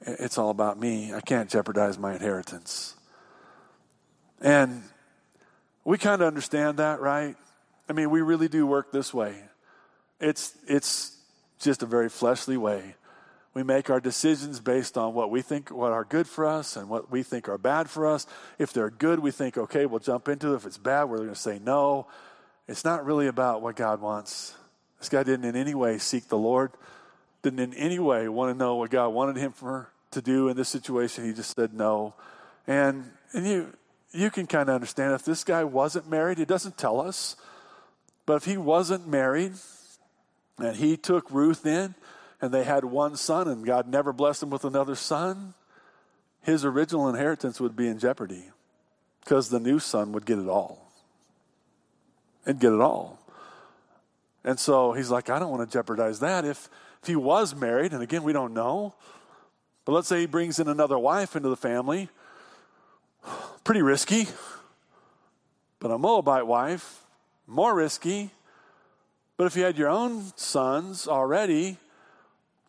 It's 0.00 0.38
all 0.38 0.50
about 0.50 0.78
me. 0.78 1.12
I 1.12 1.20
can't 1.20 1.50
jeopardize 1.50 1.98
my 1.98 2.14
inheritance. 2.14 2.94
And 4.40 4.84
we 5.84 5.98
kind 5.98 6.22
of 6.22 6.28
understand 6.28 6.78
that, 6.78 7.00
right? 7.00 7.34
I 7.88 7.92
mean, 7.92 8.10
we 8.10 8.20
really 8.20 8.48
do 8.48 8.66
work 8.66 8.92
this 8.92 9.12
way. 9.12 9.42
It's, 10.20 10.54
it's 10.68 11.16
just 11.58 11.82
a 11.82 11.86
very 11.86 12.08
fleshly 12.08 12.56
way. 12.56 12.94
We 13.54 13.62
make 13.62 13.90
our 13.90 14.00
decisions 14.00 14.60
based 14.60 14.96
on 14.96 15.14
what 15.14 15.30
we 15.30 15.42
think 15.42 15.70
what 15.70 15.92
are 15.92 16.04
good 16.04 16.28
for 16.28 16.46
us 16.46 16.76
and 16.76 16.88
what 16.88 17.10
we 17.10 17.22
think 17.22 17.48
are 17.48 17.58
bad 17.58 17.90
for 17.90 18.06
us. 18.06 18.26
If 18.58 18.72
they're 18.72 18.90
good, 18.90 19.18
we 19.18 19.30
think, 19.30 19.58
okay, 19.58 19.86
we'll 19.86 20.00
jump 20.00 20.28
into 20.28 20.52
it. 20.52 20.56
If 20.56 20.66
it's 20.66 20.78
bad, 20.78 21.04
we're 21.04 21.18
going 21.18 21.30
to 21.30 21.34
say 21.34 21.58
no. 21.58 22.06
It's 22.68 22.84
not 22.84 23.04
really 23.04 23.26
about 23.26 23.62
what 23.62 23.76
God 23.76 24.00
wants. 24.00 24.54
This 24.98 25.08
guy 25.08 25.22
didn't 25.22 25.44
in 25.44 25.56
any 25.56 25.74
way 25.74 25.98
seek 25.98 26.28
the 26.28 26.36
Lord, 26.36 26.72
didn't 27.42 27.60
in 27.60 27.74
any 27.74 27.98
way 27.98 28.28
want 28.28 28.52
to 28.52 28.58
know 28.58 28.76
what 28.76 28.90
God 28.90 29.08
wanted 29.08 29.36
him 29.36 29.52
for 29.52 29.90
to 30.10 30.22
do 30.22 30.48
in 30.48 30.56
this 30.56 30.68
situation. 30.68 31.24
He 31.24 31.32
just 31.32 31.56
said 31.56 31.72
no. 31.72 32.14
And 32.66 33.10
and 33.32 33.46
you 33.46 33.72
you 34.12 34.30
can 34.30 34.46
kind 34.46 34.68
of 34.68 34.74
understand 34.74 35.14
if 35.14 35.24
this 35.24 35.44
guy 35.44 35.64
wasn't 35.64 36.08
married, 36.08 36.38
it 36.38 36.48
doesn't 36.48 36.78
tell 36.78 37.00
us. 37.00 37.36
But 38.26 38.34
if 38.34 38.44
he 38.44 38.56
wasn't 38.56 39.06
married 39.06 39.52
and 40.58 40.76
he 40.76 40.96
took 40.96 41.30
Ruth 41.30 41.64
in 41.64 41.94
and 42.40 42.52
they 42.52 42.64
had 42.64 42.84
one 42.84 43.16
son 43.16 43.48
and 43.48 43.64
God 43.64 43.88
never 43.88 44.12
blessed 44.12 44.42
him 44.42 44.50
with 44.50 44.64
another 44.64 44.94
son, 44.94 45.54
his 46.42 46.64
original 46.64 47.08
inheritance 47.08 47.60
would 47.60 47.76
be 47.76 47.88
in 47.88 47.98
jeopardy 47.98 48.44
because 49.20 49.48
the 49.48 49.60
new 49.60 49.78
son 49.78 50.12
would 50.12 50.24
get 50.24 50.38
it 50.38 50.48
all. 50.48 50.90
And 52.46 52.58
get 52.58 52.72
it 52.72 52.80
all. 52.80 53.18
And 54.44 54.58
so 54.58 54.92
he's 54.92 55.10
like, 55.10 55.28
I 55.28 55.38
don't 55.38 55.50
want 55.50 55.68
to 55.68 55.72
jeopardize 55.72 56.20
that. 56.20 56.44
If, 56.44 56.70
if 57.02 57.08
he 57.08 57.16
was 57.16 57.54
married, 57.54 57.92
and 57.92 58.02
again, 58.02 58.22
we 58.22 58.32
don't 58.32 58.54
know, 58.54 58.94
but 59.84 59.92
let's 59.92 60.08
say 60.08 60.20
he 60.20 60.26
brings 60.26 60.58
in 60.58 60.68
another 60.68 60.98
wife 60.98 61.36
into 61.36 61.48
the 61.48 61.56
family, 61.56 62.08
pretty 63.64 63.82
risky. 63.82 64.28
But 65.80 65.90
a 65.90 65.98
Moabite 65.98 66.46
wife, 66.46 67.02
more 67.46 67.74
risky. 67.74 68.30
But 69.36 69.46
if 69.46 69.56
you 69.56 69.62
had 69.62 69.76
your 69.76 69.88
own 69.88 70.32
sons 70.36 71.06
already 71.06 71.76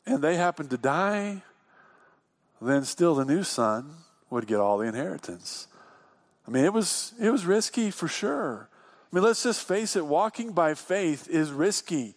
and 0.10 0.24
they 0.24 0.36
happened 0.36 0.70
to 0.72 0.78
die, 0.78 1.44
then 2.62 2.84
still 2.84 3.16
the 3.16 3.26
new 3.26 3.44
son 3.44 3.92
would 4.30 4.48
get 4.48 4.60
all 4.60 4.78
the 4.78 4.88
inheritance. 4.88 5.68
I 6.48 6.52
mean, 6.52 6.66
it 6.66 6.74
was, 6.74 7.14
it 7.20 7.30
was 7.30 7.46
risky 7.46 7.92
for 7.92 8.08
sure. 8.08 8.68
I 9.12 9.16
mean, 9.16 9.24
let's 9.24 9.44
just 9.44 9.68
face 9.68 9.96
it 9.96 10.06
walking 10.06 10.52
by 10.52 10.74
faith 10.74 11.28
is 11.30 11.52
risky. 11.52 12.16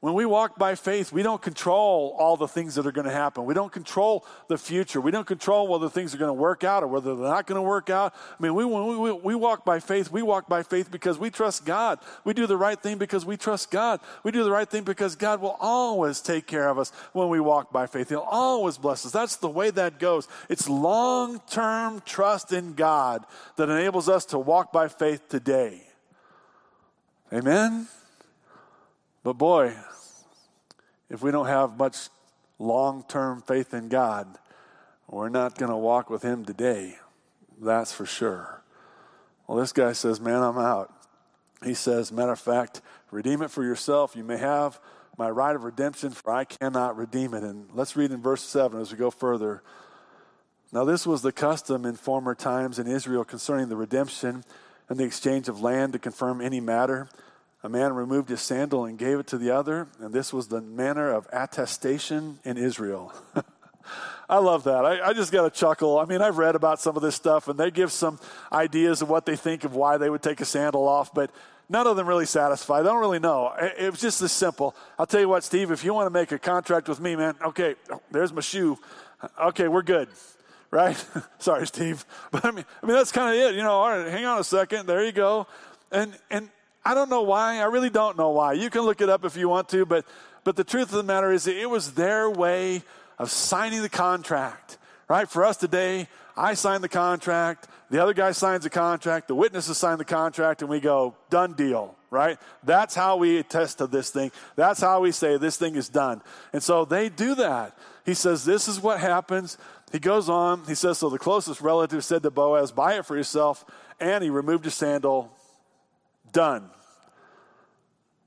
When 0.00 0.14
we 0.14 0.24
walk 0.24 0.58
by 0.58 0.76
faith, 0.76 1.12
we 1.12 1.22
don't 1.22 1.42
control 1.42 2.16
all 2.18 2.38
the 2.38 2.48
things 2.48 2.74
that 2.76 2.86
are 2.86 2.92
going 2.92 3.06
to 3.06 3.12
happen. 3.12 3.44
We 3.44 3.52
don't 3.52 3.70
control 3.70 4.24
the 4.48 4.56
future. 4.56 4.98
We 4.98 5.10
don't 5.10 5.26
control 5.26 5.68
whether 5.68 5.90
things 5.90 6.14
are 6.14 6.18
going 6.18 6.30
to 6.30 6.32
work 6.32 6.64
out 6.64 6.82
or 6.82 6.86
whether 6.86 7.14
they're 7.14 7.28
not 7.28 7.46
going 7.46 7.58
to 7.58 7.68
work 7.68 7.90
out. 7.90 8.14
I 8.14 8.42
mean, 8.42 8.54
we, 8.54 8.64
we, 8.64 9.12
we 9.12 9.34
walk 9.34 9.66
by 9.66 9.78
faith, 9.78 10.10
we 10.10 10.22
walk 10.22 10.48
by 10.48 10.62
faith 10.62 10.90
because 10.90 11.18
we 11.18 11.28
trust 11.28 11.66
God. 11.66 11.98
We 12.24 12.32
do 12.32 12.46
the 12.46 12.56
right 12.56 12.80
thing 12.80 12.96
because 12.96 13.26
we 13.26 13.36
trust 13.36 13.70
God. 13.70 14.00
We 14.24 14.30
do 14.30 14.42
the 14.42 14.50
right 14.50 14.68
thing 14.68 14.84
because 14.84 15.16
God 15.16 15.42
will 15.42 15.58
always 15.60 16.22
take 16.22 16.46
care 16.46 16.70
of 16.70 16.78
us 16.78 16.92
when 17.12 17.28
we 17.28 17.38
walk 17.38 17.70
by 17.70 17.86
faith. 17.86 18.08
He'll 18.08 18.20
always 18.20 18.78
bless 18.78 19.04
us. 19.04 19.12
That's 19.12 19.36
the 19.36 19.50
way 19.50 19.68
that 19.68 19.98
goes. 19.98 20.28
It's 20.48 20.66
long 20.66 21.40
term 21.40 22.00
trust 22.06 22.54
in 22.54 22.72
God 22.72 23.26
that 23.56 23.68
enables 23.68 24.08
us 24.08 24.24
to 24.26 24.38
walk 24.38 24.72
by 24.72 24.88
faith 24.88 25.28
today. 25.28 25.82
Amen? 27.30 27.86
But 29.22 29.34
boy, 29.34 29.74
if 31.08 31.22
we 31.22 31.30
don't 31.30 31.46
have 31.46 31.76
much 31.76 32.08
long 32.58 33.04
term 33.08 33.42
faith 33.42 33.74
in 33.74 33.88
God, 33.88 34.38
we're 35.08 35.28
not 35.28 35.58
going 35.58 35.70
to 35.70 35.76
walk 35.76 36.08
with 36.08 36.22
Him 36.22 36.44
today. 36.44 36.96
That's 37.60 37.92
for 37.92 38.06
sure. 38.06 38.62
Well, 39.46 39.58
this 39.58 39.72
guy 39.72 39.92
says, 39.92 40.20
Man, 40.20 40.42
I'm 40.42 40.58
out. 40.58 40.92
He 41.64 41.74
says, 41.74 42.12
Matter 42.12 42.32
of 42.32 42.40
fact, 42.40 42.80
redeem 43.10 43.42
it 43.42 43.50
for 43.50 43.64
yourself. 43.64 44.14
You 44.16 44.24
may 44.24 44.38
have 44.38 44.80
my 45.18 45.28
right 45.28 45.54
of 45.54 45.64
redemption, 45.64 46.10
for 46.10 46.32
I 46.32 46.44
cannot 46.44 46.96
redeem 46.96 47.34
it. 47.34 47.42
And 47.42 47.68
let's 47.74 47.96
read 47.96 48.12
in 48.12 48.22
verse 48.22 48.42
7 48.42 48.80
as 48.80 48.92
we 48.92 48.96
go 48.96 49.10
further. 49.10 49.62
Now, 50.72 50.84
this 50.84 51.06
was 51.06 51.20
the 51.20 51.32
custom 51.32 51.84
in 51.84 51.96
former 51.96 52.34
times 52.34 52.78
in 52.78 52.86
Israel 52.86 53.24
concerning 53.24 53.68
the 53.68 53.76
redemption 53.76 54.44
and 54.88 54.98
the 54.98 55.04
exchange 55.04 55.48
of 55.48 55.60
land 55.60 55.92
to 55.92 55.98
confirm 55.98 56.40
any 56.40 56.60
matter. 56.60 57.08
A 57.62 57.68
man 57.68 57.92
removed 57.92 58.30
his 58.30 58.40
sandal 58.40 58.86
and 58.86 58.98
gave 58.98 59.18
it 59.18 59.26
to 59.28 59.38
the 59.38 59.50
other, 59.50 59.88
and 59.98 60.14
this 60.14 60.32
was 60.32 60.48
the 60.48 60.62
manner 60.62 61.12
of 61.12 61.26
attestation 61.32 62.38
in 62.42 62.56
Israel. 62.56 63.12
I 64.30 64.38
love 64.38 64.64
that. 64.64 64.86
I, 64.86 65.08
I 65.08 65.12
just 65.12 65.32
got 65.32 65.42
to 65.42 65.50
chuckle. 65.50 65.98
I 65.98 66.04
mean, 66.04 66.22
I've 66.22 66.38
read 66.38 66.54
about 66.54 66.80
some 66.80 66.96
of 66.96 67.02
this 67.02 67.16
stuff, 67.16 67.48
and 67.48 67.58
they 67.58 67.70
give 67.70 67.92
some 67.92 68.18
ideas 68.52 69.02
of 69.02 69.10
what 69.10 69.26
they 69.26 69.36
think 69.36 69.64
of 69.64 69.74
why 69.74 69.98
they 69.98 70.08
would 70.08 70.22
take 70.22 70.40
a 70.40 70.44
sandal 70.44 70.88
off, 70.88 71.12
but 71.12 71.30
none 71.68 71.86
of 71.86 71.96
them 71.96 72.06
really 72.06 72.26
satisfy. 72.26 72.80
They 72.80 72.88
don't 72.88 73.00
really 73.00 73.18
know. 73.18 73.52
It, 73.60 73.74
it 73.78 73.90
was 73.90 74.00
just 74.00 74.20
this 74.20 74.32
simple. 74.32 74.74
I'll 74.98 75.06
tell 75.06 75.20
you 75.20 75.28
what, 75.28 75.44
Steve, 75.44 75.70
if 75.70 75.84
you 75.84 75.92
want 75.92 76.06
to 76.06 76.10
make 76.10 76.32
a 76.32 76.38
contract 76.38 76.88
with 76.88 77.00
me, 77.00 77.16
man, 77.16 77.34
okay, 77.44 77.74
there's 78.10 78.32
my 78.32 78.40
shoe. 78.40 78.78
Okay, 79.38 79.68
we're 79.68 79.82
good 79.82 80.08
right? 80.70 81.04
Sorry, 81.38 81.66
Steve. 81.66 82.06
But 82.30 82.44
I 82.44 82.52
mean, 82.52 82.64
I 82.80 82.86
mean 82.86 82.94
that's 82.94 83.10
kind 83.10 83.34
of 83.34 83.42
it. 83.42 83.56
You 83.56 83.62
know, 83.62 83.72
all 83.72 83.90
right, 83.90 84.06
hang 84.06 84.24
on 84.24 84.38
a 84.38 84.44
second. 84.44 84.86
There 84.86 85.04
you 85.04 85.12
go. 85.12 85.48
And 85.90 86.16
and 86.30 86.48
I 86.84 86.94
don't 86.94 87.10
know 87.10 87.22
why. 87.22 87.58
I 87.58 87.64
really 87.64 87.90
don't 87.90 88.16
know 88.16 88.30
why. 88.30 88.54
You 88.54 88.70
can 88.70 88.82
look 88.82 89.00
it 89.00 89.08
up 89.08 89.24
if 89.24 89.36
you 89.36 89.48
want 89.48 89.68
to, 89.70 89.84
but 89.84 90.04
but 90.44 90.56
the 90.56 90.64
truth 90.64 90.84
of 90.84 90.96
the 90.96 91.02
matter 91.02 91.32
is 91.32 91.46
it 91.46 91.68
was 91.68 91.92
their 91.92 92.30
way 92.30 92.82
of 93.18 93.30
signing 93.30 93.82
the 93.82 93.88
contract. 93.88 94.78
Right? 95.08 95.28
For 95.28 95.44
us 95.44 95.56
today, 95.56 96.08
I 96.36 96.54
sign 96.54 96.80
the 96.80 96.88
contract, 96.88 97.68
the 97.90 98.00
other 98.00 98.14
guy 98.14 98.30
signs 98.32 98.62
the 98.62 98.70
contract, 98.70 99.28
the 99.28 99.34
witnesses 99.34 99.76
sign 99.76 99.98
the 99.98 100.04
contract, 100.04 100.62
and 100.62 100.70
we 100.70 100.78
go, 100.78 101.16
done 101.28 101.54
deal, 101.54 101.96
right? 102.08 102.38
That's 102.62 102.94
how 102.94 103.16
we 103.16 103.38
attest 103.38 103.78
to 103.78 103.88
this 103.88 104.10
thing. 104.10 104.30
That's 104.54 104.80
how 104.80 105.00
we 105.00 105.10
say 105.10 105.36
this 105.36 105.56
thing 105.56 105.74
is 105.74 105.88
done. 105.88 106.22
And 106.52 106.62
so 106.62 106.84
they 106.84 107.08
do 107.08 107.34
that. 107.34 107.76
He 108.06 108.14
says, 108.14 108.44
This 108.44 108.68
is 108.68 108.80
what 108.80 109.00
happens. 109.00 109.58
He 109.92 109.98
goes 109.98 110.28
on, 110.28 110.64
he 110.66 110.76
says, 110.76 110.98
So 110.98 111.10
the 111.10 111.18
closest 111.18 111.60
relative 111.60 112.04
said 112.04 112.22
to 112.22 112.30
Boaz, 112.30 112.70
Buy 112.70 112.94
it 112.94 113.04
for 113.04 113.16
yourself. 113.16 113.64
And 113.98 114.24
he 114.24 114.30
removed 114.30 114.64
his 114.64 114.74
sandal. 114.74 115.36
Done. 116.32 116.70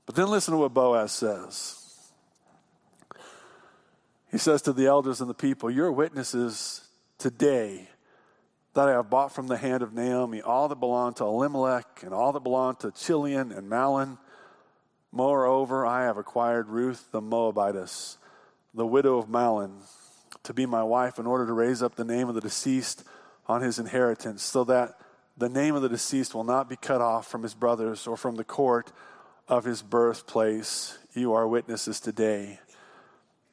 But 0.06 0.14
then 0.14 0.28
listen 0.28 0.52
to 0.52 0.58
what 0.58 0.74
Boaz 0.74 1.12
says. 1.12 1.80
He 4.30 4.38
says 4.38 4.62
to 4.62 4.72
the 4.72 4.86
elders 4.86 5.20
and 5.20 5.30
the 5.30 5.34
people, 5.34 5.70
You're 5.70 5.92
witnesses 5.92 6.88
today 7.18 7.88
that 8.74 8.88
I 8.88 8.92
have 8.92 9.08
bought 9.08 9.32
from 9.32 9.46
the 9.46 9.56
hand 9.56 9.82
of 9.82 9.94
Naomi 9.94 10.42
all 10.42 10.68
that 10.68 10.80
belonged 10.80 11.16
to 11.16 11.24
Elimelech 11.24 12.02
and 12.02 12.12
all 12.12 12.32
that 12.32 12.42
belonged 12.42 12.80
to 12.80 12.90
Chilion 12.90 13.52
and 13.52 13.70
Mahlon. 13.70 14.18
Moreover, 15.12 15.86
I 15.86 16.02
have 16.02 16.18
acquired 16.18 16.68
Ruth 16.68 17.08
the 17.12 17.20
Moabitess, 17.20 18.18
the 18.74 18.86
widow 18.86 19.18
of 19.18 19.28
Mahlon, 19.28 19.82
to 20.42 20.52
be 20.52 20.66
my 20.66 20.82
wife 20.82 21.20
in 21.20 21.26
order 21.26 21.46
to 21.46 21.52
raise 21.52 21.82
up 21.82 21.94
the 21.94 22.04
name 22.04 22.28
of 22.28 22.34
the 22.34 22.40
deceased 22.40 23.04
on 23.46 23.62
his 23.62 23.78
inheritance, 23.78 24.42
so 24.42 24.64
that 24.64 24.98
the 25.36 25.48
name 25.48 25.74
of 25.74 25.82
the 25.82 25.88
deceased 25.88 26.34
will 26.34 26.44
not 26.44 26.68
be 26.68 26.76
cut 26.76 27.00
off 27.00 27.26
from 27.26 27.42
his 27.42 27.54
brothers 27.54 28.06
or 28.06 28.16
from 28.16 28.36
the 28.36 28.44
court 28.44 28.92
of 29.48 29.64
his 29.64 29.82
birthplace. 29.82 30.98
You 31.12 31.32
are 31.34 31.46
witnesses 31.46 32.00
today. 32.00 32.60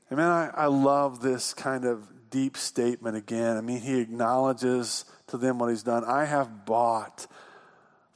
And 0.10 0.18
man, 0.18 0.30
I, 0.30 0.52
I 0.64 0.66
love 0.68 1.22
this 1.22 1.54
kind 1.54 1.86
of 1.86 2.08
deep 2.30 2.58
statement 2.58 3.18
again. 3.18 3.58
I 3.58 3.62
mean, 3.62 3.82
he 3.82 4.00
acknowledges 4.00 5.06
to 5.28 5.38
them 5.38 5.60
what 5.60 5.70
he's 5.70 5.84
done. 5.84 6.04
I 6.06 6.26
have 6.26 6.66
bought 6.66 7.28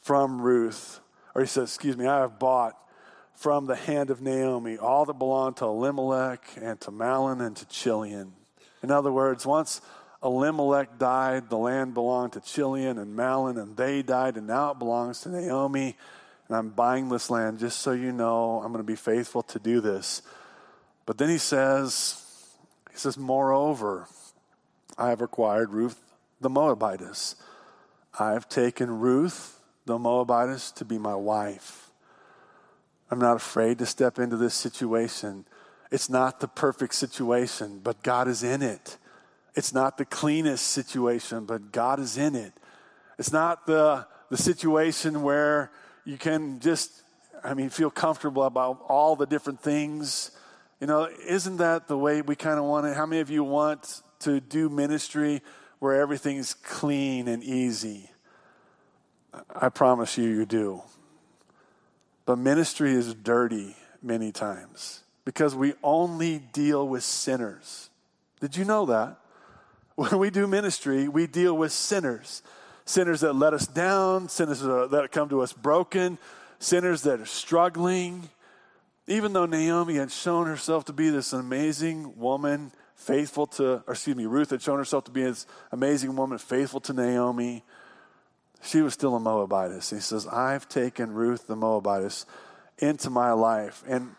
from 0.01 0.41
Ruth, 0.41 0.99
or 1.33 1.41
he 1.41 1.47
says, 1.47 1.69
excuse 1.69 1.97
me, 1.97 2.05
I 2.05 2.19
have 2.19 2.39
bought 2.39 2.77
from 3.33 3.65
the 3.65 3.75
hand 3.75 4.09
of 4.09 4.21
Naomi 4.21 4.77
all 4.77 5.05
that 5.05 5.19
belonged 5.19 5.57
to 5.57 5.65
Elimelech 5.65 6.41
and 6.61 6.79
to 6.81 6.91
Mahlon 6.91 7.45
and 7.45 7.55
to 7.57 7.65
Chilion. 7.65 8.33
In 8.81 8.91
other 8.91 9.11
words, 9.11 9.45
once 9.45 9.81
Elimelech 10.23 10.97
died, 10.97 11.49
the 11.49 11.57
land 11.57 11.93
belonged 11.93 12.33
to 12.33 12.41
Chilion 12.41 12.97
and 12.97 13.17
Mahlon, 13.17 13.61
and 13.61 13.77
they 13.77 14.01
died, 14.01 14.37
and 14.37 14.47
now 14.47 14.71
it 14.71 14.79
belongs 14.79 15.21
to 15.21 15.29
Naomi. 15.29 15.95
And 16.47 16.57
I'm 16.57 16.69
buying 16.69 17.09
this 17.09 17.29
land 17.29 17.59
just 17.59 17.79
so 17.79 17.91
you 17.91 18.11
know 18.11 18.61
I'm 18.63 18.71
going 18.71 18.83
to 18.83 18.87
be 18.87 18.95
faithful 18.95 19.43
to 19.43 19.59
do 19.59 19.81
this. 19.81 20.21
But 21.05 21.17
then 21.17 21.29
he 21.29 21.37
says, 21.37 22.21
he 22.91 22.97
says, 22.97 23.17
Moreover, 23.17 24.07
I 24.97 25.09
have 25.09 25.21
acquired 25.21 25.71
Ruth 25.71 25.99
the 26.39 26.49
Moabitess. 26.49 27.35
I 28.17 28.31
have 28.31 28.47
taken 28.47 28.99
Ruth 28.99 29.59
the 29.85 29.97
Moabitess 29.97 30.71
to 30.71 30.85
be 30.85 30.97
my 30.97 31.15
wife. 31.15 31.89
I'm 33.11 33.19
not 33.19 33.35
afraid 33.35 33.77
to 33.79 33.85
step 33.85 34.17
into 34.17 34.37
this 34.37 34.55
situation. 34.55 35.45
It's 35.91 36.09
not 36.09 36.39
the 36.39 36.47
perfect 36.47 36.95
situation, 36.95 37.79
but 37.83 38.01
God 38.01 38.27
is 38.27 38.41
in 38.41 38.61
it. 38.61 38.97
It's 39.55 39.73
not 39.73 39.97
the 39.97 40.05
cleanest 40.05 40.67
situation, 40.67 41.45
but 41.45 41.71
God 41.71 41.99
is 41.99 42.17
in 42.17 42.35
it. 42.35 42.53
It's 43.17 43.31
not 43.31 43.65
the, 43.65 44.05
the 44.29 44.37
situation 44.37 45.23
where 45.23 45.71
you 46.03 46.17
can 46.17 46.59
just, 46.59 46.91
I 47.43 47.53
mean, 47.53 47.69
feel 47.69 47.89
comfortable 47.89 48.43
about 48.43 48.81
all 48.87 49.15
the 49.15 49.25
different 49.25 49.61
things. 49.61 50.31
You 50.81 50.87
know, 50.87 51.09
isn't 51.25 51.57
that 51.57 51.87
the 51.87 51.97
way 51.97 52.21
we 52.21 52.35
kind 52.35 52.59
of 52.59 52.65
want 52.65 52.85
it? 52.85 52.95
How 52.95 53.05
many 53.05 53.21
of 53.21 53.29
you 53.29 53.43
want 53.43 54.01
to 54.19 54.41
do 54.41 54.69
ministry 54.69 55.41
where 55.79 56.01
everything's 56.01 56.53
clean 56.53 57.29
and 57.29 57.41
easy? 57.41 58.09
I 59.55 59.69
promise 59.69 60.17
you, 60.17 60.25
you 60.25 60.45
do. 60.45 60.81
But 62.25 62.37
ministry 62.37 62.93
is 62.93 63.13
dirty 63.13 63.75
many 64.01 64.31
times 64.31 65.03
because 65.23 65.55
we 65.55 65.73
only 65.83 66.39
deal 66.39 66.87
with 66.87 67.03
sinners. 67.03 67.89
Did 68.39 68.57
you 68.57 68.65
know 68.65 68.85
that? 68.87 69.17
When 69.95 70.17
we 70.19 70.29
do 70.29 70.45
ministry, 70.45 71.07
we 71.07 71.25
deal 71.27 71.55
with 71.55 71.71
sinners 71.71 72.41
sinners 72.85 73.21
that 73.21 73.33
let 73.33 73.53
us 73.53 73.67
down, 73.67 74.29
sinners 74.29 74.61
that 74.61 75.09
come 75.11 75.29
to 75.29 75.41
us 75.41 75.51
broken, 75.51 76.17
sinners 76.59 77.01
that 77.01 77.19
are 77.19 77.25
struggling. 77.25 78.29
Even 79.07 79.33
though 79.33 79.45
Naomi 79.45 79.95
had 79.95 80.11
shown 80.11 80.47
herself 80.47 80.85
to 80.85 80.93
be 80.93 81.09
this 81.09 81.33
amazing 81.33 82.17
woman, 82.17 82.71
faithful 82.95 83.47
to, 83.47 83.83
or 83.85 83.93
excuse 83.93 84.15
me, 84.15 84.25
Ruth 84.25 84.51
had 84.51 84.61
shown 84.61 84.77
herself 84.77 85.03
to 85.05 85.11
be 85.11 85.23
this 85.23 85.45
amazing 85.71 86.15
woman, 86.15 86.37
faithful 86.37 86.79
to 86.81 86.93
Naomi, 86.93 87.63
she 88.63 88.81
was 88.81 88.93
still 88.93 89.15
a 89.15 89.19
Moabitess. 89.19 89.91
He 89.91 89.99
says, 89.99 90.25
I've 90.25 90.67
taken 90.67 91.13
Ruth 91.13 91.45
the 91.45 91.55
Moabitess 91.55 92.25
into 92.79 93.11
my 93.11 93.31
life. 93.31 93.83
And 93.87 94.15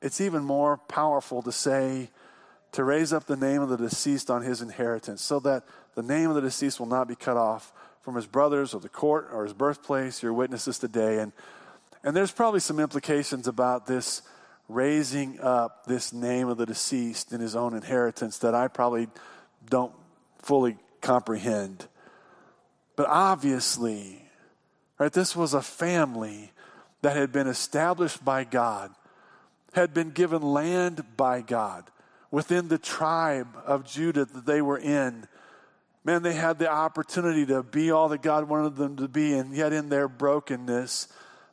it's 0.00 0.20
even 0.20 0.44
more 0.44 0.76
powerful 0.76 1.42
to 1.42 1.50
say, 1.50 2.10
to 2.78 2.84
raise 2.84 3.12
up 3.12 3.24
the 3.24 3.34
name 3.34 3.60
of 3.60 3.68
the 3.68 3.76
deceased 3.76 4.30
on 4.30 4.40
his 4.42 4.62
inheritance, 4.62 5.20
so 5.20 5.40
that 5.40 5.64
the 5.96 6.02
name 6.02 6.28
of 6.28 6.36
the 6.36 6.40
deceased 6.40 6.78
will 6.78 6.86
not 6.86 7.08
be 7.08 7.16
cut 7.16 7.36
off 7.36 7.72
from 8.02 8.14
his 8.14 8.24
brothers 8.24 8.72
or 8.72 8.80
the 8.80 8.88
court 8.88 9.28
or 9.32 9.42
his 9.42 9.52
birthplace. 9.52 10.22
You're 10.22 10.32
witnesses 10.32 10.78
today. 10.78 11.18
And, 11.18 11.32
and 12.04 12.14
there's 12.14 12.30
probably 12.30 12.60
some 12.60 12.78
implications 12.78 13.48
about 13.48 13.88
this 13.88 14.22
raising 14.68 15.40
up 15.40 15.86
this 15.86 16.12
name 16.12 16.46
of 16.46 16.56
the 16.56 16.66
deceased 16.66 17.32
in 17.32 17.40
his 17.40 17.56
own 17.56 17.74
inheritance 17.74 18.38
that 18.38 18.54
I 18.54 18.68
probably 18.68 19.08
don't 19.68 19.92
fully 20.38 20.76
comprehend. 21.00 21.88
But 22.94 23.08
obviously, 23.08 24.22
right, 25.00 25.12
this 25.12 25.34
was 25.34 25.52
a 25.52 25.62
family 25.62 26.52
that 27.02 27.16
had 27.16 27.32
been 27.32 27.48
established 27.48 28.24
by 28.24 28.44
God, 28.44 28.92
had 29.72 29.92
been 29.92 30.10
given 30.10 30.42
land 30.42 31.02
by 31.16 31.40
God 31.40 31.90
within 32.30 32.68
the 32.68 32.78
tribe 32.78 33.48
of 33.64 33.84
Judah 33.84 34.24
that 34.24 34.46
they 34.46 34.60
were 34.62 34.78
in. 34.78 35.26
Man, 36.04 36.22
they 36.22 36.34
had 36.34 36.58
the 36.58 36.70
opportunity 36.70 37.44
to 37.46 37.62
be 37.62 37.90
all 37.90 38.08
that 38.10 38.22
God 38.22 38.48
wanted 38.48 38.76
them 38.76 38.96
to 38.96 39.08
be, 39.08 39.34
and 39.34 39.54
yet 39.54 39.72
in 39.72 39.88
their 39.88 40.08
brokenness, 40.08 41.08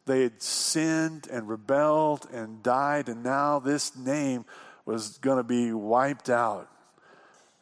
they 0.06 0.24
had 0.24 0.42
sinned 0.42 1.28
and 1.32 1.50
rebelled 1.50 2.28
and 2.32 2.62
died, 2.62 3.10
and 3.10 3.24
now 3.24 3.60
this 3.60 3.96
name 3.98 4.46
was 4.86 5.18
going 5.18 5.38
to 5.38 5.44
be 5.44 5.74
wiped 5.74 6.30
out. 6.30 6.70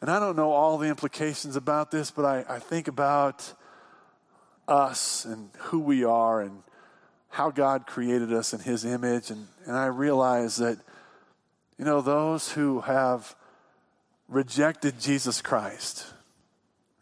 And 0.00 0.10
I 0.10 0.20
don't 0.20 0.36
know 0.36 0.52
all 0.52 0.76
the 0.76 0.88
implications 0.88 1.56
about 1.56 1.90
this, 1.90 2.10
but 2.10 2.26
I, 2.26 2.44
I 2.48 2.58
think 2.58 2.88
about 2.88 3.54
us 4.68 5.24
and 5.24 5.50
who 5.58 5.80
we 5.80 6.04
are 6.04 6.42
and 6.42 6.62
how 7.30 7.50
God 7.50 7.86
created 7.86 8.32
us 8.32 8.52
in 8.52 8.60
His 8.60 8.84
image. 8.84 9.30
And, 9.30 9.48
and 9.66 9.76
I 9.76 9.86
realize 9.86 10.56
that 10.56 10.78
you 11.78 11.84
know, 11.84 12.00
those 12.00 12.52
who 12.52 12.80
have 12.80 13.34
rejected 14.28 15.00
Jesus 15.00 15.42
Christ, 15.42 16.06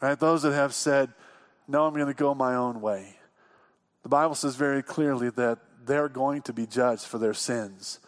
right? 0.00 0.18
Those 0.18 0.42
that 0.42 0.52
have 0.52 0.74
said, 0.74 1.10
no, 1.68 1.86
I'm 1.86 1.94
going 1.94 2.06
to 2.06 2.14
go 2.14 2.34
my 2.34 2.54
own 2.54 2.80
way. 2.80 3.16
The 4.02 4.08
Bible 4.08 4.34
says 4.34 4.56
very 4.56 4.82
clearly 4.82 5.30
that 5.30 5.58
they're 5.84 6.08
going 6.08 6.42
to 6.42 6.52
be 6.52 6.66
judged 6.66 7.04
for 7.04 7.18
their 7.18 7.34
sins. 7.34 8.00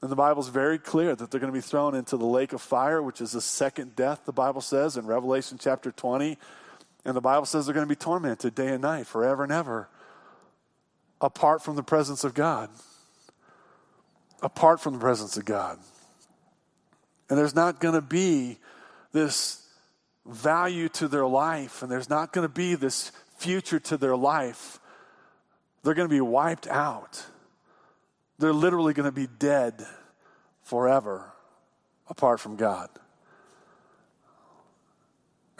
And 0.00 0.10
the 0.10 0.16
Bible's 0.16 0.48
very 0.48 0.78
clear 0.78 1.16
that 1.16 1.30
they're 1.30 1.40
going 1.40 1.52
to 1.52 1.56
be 1.56 1.62
thrown 1.62 1.94
into 1.94 2.16
the 2.16 2.26
lake 2.26 2.52
of 2.52 2.62
fire, 2.62 3.02
which 3.02 3.20
is 3.20 3.32
the 3.32 3.40
second 3.40 3.96
death, 3.96 4.22
the 4.24 4.32
Bible 4.32 4.60
says 4.60 4.96
in 4.96 5.06
Revelation 5.06 5.58
chapter 5.60 5.90
20. 5.90 6.38
And 7.04 7.16
the 7.16 7.20
Bible 7.20 7.46
says 7.46 7.66
they're 7.66 7.74
going 7.74 7.86
to 7.86 7.88
be 7.88 7.96
tormented 7.96 8.54
day 8.54 8.68
and 8.68 8.82
night, 8.82 9.06
forever 9.06 9.42
and 9.42 9.52
ever, 9.52 9.88
apart 11.20 11.62
from 11.62 11.76
the 11.76 11.82
presence 11.82 12.22
of 12.22 12.34
God. 12.34 12.70
Apart 14.42 14.80
from 14.80 14.92
the 14.92 15.00
presence 15.00 15.36
of 15.36 15.44
God. 15.44 15.78
And 17.28 17.38
there's 17.38 17.54
not 17.54 17.80
going 17.80 17.94
to 17.94 18.02
be 18.02 18.58
this 19.12 19.66
value 20.26 20.88
to 20.90 21.08
their 21.08 21.26
life, 21.26 21.82
and 21.82 21.90
there's 21.90 22.10
not 22.10 22.32
going 22.32 22.46
to 22.46 22.52
be 22.52 22.74
this 22.74 23.12
future 23.36 23.78
to 23.80 23.96
their 23.96 24.16
life. 24.16 24.78
They're 25.82 25.94
going 25.94 26.08
to 26.08 26.14
be 26.14 26.20
wiped 26.20 26.66
out. 26.66 27.24
They're 28.38 28.52
literally 28.52 28.94
going 28.94 29.08
to 29.08 29.12
be 29.12 29.26
dead 29.38 29.86
forever 30.62 31.32
apart 32.08 32.40
from 32.40 32.56
God. 32.56 32.88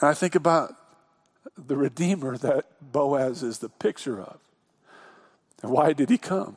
And 0.00 0.08
I 0.08 0.14
think 0.14 0.34
about 0.34 0.74
the 1.56 1.76
Redeemer 1.76 2.36
that 2.38 2.66
Boaz 2.80 3.42
is 3.42 3.58
the 3.58 3.68
picture 3.68 4.20
of. 4.20 4.38
And 5.62 5.72
why 5.72 5.92
did 5.92 6.08
he 6.08 6.18
come? 6.18 6.56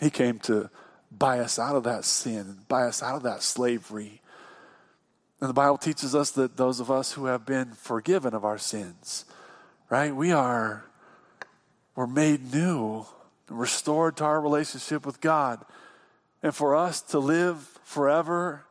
He 0.00 0.10
came 0.10 0.38
to 0.40 0.70
buy 1.18 1.40
us 1.40 1.58
out 1.58 1.76
of 1.76 1.84
that 1.84 2.04
sin, 2.04 2.58
buy 2.68 2.84
us 2.84 3.02
out 3.02 3.16
of 3.16 3.22
that 3.22 3.42
slavery. 3.42 4.20
And 5.40 5.50
the 5.50 5.54
Bible 5.54 5.78
teaches 5.78 6.14
us 6.14 6.30
that 6.32 6.56
those 6.56 6.80
of 6.80 6.90
us 6.90 7.12
who 7.12 7.26
have 7.26 7.44
been 7.44 7.72
forgiven 7.72 8.34
of 8.34 8.44
our 8.44 8.58
sins, 8.58 9.24
right? 9.90 10.14
We 10.14 10.32
are 10.32 10.84
we're 11.96 12.06
made 12.06 12.52
new, 12.52 13.06
restored 13.48 14.18
to 14.18 14.24
our 14.24 14.40
relationship 14.40 15.06
with 15.06 15.20
God. 15.20 15.64
And 16.42 16.54
for 16.54 16.76
us 16.76 17.00
to 17.02 17.18
live 17.18 17.58
forever 17.84 18.64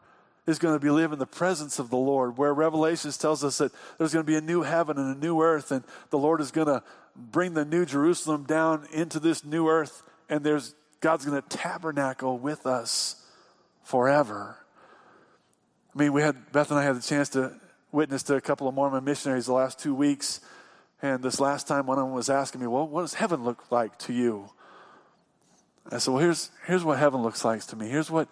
is 0.45 0.59
going 0.59 0.75
to 0.75 0.79
be 0.79 0.91
live 0.91 1.11
in 1.11 1.17
the 1.17 1.25
presence 1.25 1.79
of 1.79 1.89
the 1.89 1.97
Lord, 1.97 2.37
where 2.37 2.53
Revelations 2.53 3.17
tells 3.17 3.43
us 3.43 3.57
that 3.57 3.71
there's 3.97 4.13
going 4.13 4.23
to 4.23 4.31
be 4.31 4.37
a 4.37 4.41
new 4.41 4.61
heaven 4.61 4.97
and 4.99 5.15
a 5.15 5.19
new 5.19 5.41
earth, 5.41 5.71
and 5.71 5.83
the 6.11 6.19
Lord 6.19 6.39
is 6.39 6.51
going 6.51 6.67
to 6.67 6.83
bring 7.15 7.55
the 7.55 7.65
new 7.65 7.83
Jerusalem 7.83 8.43
down 8.43 8.87
into 8.93 9.19
this 9.19 9.43
new 9.43 9.67
earth, 9.67 10.03
and 10.29 10.43
there's 10.43 10.75
God's 11.05 11.23
going 11.23 11.39
to 11.39 11.47
tabernacle 11.47 12.39
with 12.39 12.65
us 12.65 13.23
forever. 13.83 14.57
I 15.93 15.99
mean, 15.99 16.13
we 16.13 16.23
had, 16.23 16.51
Beth 16.51 16.71
and 16.71 16.79
I 16.79 16.83
had 16.83 16.95
the 16.95 17.07
chance 17.07 17.29
to 17.29 17.53
witness 17.91 18.23
to 18.23 18.37
a 18.37 18.41
couple 18.41 18.67
of 18.67 18.73
Mormon 18.73 19.03
missionaries 19.03 19.45
the 19.45 19.53
last 19.53 19.77
two 19.77 19.93
weeks. 19.93 20.41
And 21.03 21.21
this 21.21 21.39
last 21.39 21.67
time, 21.67 21.85
one 21.85 21.99
of 21.99 22.05
them 22.05 22.15
was 22.15 22.27
asking 22.27 22.61
me, 22.61 22.65
Well, 22.65 22.87
what 22.87 23.01
does 23.01 23.13
heaven 23.13 23.43
look 23.43 23.71
like 23.71 23.99
to 23.99 24.13
you? 24.13 24.49
I 25.91 25.99
said, 25.99 26.09
Well, 26.09 26.23
here's, 26.23 26.49
here's 26.65 26.83
what 26.83 26.97
heaven 26.97 27.21
looks 27.21 27.45
like 27.45 27.63
to 27.67 27.75
me. 27.75 27.87
Here's 27.87 28.09
what, 28.09 28.27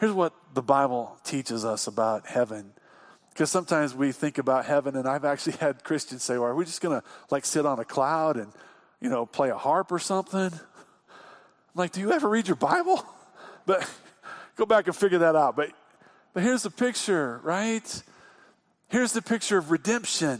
here's 0.00 0.12
what 0.12 0.32
the 0.54 0.62
Bible 0.62 1.18
teaches 1.24 1.62
us 1.62 1.86
about 1.86 2.26
heaven. 2.26 2.72
Because 3.34 3.50
sometimes 3.50 3.94
we 3.94 4.12
think 4.12 4.38
about 4.38 4.64
heaven, 4.64 4.96
and 4.96 5.06
I've 5.06 5.26
actually 5.26 5.56
had 5.60 5.84
Christians 5.84 6.22
say, 6.22 6.38
well, 6.38 6.44
are 6.44 6.54
we 6.54 6.64
just 6.64 6.80
going 6.80 6.98
to 6.98 7.06
like 7.30 7.44
sit 7.44 7.66
on 7.66 7.80
a 7.80 7.84
cloud 7.84 8.38
and, 8.38 8.50
you 8.98 9.10
know, 9.10 9.26
play 9.26 9.50
a 9.50 9.58
harp 9.58 9.92
or 9.92 9.98
something? 9.98 10.58
I'm 11.74 11.78
like, 11.78 11.92
do 11.92 12.00
you 12.00 12.12
ever 12.12 12.28
read 12.28 12.48
your 12.48 12.56
Bible? 12.56 13.04
But 13.66 13.90
go 14.56 14.66
back 14.66 14.88
and 14.88 14.94
figure 14.94 15.20
that 15.20 15.34
out. 15.34 15.56
But, 15.56 15.70
but 16.34 16.42
here's 16.42 16.64
the 16.64 16.70
picture, 16.70 17.40
right? 17.42 18.02
Here's 18.88 19.12
the 19.12 19.22
picture 19.22 19.56
of 19.56 19.70
redemption. 19.70 20.38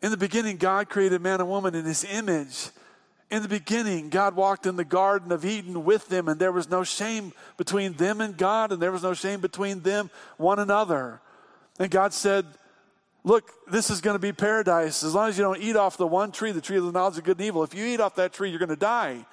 In 0.00 0.12
the 0.12 0.16
beginning, 0.16 0.56
God 0.56 0.88
created 0.88 1.20
man 1.20 1.40
and 1.40 1.48
woman 1.48 1.74
in 1.74 1.84
his 1.84 2.04
image. 2.04 2.68
In 3.28 3.42
the 3.42 3.48
beginning, 3.48 4.08
God 4.08 4.36
walked 4.36 4.66
in 4.66 4.76
the 4.76 4.84
Garden 4.84 5.32
of 5.32 5.44
Eden 5.44 5.84
with 5.84 6.08
them, 6.08 6.28
and 6.28 6.38
there 6.38 6.52
was 6.52 6.70
no 6.70 6.84
shame 6.84 7.32
between 7.56 7.94
them 7.94 8.20
and 8.20 8.36
God, 8.36 8.70
and 8.70 8.80
there 8.80 8.92
was 8.92 9.02
no 9.02 9.14
shame 9.14 9.40
between 9.40 9.80
them, 9.80 10.10
one 10.36 10.60
another. 10.60 11.20
And 11.80 11.90
God 11.90 12.12
said, 12.12 12.46
Look, 13.24 13.50
this 13.68 13.90
is 13.90 14.00
going 14.00 14.14
to 14.14 14.20
be 14.20 14.32
paradise 14.32 15.02
as 15.02 15.14
long 15.14 15.28
as 15.28 15.36
you 15.36 15.44
don't 15.44 15.60
eat 15.60 15.76
off 15.76 15.96
the 15.96 16.06
one 16.06 16.30
tree, 16.30 16.52
the 16.52 16.60
tree 16.60 16.78
of 16.78 16.84
the 16.84 16.92
knowledge 16.92 17.18
of 17.18 17.24
good 17.24 17.38
and 17.38 17.46
evil. 17.46 17.64
If 17.64 17.74
you 17.74 17.84
eat 17.84 18.00
off 18.00 18.14
that 18.14 18.32
tree, 18.32 18.48
you're 18.48 18.60
going 18.60 18.68
to 18.68 18.76
die. 18.76 19.26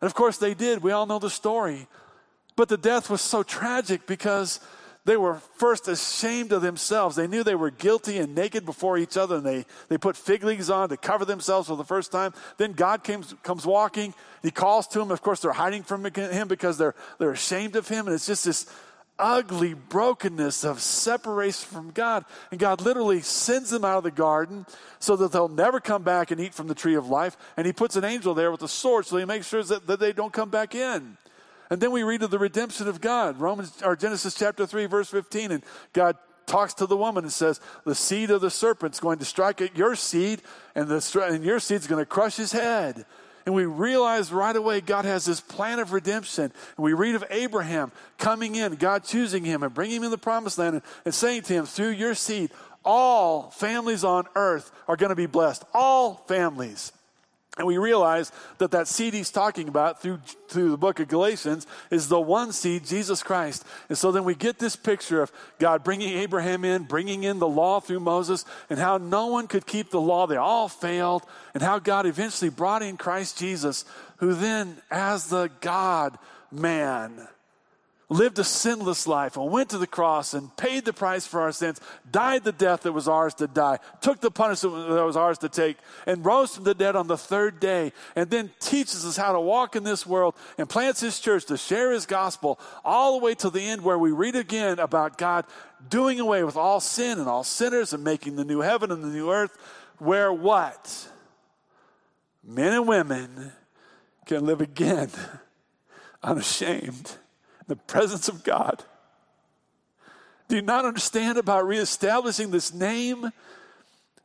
And 0.00 0.06
of 0.06 0.14
course, 0.14 0.38
they 0.38 0.54
did. 0.54 0.82
We 0.82 0.92
all 0.92 1.06
know 1.06 1.18
the 1.18 1.30
story. 1.30 1.86
But 2.56 2.68
the 2.68 2.76
death 2.76 3.10
was 3.10 3.20
so 3.20 3.42
tragic 3.42 4.06
because 4.06 4.60
they 5.04 5.16
were 5.16 5.34
first 5.56 5.86
ashamed 5.86 6.52
of 6.52 6.62
themselves. 6.62 7.16
They 7.16 7.26
knew 7.26 7.42
they 7.42 7.54
were 7.54 7.70
guilty 7.70 8.18
and 8.18 8.34
naked 8.34 8.64
before 8.64 8.96
each 8.96 9.16
other, 9.18 9.36
and 9.36 9.44
they, 9.44 9.66
they 9.88 9.98
put 9.98 10.16
fig 10.16 10.42
leaves 10.44 10.70
on 10.70 10.88
to 10.88 10.96
cover 10.96 11.26
themselves 11.26 11.68
for 11.68 11.76
the 11.76 11.84
first 11.84 12.10
time. 12.10 12.32
Then 12.56 12.72
God 12.72 13.04
comes, 13.04 13.34
comes 13.42 13.66
walking. 13.66 14.14
He 14.42 14.50
calls 14.50 14.86
to 14.88 14.98
them. 14.98 15.10
Of 15.10 15.20
course, 15.20 15.40
they're 15.40 15.52
hiding 15.52 15.82
from 15.82 16.04
him 16.06 16.48
because 16.48 16.78
they're, 16.78 16.94
they're 17.18 17.32
ashamed 17.32 17.76
of 17.76 17.86
him. 17.86 18.06
And 18.06 18.14
it's 18.14 18.26
just 18.26 18.46
this 18.46 18.66
ugly 19.18 19.74
brokenness 19.74 20.64
of 20.64 20.80
separation 20.80 21.68
from 21.68 21.90
God. 21.90 22.24
And 22.50 22.58
God 22.58 22.80
literally 22.80 23.20
sends 23.20 23.70
them 23.70 23.84
out 23.84 23.98
of 23.98 24.04
the 24.04 24.10
garden 24.10 24.66
so 24.98 25.16
that 25.16 25.32
they'll 25.32 25.48
never 25.48 25.80
come 25.80 26.02
back 26.02 26.30
and 26.30 26.40
eat 26.40 26.54
from 26.54 26.66
the 26.66 26.74
tree 26.74 26.94
of 26.94 27.08
life. 27.08 27.36
And 27.56 27.66
He 27.66 27.72
puts 27.72 27.96
an 27.96 28.04
angel 28.04 28.34
there 28.34 28.50
with 28.50 28.62
a 28.62 28.68
sword 28.68 29.06
so 29.06 29.16
He 29.16 29.24
makes 29.24 29.48
sure 29.48 29.62
that, 29.62 29.86
that 29.86 30.00
they 30.00 30.12
don't 30.12 30.32
come 30.32 30.50
back 30.50 30.74
in. 30.74 31.16
And 31.70 31.80
then 31.80 31.92
we 31.92 32.02
read 32.02 32.22
of 32.22 32.30
the 32.30 32.38
redemption 32.38 32.88
of 32.88 33.00
God, 33.00 33.40
Romans 33.40 33.82
or 33.82 33.96
Genesis 33.96 34.34
chapter 34.34 34.66
3, 34.66 34.86
verse 34.86 35.10
15, 35.10 35.50
and 35.50 35.64
God 35.92 36.16
talks 36.46 36.74
to 36.74 36.86
the 36.86 36.96
woman 36.96 37.24
and 37.24 37.32
says, 37.32 37.60
The 37.84 37.94
seed 37.94 38.30
of 38.30 38.40
the 38.40 38.50
serpent's 38.50 39.00
going 39.00 39.18
to 39.18 39.24
strike 39.24 39.60
at 39.60 39.76
your 39.76 39.96
seed, 39.96 40.42
and, 40.74 40.88
the, 40.88 41.26
and 41.30 41.42
your 41.42 41.58
seed's 41.60 41.86
going 41.86 42.02
to 42.02 42.06
crush 42.06 42.36
his 42.36 42.52
head. 42.52 43.06
And 43.46 43.54
we 43.54 43.66
realize 43.66 44.32
right 44.32 44.56
away 44.56 44.80
God 44.80 45.04
has 45.04 45.24
this 45.24 45.40
plan 45.40 45.78
of 45.78 45.92
redemption. 45.92 46.44
And 46.44 46.84
we 46.84 46.92
read 46.94 47.14
of 47.14 47.24
Abraham 47.30 47.92
coming 48.18 48.54
in, 48.54 48.74
God 48.76 49.04
choosing 49.04 49.44
him 49.44 49.62
and 49.62 49.72
bringing 49.74 49.98
him 49.98 50.04
in 50.04 50.10
the 50.10 50.18
promised 50.18 50.58
land 50.58 50.76
and, 50.76 50.84
and 51.04 51.14
saying 51.14 51.42
to 51.42 51.52
him, 51.52 51.66
Through 51.66 51.90
your 51.90 52.14
seed, 52.14 52.50
all 52.84 53.50
families 53.50 54.04
on 54.04 54.26
earth 54.34 54.70
are 54.88 54.96
going 54.96 55.10
to 55.10 55.16
be 55.16 55.26
blessed. 55.26 55.64
All 55.72 56.24
families. 56.28 56.92
And 57.56 57.68
we 57.68 57.78
realize 57.78 58.32
that 58.58 58.72
that 58.72 58.88
seed 58.88 59.14
he's 59.14 59.30
talking 59.30 59.68
about 59.68 60.02
through, 60.02 60.18
through 60.48 60.72
the 60.72 60.76
book 60.76 60.98
of 60.98 61.06
Galatians 61.06 61.68
is 61.88 62.08
the 62.08 62.20
one 62.20 62.52
seed, 62.52 62.84
Jesus 62.84 63.22
Christ. 63.22 63.64
And 63.88 63.96
so 63.96 64.10
then 64.10 64.24
we 64.24 64.34
get 64.34 64.58
this 64.58 64.74
picture 64.74 65.22
of 65.22 65.30
God 65.60 65.84
bringing 65.84 66.18
Abraham 66.18 66.64
in, 66.64 66.82
bringing 66.82 67.22
in 67.22 67.38
the 67.38 67.46
law 67.46 67.78
through 67.78 68.00
Moses, 68.00 68.44
and 68.68 68.80
how 68.80 68.98
no 68.98 69.28
one 69.28 69.46
could 69.46 69.66
keep 69.66 69.90
the 69.90 70.00
law. 70.00 70.26
They 70.26 70.36
all 70.36 70.68
failed, 70.68 71.22
and 71.54 71.62
how 71.62 71.78
God 71.78 72.06
eventually 72.06 72.50
brought 72.50 72.82
in 72.82 72.96
Christ 72.96 73.38
Jesus, 73.38 73.84
who 74.16 74.34
then, 74.34 74.78
as 74.90 75.28
the 75.28 75.48
God 75.60 76.18
man, 76.50 77.28
lived 78.14 78.38
a 78.38 78.44
sinless 78.44 79.06
life 79.06 79.36
and 79.36 79.50
went 79.50 79.68
to 79.70 79.78
the 79.78 79.86
cross 79.86 80.34
and 80.34 80.56
paid 80.56 80.84
the 80.84 80.92
price 80.92 81.26
for 81.26 81.40
our 81.40 81.52
sins, 81.52 81.80
died 82.10 82.44
the 82.44 82.52
death 82.52 82.82
that 82.82 82.92
was 82.92 83.08
ours 83.08 83.34
to 83.34 83.46
die, 83.46 83.78
took 84.00 84.20
the 84.20 84.30
punishment 84.30 84.88
that 84.88 85.04
was 85.04 85.16
ours 85.16 85.38
to 85.38 85.48
take, 85.48 85.76
and 86.06 86.24
rose 86.24 86.54
from 86.54 86.64
the 86.64 86.74
dead 86.74 86.94
on 86.94 87.08
the 87.08 87.18
third 87.18 87.58
day, 87.58 87.92
and 88.14 88.30
then 88.30 88.50
teaches 88.60 89.04
us 89.04 89.16
how 89.16 89.32
to 89.32 89.40
walk 89.40 89.74
in 89.74 89.82
this 89.82 90.06
world 90.06 90.34
and 90.56 90.68
plants 90.68 91.00
his 91.00 91.18
church 91.18 91.44
to 91.44 91.56
share 91.56 91.90
his 91.90 92.06
gospel 92.06 92.58
all 92.84 93.18
the 93.18 93.24
way 93.24 93.34
to 93.34 93.50
the 93.50 93.60
end 93.60 93.82
where 93.82 93.98
we 93.98 94.12
read 94.12 94.36
again 94.36 94.78
about 94.78 95.18
God 95.18 95.44
doing 95.88 96.20
away 96.20 96.44
with 96.44 96.56
all 96.56 96.80
sin 96.80 97.18
and 97.18 97.28
all 97.28 97.44
sinners 97.44 97.92
and 97.92 98.04
making 98.04 98.36
the 98.36 98.44
new 98.44 98.60
heaven 98.60 98.92
and 98.92 99.02
the 99.02 99.08
new 99.08 99.30
earth 99.30 99.58
where 99.98 100.32
what? 100.32 101.08
Men 102.42 102.72
and 102.72 102.86
women 102.88 103.52
can 104.24 104.46
live 104.46 104.60
again 104.60 105.10
unashamed 106.22 107.18
the 107.66 107.76
presence 107.76 108.28
of 108.28 108.44
God. 108.44 108.82
Do 110.48 110.56
you 110.56 110.62
not 110.62 110.84
understand 110.84 111.38
about 111.38 111.66
reestablishing 111.66 112.50
this 112.50 112.74
name? 112.74 113.30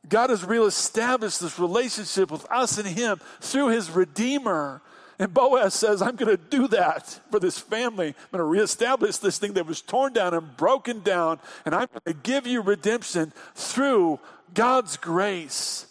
God 0.08 0.30
has 0.30 0.44
reestablished 0.44 1.40
this 1.40 1.58
relationship 1.58 2.30
with 2.30 2.50
us 2.50 2.78
and 2.78 2.86
Him 2.86 3.20
through 3.40 3.68
His 3.68 3.90
Redeemer. 3.90 4.82
And 5.18 5.34
Boaz 5.34 5.74
says, 5.74 6.00
I'm 6.00 6.16
going 6.16 6.34
to 6.34 6.42
do 6.42 6.66
that 6.68 7.20
for 7.30 7.38
this 7.38 7.58
family. 7.58 8.08
I'm 8.08 8.38
going 8.38 8.38
to 8.38 8.44
reestablish 8.44 9.18
this 9.18 9.38
thing 9.38 9.52
that 9.52 9.66
was 9.66 9.82
torn 9.82 10.14
down 10.14 10.32
and 10.32 10.56
broken 10.56 11.00
down. 11.00 11.40
And 11.66 11.74
I'm 11.74 11.88
going 11.88 12.00
to 12.06 12.22
give 12.22 12.46
you 12.46 12.62
redemption 12.62 13.34
through 13.54 14.18
God's 14.54 14.96
grace. 14.96 15.86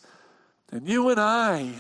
And 0.72 0.88
you 0.88 1.10
and 1.10 1.20
I, 1.20 1.72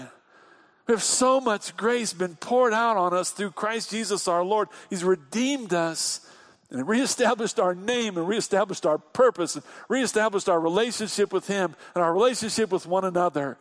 have 0.89 1.03
so 1.03 1.39
much 1.39 1.75
grace 1.77 2.13
been 2.13 2.35
poured 2.35 2.73
out 2.73 2.97
on 2.97 3.13
us 3.13 3.31
through 3.31 3.51
Christ 3.51 3.91
Jesus 3.91 4.27
our 4.27 4.43
Lord. 4.43 4.69
He's 4.89 5.03
redeemed 5.03 5.73
us 5.73 6.25
and 6.71 6.87
reestablished 6.87 7.59
our 7.59 7.73
name 7.73 8.17
and 8.17 8.27
reestablished 8.27 8.85
our 8.85 8.97
purpose 8.97 9.55
and 9.55 9.63
reestablished 9.87 10.49
our 10.49 10.59
relationship 10.59 11.33
with 11.33 11.47
Him 11.47 11.75
and 11.95 12.03
our 12.03 12.13
relationship 12.13 12.71
with 12.71 12.85
one 12.85 13.05
another. 13.05 13.57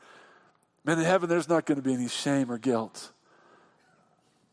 Man, 0.84 0.98
in 0.98 1.04
heaven, 1.04 1.28
there's 1.28 1.48
not 1.48 1.66
going 1.66 1.76
to 1.76 1.82
be 1.82 1.94
any 1.94 2.08
shame 2.08 2.50
or 2.50 2.58
guilt. 2.58 3.10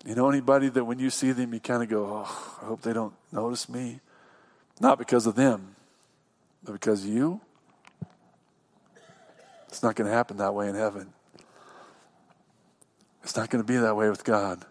You 0.06 0.16
know 0.16 0.30
anybody 0.30 0.70
that 0.70 0.86
when 0.86 1.00
you 1.00 1.10
see 1.10 1.32
them, 1.32 1.54
you 1.54 1.60
kind 1.60 1.82
of 1.82 1.90
go, 1.90 2.06
oh, 2.06 2.60
I 2.62 2.66
hope 2.66 2.82
they 2.82 2.94
don't 2.94 3.14
notice 3.32 3.68
me? 3.68 4.00
Not 4.80 5.00
because 5.00 5.26
of 5.26 5.36
them, 5.36 5.76
but 6.64 6.74
because 6.74 7.04
of 7.04 7.10
you? 7.10 7.42
It's 9.68 9.82
not 9.82 9.96
going 9.96 10.10
to 10.10 10.16
happen 10.16 10.38
that 10.38 10.54
way 10.54 10.70
in 10.70 10.76
heaven. 10.76 11.15
It's 13.26 13.36
not 13.36 13.50
going 13.50 13.64
to 13.64 13.68
be 13.68 13.78
that 13.78 13.96
way 13.96 14.08
with 14.08 14.24
God. 14.24 14.64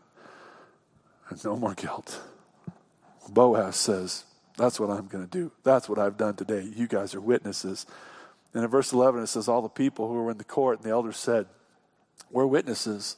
There's 1.29 1.45
no 1.45 1.57
more 1.57 1.75
guilt. 1.75 2.23
Boaz 3.29 3.75
says, 3.75 4.23
That's 4.57 4.79
what 4.79 4.91
I'm 4.91 5.09
going 5.09 5.25
to 5.25 5.31
do. 5.31 5.51
That's 5.65 5.89
what 5.89 5.99
I've 5.99 6.17
done 6.17 6.37
today. 6.37 6.63
You 6.63 6.87
guys 6.87 7.17
are 7.17 7.21
witnesses. 7.21 7.85
And 8.55 8.63
in 8.63 8.71
verse 8.71 8.93
11, 8.93 9.25
it 9.25 9.27
says, 9.27 9.49
All 9.49 9.61
the 9.61 9.69
people 9.69 10.07
who 10.07 10.15
were 10.15 10.31
in 10.31 10.39
the 10.39 10.45
court 10.45 10.79
and 10.79 10.87
the 10.87 10.93
elders 10.93 11.17
said, 11.17 11.47
We're 12.31 12.47
witnesses. 12.47 13.17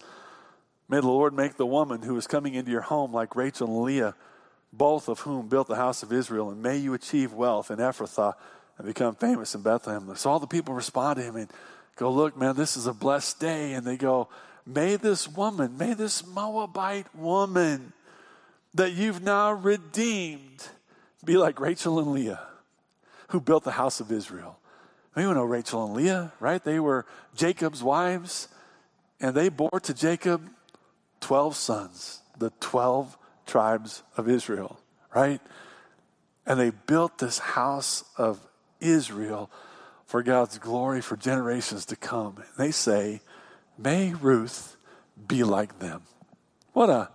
May 0.89 1.01
the 1.01 1.09
Lord 1.09 1.35
make 1.35 1.59
the 1.59 1.67
woman 1.67 2.01
who 2.01 2.17
is 2.17 2.27
coming 2.27 2.55
into 2.55 2.71
your 2.71 2.81
home 2.81 3.13
like 3.13 3.37
Rachel 3.37 3.67
and 3.67 3.83
Leah, 3.83 4.15
both 4.73 5.07
of 5.07 5.21
whom 5.21 5.49
built 5.49 5.69
the 5.69 5.77
house 5.77 6.03
of 6.03 6.15
Israel, 6.15 6.49
and 6.49 6.63
may 6.63 6.79
you 6.79 6.95
achieve 6.95 7.35
wealth 7.35 7.71
in 7.71 7.77
Ephrathah 7.77 8.33
and 8.79 8.87
become 8.87 9.15
famous 9.15 9.55
in 9.55 9.61
Bethlehem. 9.61 10.11
So 10.17 10.31
all 10.31 10.41
the 10.41 10.47
people 10.47 10.73
respond 10.73 11.19
to 11.19 11.23
him 11.23 11.37
and 11.37 11.51
go, 11.97 12.11
Look, 12.11 12.39
man, 12.39 12.57
this 12.57 12.79
is 12.79 12.87
a 12.87 12.95
blessed 12.95 13.39
day. 13.39 13.75
And 13.75 13.87
they 13.87 13.99
go, 13.99 14.31
May 14.67 14.97
this 14.97 15.29
woman, 15.29 15.79
may 15.79 15.95
this 15.95 16.27
Moabite 16.27 17.15
woman 17.15 17.93
that 18.75 18.93
you've 18.93 19.23
now 19.23 19.53
redeemed 19.53 20.67
be 21.25 21.37
like 21.37 21.61
Rachel 21.61 21.99
and 21.99 22.13
Leah, 22.13 22.41
who 23.29 23.41
built 23.41 23.65
the 23.65 23.73
house 23.73 24.01
of 24.01 24.11
Israel. 24.11 24.59
We 25.15 25.23
know 25.23 25.45
Rachel 25.45 25.85
and 25.87 25.95
Leah, 25.95 26.33
right? 26.41 26.63
They 26.63 26.79
were 26.79 27.07
Jacob's 27.35 27.83
wives, 27.83 28.49
and 29.21 29.35
they 29.35 29.49
bore 29.49 29.81
to 29.83 29.95
Jacob 29.95 30.49
12 31.21 31.57
sons, 31.57 32.21
the 32.39 32.51
12 32.61 33.17
tribes 33.47 34.03
of 34.17 34.29
Israel, 34.29 34.79
right? 35.15 35.41
And 36.45 36.61
they 36.61 36.71
built 36.71 37.19
this 37.19 37.39
house 37.39 38.05
of 38.19 38.41
Israel 38.81 39.51
for 40.05 40.23
God's 40.23 40.59
glory 40.59 41.01
for 41.01 41.17
generations 41.17 41.87
to 41.87 41.97
come. 41.97 42.37
And 42.37 42.47
they 42.59 42.71
say, 42.71 43.21
May 43.79 44.13
Ruth 44.15 44.77
be 45.29 45.45
like 45.45 45.79
them. 45.79 46.03
What 46.73 46.91
a 46.91 47.11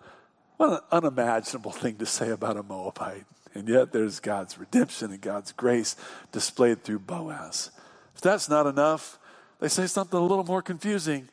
what 0.57 0.73
an 0.73 0.79
unimaginable 0.91 1.71
thing 1.71 1.95
to 1.95 2.05
say 2.05 2.29
about 2.29 2.55
a 2.55 2.61
Moabite. 2.61 3.25
And 3.55 3.67
yet 3.67 3.91
there's 3.91 4.19
God's 4.19 4.59
redemption 4.59 5.11
and 5.11 5.19
God's 5.19 5.51
grace 5.51 5.95
displayed 6.31 6.83
through 6.83 6.99
Boaz. 6.99 7.71
If 8.15 8.21
that's 8.21 8.47
not 8.47 8.67
enough, 8.67 9.17
they 9.59 9.67
say 9.67 9.87
something 9.87 10.19
a 10.19 10.23
little 10.23 10.43
more 10.43 10.61
confusing. 10.61 11.29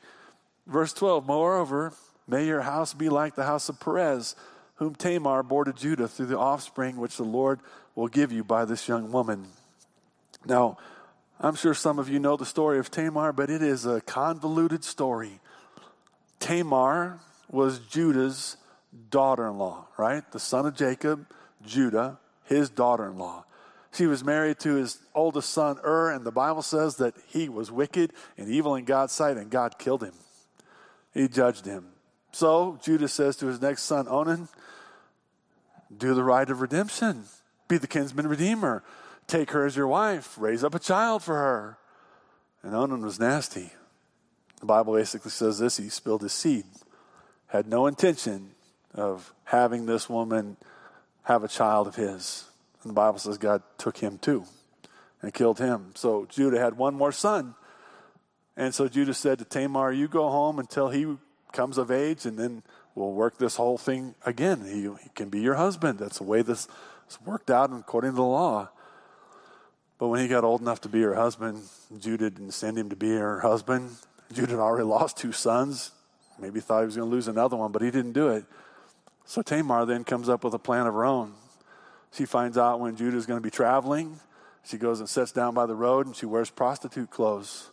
Verse 0.66 0.94
12, 0.94 1.26
moreover, 1.26 1.92
may 2.26 2.46
your 2.46 2.62
house 2.62 2.94
be 2.94 3.10
like 3.10 3.34
the 3.34 3.44
house 3.44 3.68
of 3.68 3.78
Perez, 3.80 4.34
whom 4.76 4.94
Tamar 4.94 5.42
bore 5.42 5.64
to 5.64 5.74
Judah 5.74 6.08
through 6.08 6.26
the 6.26 6.38
offspring 6.38 6.96
which 6.96 7.18
the 7.18 7.22
Lord 7.22 7.60
will 7.94 8.08
give 8.08 8.32
you 8.32 8.42
by 8.42 8.64
this 8.64 8.88
young 8.88 9.12
woman. 9.12 9.46
Now, 10.46 10.78
I'm 11.40 11.54
sure 11.54 11.74
some 11.74 11.98
of 11.98 12.08
you 12.08 12.18
know 12.18 12.36
the 12.36 12.46
story 12.46 12.78
of 12.78 12.90
Tamar, 12.90 13.32
but 13.32 13.48
it 13.48 13.62
is 13.62 13.86
a 13.86 14.00
convoluted 14.00 14.82
story. 14.82 15.40
Tamar 16.40 17.20
was 17.48 17.78
Judah's 17.78 18.56
daughter 19.10 19.46
in 19.46 19.58
law, 19.58 19.86
right? 19.96 20.28
The 20.32 20.40
son 20.40 20.66
of 20.66 20.74
Jacob, 20.74 21.26
Judah, 21.64 22.18
his 22.44 22.70
daughter 22.70 23.06
in 23.06 23.18
law. 23.18 23.44
She 23.92 24.06
was 24.06 24.24
married 24.24 24.58
to 24.60 24.74
his 24.74 24.98
oldest 25.14 25.50
son, 25.50 25.78
Ur, 25.84 26.10
and 26.10 26.24
the 26.24 26.32
Bible 26.32 26.62
says 26.62 26.96
that 26.96 27.14
he 27.26 27.48
was 27.48 27.70
wicked 27.70 28.12
and 28.36 28.48
evil 28.48 28.74
in 28.74 28.84
God's 28.84 29.12
sight, 29.12 29.36
and 29.36 29.50
God 29.50 29.78
killed 29.78 30.02
him. 30.02 30.14
He 31.14 31.28
judged 31.28 31.64
him. 31.64 31.86
So 32.32 32.78
Judah 32.82 33.08
says 33.08 33.36
to 33.36 33.46
his 33.46 33.60
next 33.60 33.84
son, 33.84 34.06
Onan, 34.08 34.48
do 35.96 36.14
the 36.14 36.24
rite 36.24 36.50
of 36.50 36.60
redemption, 36.60 37.24
be 37.66 37.78
the 37.78 37.86
kinsman 37.86 38.26
redeemer, 38.26 38.82
take 39.28 39.50
her 39.52 39.64
as 39.64 39.76
your 39.76 39.86
wife, 39.86 40.36
raise 40.38 40.64
up 40.64 40.74
a 40.74 40.78
child 40.80 41.22
for 41.22 41.36
her. 41.36 41.78
And 42.62 42.74
Onan 42.74 43.02
was 43.02 43.20
nasty. 43.20 43.70
The 44.58 44.66
Bible 44.66 44.94
basically 44.94 45.30
says 45.30 45.58
this 45.58 45.76
he 45.76 45.88
spilled 45.88 46.22
his 46.22 46.32
seed, 46.32 46.64
had 47.46 47.68
no 47.68 47.86
intention 47.86 48.50
of 48.94 49.32
having 49.44 49.86
this 49.86 50.08
woman 50.08 50.56
have 51.22 51.44
a 51.44 51.48
child 51.48 51.86
of 51.86 51.94
his. 51.94 52.44
And 52.82 52.90
the 52.90 52.94
Bible 52.94 53.18
says 53.18 53.38
God 53.38 53.62
took 53.76 53.98
him 53.98 54.18
too 54.18 54.44
and 55.22 55.32
killed 55.32 55.58
him. 55.58 55.92
So 55.94 56.26
Judah 56.26 56.58
had 56.58 56.76
one 56.76 56.94
more 56.94 57.12
son. 57.12 57.54
And 58.56 58.74
so 58.74 58.88
Judah 58.88 59.14
said 59.14 59.38
to 59.38 59.44
Tamar, 59.44 59.92
You 59.92 60.08
go 60.08 60.28
home 60.30 60.58
until 60.58 60.88
he 60.88 61.16
comes 61.52 61.78
of 61.78 61.90
age, 61.90 62.26
and 62.26 62.38
then 62.38 62.62
we'll 62.94 63.12
work 63.12 63.38
this 63.38 63.56
whole 63.56 63.78
thing 63.78 64.14
again. 64.26 64.64
He, 64.64 64.82
he 64.82 65.10
can 65.14 65.28
be 65.28 65.40
your 65.40 65.54
husband. 65.54 65.98
That's 65.98 66.18
the 66.18 66.24
way 66.24 66.42
this 66.42 66.66
is 67.08 67.18
worked 67.24 67.50
out 67.50 67.72
according 67.72 68.10
to 68.12 68.16
the 68.16 68.22
law. 68.22 68.70
But 69.98 70.08
when 70.08 70.20
he 70.20 70.28
got 70.28 70.44
old 70.44 70.60
enough 70.60 70.80
to 70.82 70.88
be 70.88 71.02
her 71.02 71.14
husband, 71.14 71.62
Judah 71.98 72.30
didn't 72.30 72.52
send 72.52 72.78
him 72.78 72.90
to 72.90 72.96
be 72.96 73.10
her 73.10 73.40
husband. 73.40 73.90
Judah 74.32 74.52
had 74.52 74.60
already 74.60 74.84
lost 74.84 75.16
two 75.16 75.32
sons. 75.32 75.90
Maybe 76.38 76.60
thought 76.60 76.80
he 76.80 76.86
was 76.86 76.96
going 76.96 77.08
to 77.08 77.14
lose 77.14 77.26
another 77.26 77.56
one, 77.56 77.72
but 77.72 77.82
he 77.82 77.90
didn't 77.90 78.12
do 78.12 78.28
it. 78.28 78.44
So 79.24 79.42
Tamar 79.42 79.84
then 79.86 80.04
comes 80.04 80.28
up 80.28 80.44
with 80.44 80.54
a 80.54 80.58
plan 80.58 80.86
of 80.86 80.94
her 80.94 81.04
own. 81.04 81.34
She 82.12 82.24
finds 82.24 82.56
out 82.56 82.80
when 82.80 82.96
Judah 82.96 83.16
is 83.16 83.26
going 83.26 83.38
to 83.38 83.42
be 83.42 83.50
traveling. 83.50 84.20
She 84.64 84.78
goes 84.78 85.00
and 85.00 85.08
sits 85.08 85.32
down 85.32 85.54
by 85.54 85.66
the 85.66 85.74
road 85.74 86.06
and 86.06 86.14
she 86.14 86.26
wears 86.26 86.48
prostitute 86.48 87.10
clothes. 87.10 87.70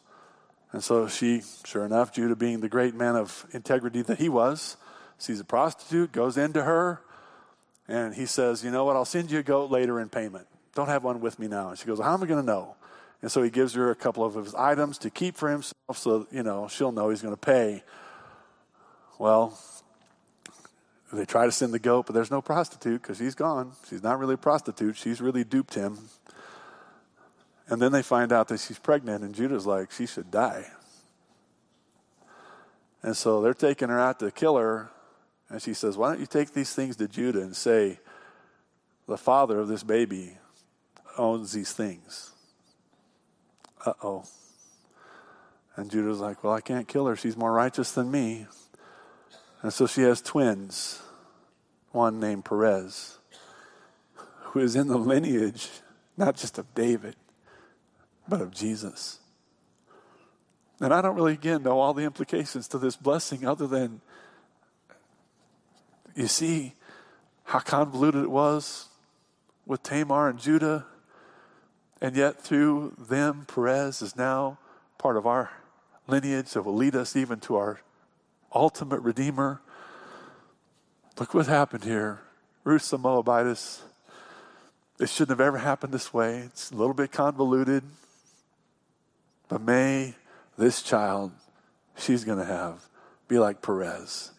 And 0.72 0.84
so 0.84 1.08
she, 1.08 1.42
sure 1.64 1.86
enough, 1.86 2.12
Judah 2.12 2.36
being 2.36 2.60
the 2.60 2.68
great 2.68 2.96
man 2.96 3.16
of 3.16 3.46
integrity 3.54 4.02
that 4.02 4.18
he 4.18 4.28
was, 4.28 4.78
sees 5.18 5.40
a 5.40 5.46
prostitute, 5.46 6.12
goes 6.12 6.38
into 6.38 6.64
her, 6.64 7.02
and 7.88 8.14
he 8.14 8.26
says, 8.26 8.64
You 8.64 8.72
know 8.72 8.84
what? 8.84 8.96
I'll 8.96 9.06
send 9.06 9.32
you 9.32 9.40
a 9.40 9.44
goat 9.44 9.72
later 9.72 10.00
in 10.00 10.10
payment. 10.10 10.48
Don't 10.76 10.88
have 10.88 11.04
one 11.04 11.22
with 11.22 11.40
me 11.40 11.48
now. 11.48 11.70
And 11.70 11.80
she 11.80 11.86
goes, 11.86 12.00
How 12.00 12.14
am 12.14 12.22
I 12.22 12.28
going 12.28 12.42
to 12.42 12.46
know? 12.46 12.76
And 13.22 13.32
so 13.32 13.42
he 13.42 13.50
gives 13.50 13.74
her 13.74 13.90
a 13.90 13.96
couple 13.96 14.24
of 14.24 14.36
his 14.36 14.54
items 14.54 15.00
to 15.00 15.10
keep 15.10 15.36
for 15.36 15.50
himself 15.50 15.74
so, 15.96 16.28
you 16.32 16.44
know, 16.44 16.68
she'll 16.68 16.92
know 16.92 17.10
he's 17.10 17.22
going 17.22 17.34
to 17.34 17.40
pay. 17.40 17.82
Well, 19.18 19.58
they 21.12 21.26
try 21.26 21.46
to 21.46 21.52
send 21.52 21.74
the 21.74 21.80
goat, 21.80 22.06
but 22.06 22.14
there's 22.14 22.30
no 22.30 22.42
prostitute 22.42 23.02
because 23.02 23.18
she's 23.18 23.36
gone. 23.36 23.72
She's 23.90 24.04
not 24.04 24.20
really 24.20 24.34
a 24.34 24.38
prostitute. 24.38 24.98
She's 24.98 25.22
really 25.22 25.46
duped 25.46 25.74
him. 25.74 25.98
And 27.68 27.82
then 27.82 27.94
they 27.94 28.04
find 28.04 28.32
out 28.32 28.50
that 28.50 28.60
she's 28.60 28.78
pregnant, 28.78 29.24
and 29.24 29.34
Judah's 29.34 29.66
like, 29.66 29.92
she 29.92 30.06
should 30.06 30.30
die. 30.30 30.68
And 33.02 33.16
so 33.16 33.42
they're 33.42 33.54
taking 33.54 33.90
her 33.90 34.00
out 34.00 34.20
to 34.20 34.30
kill 34.30 34.58
her. 34.58 34.90
And 35.50 35.62
she 35.62 35.74
says, 35.74 35.96
Why 35.96 36.10
don't 36.10 36.20
you 36.20 36.26
take 36.26 36.54
these 36.54 36.74
things 36.74 36.98
to 36.98 37.08
Judah 37.08 37.42
and 37.42 37.56
say, 37.56 38.00
the 39.08 39.18
father 39.18 39.60
of 39.60 39.68
this 39.68 39.84
baby 39.84 40.38
owns 41.18 41.54
these 41.54 41.72
things? 41.72 42.32
Uh 43.86 43.94
oh. 44.04 44.24
And 45.76 45.92
Judah's 45.92 46.20
like, 46.20 46.44
Well, 46.44 46.54
I 46.54 46.62
can't 46.62 46.88
kill 46.88 47.08
her. 47.08 47.16
She's 47.16 47.38
more 47.38 47.52
righteous 47.52 47.92
than 47.92 48.12
me. 48.12 48.48
And 49.62 49.74
so 49.74 49.88
she 49.88 50.02
has 50.02 50.22
twins, 50.22 51.02
one 51.92 52.20
named 52.20 52.46
Perez, 52.46 53.18
who 54.42 54.60
is 54.60 54.76
in 54.76 54.88
the 54.88 54.98
lineage 54.98 55.70
not 56.18 56.36
just 56.36 56.58
of 56.58 56.74
David, 56.76 57.16
but 58.28 58.42
of 58.42 58.52
Jesus. 58.52 59.20
And 60.80 60.94
I 60.94 61.02
don't 61.02 61.16
really, 61.16 61.34
again, 61.34 61.64
know 61.64 61.80
all 61.80 61.94
the 61.94 62.04
implications 62.04 62.68
to 62.70 62.78
this 62.78 62.96
blessing 62.96 63.46
other 63.46 63.68
than 63.68 64.02
you 66.16 66.28
see 66.28 66.74
how 67.46 67.60
convoluted 67.60 68.24
it 68.24 68.32
was 68.32 68.90
with 69.66 69.84
Tamar 69.84 70.30
and 70.30 70.40
Judah. 70.40 70.86
And 72.02 72.16
yet, 72.16 72.42
through 72.42 72.96
them, 72.98 73.46
Perez 73.48 74.02
is 74.02 74.16
now 74.16 74.58
part 74.98 75.18
of 75.18 75.26
our 75.26 75.52
lineage 76.08 76.52
that 76.52 76.64
will 76.64 76.76
lead 76.76 76.96
us 76.96 77.16
even 77.16 77.40
to 77.42 77.56
our 77.56 77.82
ultimate 78.54 79.02
Redeemer. 79.02 79.62
Look 81.20 81.34
what 81.34 81.48
happened 81.48 81.84
here. 81.84 82.20
Ruth 82.64 82.90
the 82.90 82.98
Moabitess. 82.98 83.82
It 85.00 85.10
shouldn't 85.10 85.38
have 85.38 85.46
ever 85.46 85.58
happened 85.58 85.94
this 85.94 86.14
way. 86.14 86.40
It's 86.40 86.72
a 86.72 86.76
little 86.76 86.94
bit 86.94 87.12
convoluted. 87.12 87.84
But 89.48 89.62
may 89.62 90.16
this 90.58 90.82
child 90.82 91.32
she's 91.98 92.24
going 92.24 92.40
to 92.40 92.46
have 92.46 92.88
be 93.28 93.40
like 93.40 93.62
Perez 93.62 94.32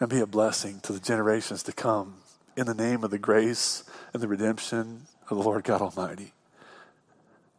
and 0.00 0.08
be 0.08 0.20
a 0.20 0.26
blessing 0.26 0.80
to 0.80 0.92
the 0.92 1.00
generations 1.00 1.62
to 1.64 1.72
come 1.72 2.14
in 2.56 2.66
the 2.66 2.74
name 2.74 3.04
of 3.04 3.10
the 3.10 3.18
grace 3.18 3.84
and 4.12 4.22
the 4.22 4.28
redemption 4.28 5.02
of 5.30 5.36
the 5.36 5.42
Lord 5.42 5.64
God 5.64 5.80
Almighty. 5.80 6.32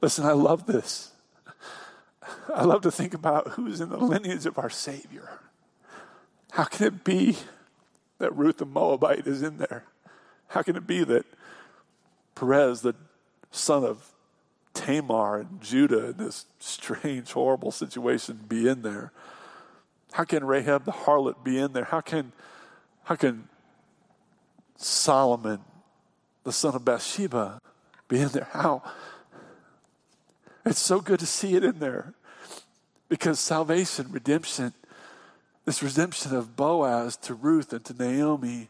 Listen, 0.01 0.25
I 0.25 0.33
love 0.33 0.65
this. 0.65 1.11
I 2.53 2.63
love 2.63 2.81
to 2.81 2.91
think 2.91 3.13
about 3.13 3.49
who's 3.49 3.81
in 3.81 3.89
the 3.89 3.97
lineage 3.97 4.45
of 4.45 4.57
our 4.57 4.69
Savior. 4.69 5.39
How 6.51 6.65
can 6.65 6.87
it 6.87 7.03
be 7.03 7.37
that 8.19 8.35
Ruth 8.35 8.57
the 8.57 8.65
Moabite 8.65 9.27
is 9.27 9.41
in 9.41 9.57
there? 9.57 9.85
How 10.49 10.61
can 10.61 10.75
it 10.75 10.87
be 10.87 11.03
that 11.03 11.25
Perez, 12.35 12.81
the 12.81 12.95
son 13.51 13.83
of 13.83 14.13
Tamar 14.73 15.39
and 15.39 15.61
Judah 15.61 16.09
in 16.09 16.17
this 16.17 16.45
strange, 16.59 17.31
horrible 17.31 17.71
situation 17.71 18.39
be 18.47 18.67
in 18.67 18.81
there? 18.81 19.11
How 20.13 20.23
can 20.23 20.45
Rahab 20.45 20.85
the 20.85 20.91
harlot 20.91 21.43
be 21.43 21.57
in 21.59 21.73
there? 21.73 21.85
How 21.85 22.01
can, 22.01 22.31
how 23.03 23.15
can 23.15 23.49
Solomon, 24.77 25.59
the 26.43 26.51
son 26.51 26.75
of 26.75 26.85
Bathsheba, 26.85 27.59
be 28.07 28.21
in 28.21 28.29
there? 28.29 28.47
How? 28.51 28.83
It's 30.67 30.79
so 30.79 30.99
good 30.99 31.21
to 31.21 31.25
see 31.25 31.55
it 31.55 31.63
in 31.63 31.79
there 31.79 32.13
because 33.07 33.39
salvation, 33.39 34.07
redemption, 34.11 34.73
this 35.63 35.81
redemption 35.81 36.35
of 36.35 36.57
Boaz 36.57 37.15
to 37.17 37.33
Ruth 37.33 37.71
and 37.71 37.85
to 37.85 37.93
Naomi 37.93 38.67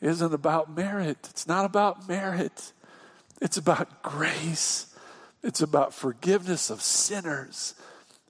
isn't 0.00 0.32
about 0.32 0.76
merit. 0.76 1.18
It's 1.30 1.48
not 1.48 1.64
about 1.64 2.08
merit. 2.08 2.72
It's 3.42 3.56
about 3.56 4.02
grace. 4.02 4.94
It's 5.42 5.60
about 5.60 5.92
forgiveness 5.92 6.70
of 6.70 6.80
sinners. 6.80 7.74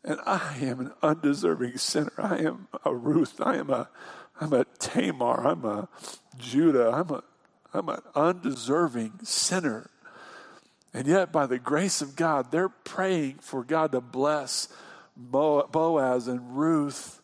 And 0.02 0.18
I 0.24 0.56
am 0.62 0.80
an 0.80 0.92
undeserving 1.02 1.76
sinner. 1.76 2.12
I 2.16 2.38
am 2.38 2.68
a 2.82 2.94
Ruth. 2.94 3.42
I 3.42 3.56
am 3.56 3.68
a 3.68 3.90
I'm 4.40 4.54
a 4.54 4.64
Tamar. 4.78 5.46
I'm 5.46 5.66
a 5.66 5.88
Judah. 6.38 6.92
I'm 6.92 7.10
a 7.10 7.22
I'm 7.74 7.90
an 7.90 8.00
undeserving 8.14 9.20
sinner. 9.22 9.90
And 10.96 11.06
yet, 11.06 11.30
by 11.30 11.44
the 11.44 11.58
grace 11.58 12.00
of 12.00 12.16
God, 12.16 12.50
they're 12.50 12.70
praying 12.70 13.40
for 13.42 13.62
God 13.62 13.92
to 13.92 14.00
bless 14.00 14.68
Boaz 15.14 16.26
and 16.26 16.56
Ruth, 16.56 17.20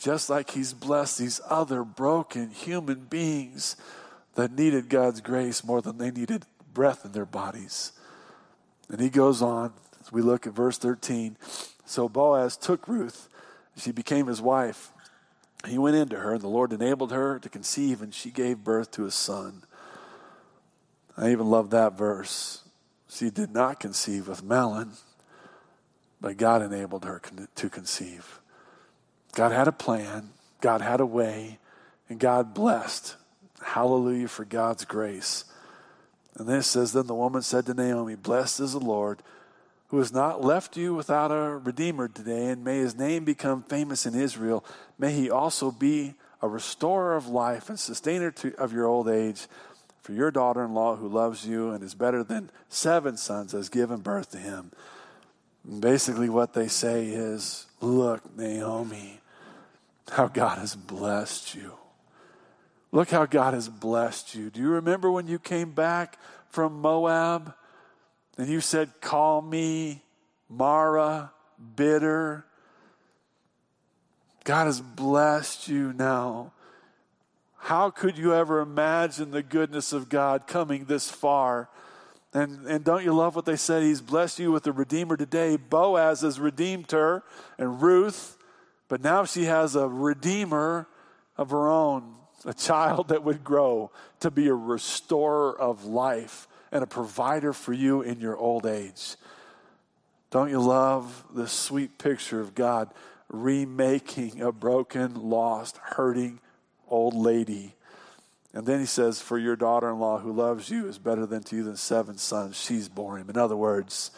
just 0.00 0.28
like 0.28 0.50
He's 0.50 0.72
blessed 0.72 1.18
these 1.18 1.40
other 1.48 1.84
broken 1.84 2.50
human 2.50 3.04
beings 3.04 3.76
that 4.34 4.50
needed 4.50 4.88
God's 4.88 5.20
grace 5.20 5.62
more 5.62 5.80
than 5.80 5.98
they 5.98 6.10
needed 6.10 6.44
breath 6.72 7.04
in 7.04 7.12
their 7.12 7.24
bodies. 7.24 7.92
And 8.88 9.00
he 9.00 9.10
goes 9.10 9.40
on, 9.40 9.74
as 10.00 10.10
we 10.10 10.20
look 10.20 10.44
at 10.44 10.52
verse 10.52 10.76
13. 10.78 11.36
So 11.86 12.08
Boaz 12.08 12.56
took 12.56 12.88
Ruth, 12.88 13.28
she 13.76 13.92
became 13.92 14.26
his 14.26 14.42
wife. 14.42 14.90
He 15.68 15.78
went 15.78 15.94
into 15.94 16.16
her, 16.16 16.32
and 16.32 16.42
the 16.42 16.48
Lord 16.48 16.72
enabled 16.72 17.12
her 17.12 17.38
to 17.38 17.48
conceive, 17.48 18.02
and 18.02 18.12
she 18.12 18.32
gave 18.32 18.64
birth 18.64 18.90
to 18.90 19.06
a 19.06 19.12
son. 19.12 19.62
I 21.16 21.30
even 21.30 21.46
love 21.46 21.70
that 21.70 21.96
verse. 21.96 22.63
She 23.14 23.30
did 23.30 23.52
not 23.52 23.78
conceive 23.78 24.26
with 24.26 24.42
Mahlon, 24.42 24.96
but 26.20 26.36
God 26.36 26.62
enabled 26.62 27.04
her 27.04 27.22
to 27.54 27.70
conceive. 27.70 28.40
God 29.34 29.52
had 29.52 29.68
a 29.68 29.72
plan, 29.72 30.30
God 30.60 30.80
had 30.80 30.98
a 30.98 31.06
way, 31.06 31.58
and 32.08 32.18
God 32.18 32.54
blessed. 32.54 33.14
Hallelujah 33.62 34.26
for 34.26 34.44
God's 34.44 34.84
grace. 34.84 35.44
And 36.36 36.48
then 36.48 36.58
it 36.58 36.64
says, 36.64 36.92
Then 36.92 37.06
the 37.06 37.14
woman 37.14 37.42
said 37.42 37.66
to 37.66 37.74
Naomi, 37.74 38.16
Blessed 38.16 38.58
is 38.60 38.72
the 38.72 38.80
Lord, 38.80 39.22
who 39.88 39.98
has 39.98 40.12
not 40.12 40.42
left 40.42 40.76
you 40.76 40.92
without 40.92 41.30
a 41.30 41.58
redeemer 41.58 42.08
today, 42.08 42.46
and 42.46 42.64
may 42.64 42.78
his 42.78 42.96
name 42.96 43.24
become 43.24 43.62
famous 43.62 44.06
in 44.06 44.16
Israel. 44.16 44.64
May 44.98 45.12
he 45.12 45.30
also 45.30 45.70
be 45.70 46.14
a 46.42 46.48
restorer 46.48 47.16
of 47.16 47.28
life 47.28 47.68
and 47.68 47.78
sustainer 47.78 48.32
to, 48.32 48.54
of 48.56 48.72
your 48.72 48.86
old 48.86 49.08
age. 49.08 49.46
For 50.04 50.12
your 50.12 50.30
daughter 50.30 50.62
in 50.62 50.74
law, 50.74 50.96
who 50.96 51.08
loves 51.08 51.46
you 51.46 51.70
and 51.70 51.82
is 51.82 51.94
better 51.94 52.22
than 52.22 52.50
seven 52.68 53.16
sons, 53.16 53.52
has 53.52 53.70
given 53.70 54.02
birth 54.02 54.32
to 54.32 54.38
him. 54.38 54.70
And 55.66 55.80
basically, 55.80 56.28
what 56.28 56.52
they 56.52 56.68
say 56.68 57.06
is, 57.06 57.66
Look, 57.80 58.36
Naomi, 58.36 59.20
how 60.10 60.28
God 60.28 60.58
has 60.58 60.76
blessed 60.76 61.54
you. 61.54 61.72
Look 62.92 63.08
how 63.08 63.24
God 63.24 63.54
has 63.54 63.70
blessed 63.70 64.34
you. 64.34 64.50
Do 64.50 64.60
you 64.60 64.68
remember 64.68 65.10
when 65.10 65.26
you 65.26 65.38
came 65.38 65.70
back 65.70 66.18
from 66.50 66.82
Moab? 66.82 67.54
And 68.36 68.46
you 68.46 68.60
said, 68.60 69.00
Call 69.00 69.40
me 69.40 70.02
Mara, 70.50 71.32
bitter. 71.76 72.44
God 74.44 74.66
has 74.66 74.82
blessed 74.82 75.66
you 75.66 75.94
now. 75.94 76.52
How 77.64 77.88
could 77.88 78.18
you 78.18 78.34
ever 78.34 78.60
imagine 78.60 79.30
the 79.30 79.42
goodness 79.42 79.94
of 79.94 80.10
God 80.10 80.46
coming 80.46 80.84
this 80.84 81.10
far? 81.10 81.70
And, 82.34 82.66
and 82.66 82.84
don't 82.84 83.02
you 83.02 83.14
love 83.14 83.34
what 83.34 83.46
they 83.46 83.56
said? 83.56 83.82
He's 83.82 84.02
blessed 84.02 84.38
you 84.38 84.52
with 84.52 84.66
a 84.66 84.72
redeemer 84.72 85.16
today. 85.16 85.56
Boaz 85.56 86.20
has 86.20 86.38
redeemed 86.38 86.90
her 86.90 87.22
and 87.56 87.80
Ruth, 87.80 88.36
but 88.86 89.00
now 89.00 89.24
she 89.24 89.44
has 89.44 89.76
a 89.76 89.88
redeemer 89.88 90.86
of 91.38 91.48
her 91.52 91.66
own, 91.66 92.16
a 92.44 92.52
child 92.52 93.08
that 93.08 93.24
would 93.24 93.42
grow 93.42 93.90
to 94.20 94.30
be 94.30 94.48
a 94.48 94.54
restorer 94.54 95.58
of 95.58 95.86
life 95.86 96.46
and 96.70 96.84
a 96.84 96.86
provider 96.86 97.54
for 97.54 97.72
you 97.72 98.02
in 98.02 98.20
your 98.20 98.36
old 98.36 98.66
age. 98.66 99.16
Don't 100.30 100.50
you 100.50 100.60
love 100.60 101.24
this 101.34 101.52
sweet 101.52 101.96
picture 101.96 102.42
of 102.42 102.54
God 102.54 102.90
remaking 103.30 104.42
a 104.42 104.52
broken, 104.52 105.14
lost, 105.14 105.78
hurting 105.78 106.40
old 106.88 107.14
lady? 107.14 107.74
And 108.52 108.66
then 108.66 108.78
he 108.78 108.86
says, 108.86 109.20
For 109.20 109.38
your 109.38 109.56
daughter 109.56 109.90
in 109.90 109.98
law 109.98 110.18
who 110.18 110.32
loves 110.32 110.70
you 110.70 110.86
is 110.88 110.98
better 110.98 111.26
than 111.26 111.42
to 111.44 111.56
you 111.56 111.64
than 111.64 111.76
seven 111.76 112.18
sons. 112.18 112.56
She's 112.56 112.88
bore 112.88 113.18
him. 113.18 113.28
In 113.28 113.36
other 113.36 113.56
words, 113.56 114.12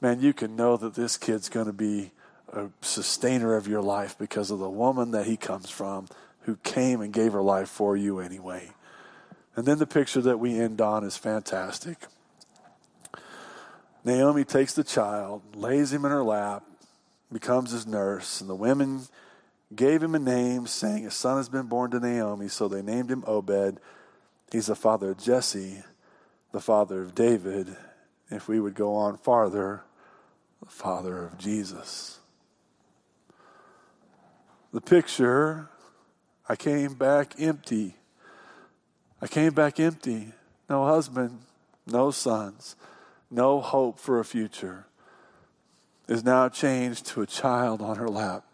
man, 0.00 0.20
you 0.20 0.32
can 0.32 0.56
know 0.56 0.76
that 0.78 0.94
this 0.94 1.18
kid's 1.18 1.48
going 1.48 1.66
to 1.66 1.72
be 1.72 2.10
a 2.52 2.68
sustainer 2.80 3.54
of 3.54 3.68
your 3.68 3.82
life 3.82 4.16
because 4.18 4.50
of 4.50 4.58
the 4.58 4.70
woman 4.70 5.10
that 5.10 5.26
he 5.26 5.36
comes 5.36 5.70
from 5.70 6.06
who 6.42 6.56
came 6.56 7.00
and 7.00 7.12
gave 7.12 7.32
her 7.32 7.42
life 7.42 7.68
for 7.68 7.96
you 7.96 8.18
anyway. 8.18 8.70
And 9.56 9.66
then 9.66 9.78
the 9.78 9.86
picture 9.86 10.22
that 10.22 10.38
we 10.38 10.58
end 10.58 10.80
on 10.80 11.04
is 11.04 11.16
fantastic. 11.16 11.98
Naomi 14.04 14.44
takes 14.44 14.72
the 14.72 14.84
child, 14.84 15.42
lays 15.54 15.92
him 15.92 16.06
in 16.06 16.10
her 16.10 16.24
lap, 16.24 16.64
becomes 17.30 17.72
his 17.72 17.86
nurse, 17.86 18.40
and 18.40 18.48
the 18.48 18.54
women 18.54 19.02
gave 19.74 20.02
him 20.02 20.14
a 20.14 20.18
name, 20.18 20.66
saying, 20.66 21.06
A 21.06 21.10
son 21.10 21.36
has 21.36 21.48
been 21.48 21.66
born 21.66 21.90
to 21.92 22.00
Naomi. 22.00 22.48
So 22.48 22.68
they 22.68 22.82
named 22.82 23.10
him 23.10 23.24
Obed. 23.26 23.80
He's 24.50 24.66
the 24.66 24.74
father 24.74 25.12
of 25.12 25.18
Jesse, 25.18 25.82
the 26.52 26.60
father 26.60 27.02
of 27.02 27.14
David. 27.14 27.76
If 28.30 28.48
we 28.48 28.60
would 28.60 28.74
go 28.74 28.94
on 28.94 29.16
farther, 29.16 29.82
the 30.62 30.70
father 30.70 31.24
of 31.24 31.38
Jesus. 31.38 32.18
The 34.72 34.80
picture, 34.80 35.68
I 36.48 36.56
came 36.56 36.94
back 36.94 37.34
empty. 37.38 37.96
I 39.20 39.26
came 39.26 39.52
back 39.52 39.80
empty. 39.80 40.32
No 40.68 40.86
husband, 40.86 41.40
no 41.86 42.10
sons 42.10 42.76
no 43.30 43.60
hope 43.60 43.98
for 43.98 44.18
a 44.18 44.24
future, 44.24 44.86
is 46.08 46.24
now 46.24 46.48
changed 46.48 47.06
to 47.06 47.22
a 47.22 47.26
child 47.26 47.80
on 47.80 47.96
her 47.96 48.08
lap. 48.08 48.44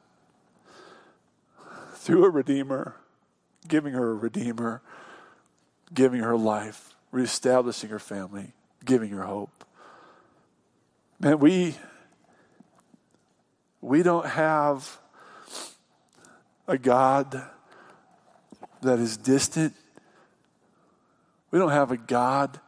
Through 2.07 2.25
a 2.25 2.31
Redeemer, 2.31 2.95
giving 3.67 3.93
her 3.93 4.13
a 4.13 4.15
Redeemer, 4.15 4.81
giving 5.93 6.21
her 6.21 6.37
life, 6.37 6.95
reestablishing 7.11 7.91
her 7.91 7.99
family, 7.99 8.53
giving 8.85 9.11
her 9.11 9.25
hope. 9.25 9.65
Man, 11.19 11.41
we, 11.41 11.75
we 13.81 14.05
don't 14.05 14.25
have 14.25 14.99
a 16.69 16.79
God 16.79 17.43
that 18.83 19.01
is 19.01 19.17
distant. 19.17 19.75
We 21.51 21.59
don't 21.59 21.73
have 21.73 21.91
a 21.91 21.97
God 21.97 22.61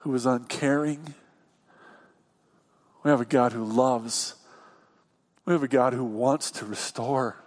who 0.00 0.14
is 0.14 0.26
uncaring. 0.26 1.14
We 3.02 3.10
have 3.10 3.22
a 3.22 3.24
God 3.24 3.52
who 3.52 3.64
loves. 3.64 4.34
We 5.46 5.54
have 5.54 5.62
a 5.62 5.68
God 5.68 5.94
who 5.94 6.04
wants 6.04 6.50
to 6.50 6.66
restore. 6.66 7.38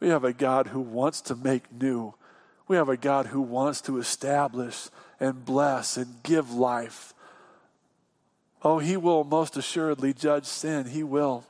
We 0.00 0.08
have 0.08 0.24
a 0.24 0.32
God 0.32 0.68
who 0.68 0.80
wants 0.80 1.20
to 1.22 1.36
make 1.36 1.72
new. 1.72 2.14
We 2.66 2.76
have 2.76 2.88
a 2.88 2.96
God 2.96 3.26
who 3.26 3.40
wants 3.40 3.80
to 3.82 3.98
establish 3.98 4.88
and 5.18 5.44
bless 5.44 5.96
and 5.96 6.22
give 6.22 6.52
life. 6.52 7.14
Oh, 8.62 8.78
He 8.78 8.96
will 8.96 9.24
most 9.24 9.56
assuredly 9.56 10.12
judge 10.12 10.44
sin. 10.44 10.86
He 10.86 11.02
will. 11.02 11.44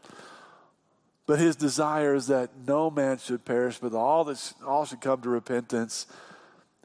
But 1.27 1.39
His 1.39 1.57
desire 1.57 2.15
is 2.15 2.29
that 2.29 2.51
no 2.67 2.91
man 2.91 3.19
should 3.19 3.45
perish, 3.45 3.79
but 3.79 3.93
all, 3.93 4.25
that, 4.25 4.53
all 4.67 4.87
should 4.87 5.01
come 5.01 5.21
to 5.23 5.29
repentance. 5.29 6.07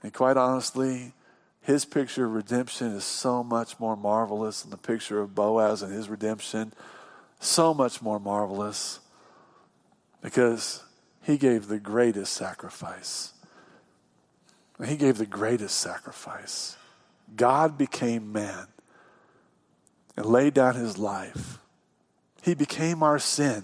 And 0.01 0.13
quite 0.13 0.35
honestly, 0.35 1.13
his 1.63 1.85
picture 1.85 2.25
of 2.25 2.33
redemption 2.33 2.87
is 2.87 3.05
so 3.05 3.41
much 3.41 3.79
more 3.79 3.95
marvelous 3.95 4.61
than 4.61 4.71
the 4.71 4.77
picture 4.77 5.21
of 5.21 5.33
Boaz 5.33 5.81
and 5.81 5.93
his 5.93 6.09
redemption. 6.09 6.73
So 7.39 7.73
much 7.73 8.01
more 8.01 8.19
marvelous 8.19 8.99
because 10.21 10.83
he 11.23 11.37
gave 11.37 11.67
the 11.67 11.79
greatest 11.79 12.33
sacrifice. 12.33 13.33
He 14.85 14.97
gave 14.97 15.17
the 15.17 15.25
greatest 15.25 15.77
sacrifice. 15.77 16.75
God 17.35 17.77
became 17.77 18.31
man 18.31 18.67
and 20.17 20.25
laid 20.25 20.53
down 20.53 20.75
his 20.75 20.97
life. 20.97 21.59
He 22.41 22.53
became 22.53 23.01
our 23.01 23.19
sin, 23.19 23.63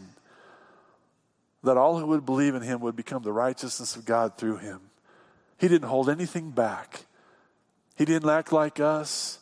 that 1.63 1.75
all 1.75 1.99
who 1.99 2.07
would 2.07 2.25
believe 2.25 2.55
in 2.55 2.61
him 2.61 2.79
would 2.79 2.95
become 2.95 3.23
the 3.23 3.33
righteousness 3.33 3.97
of 3.97 4.05
God 4.05 4.37
through 4.37 4.57
him. 4.57 4.79
He 5.57 5.67
didn't 5.67 5.89
hold 5.89 6.09
anything 6.09 6.51
back. 6.51 7.05
He 7.97 8.05
didn't 8.05 8.29
act 8.29 8.53
like 8.53 8.79
us. 8.79 9.39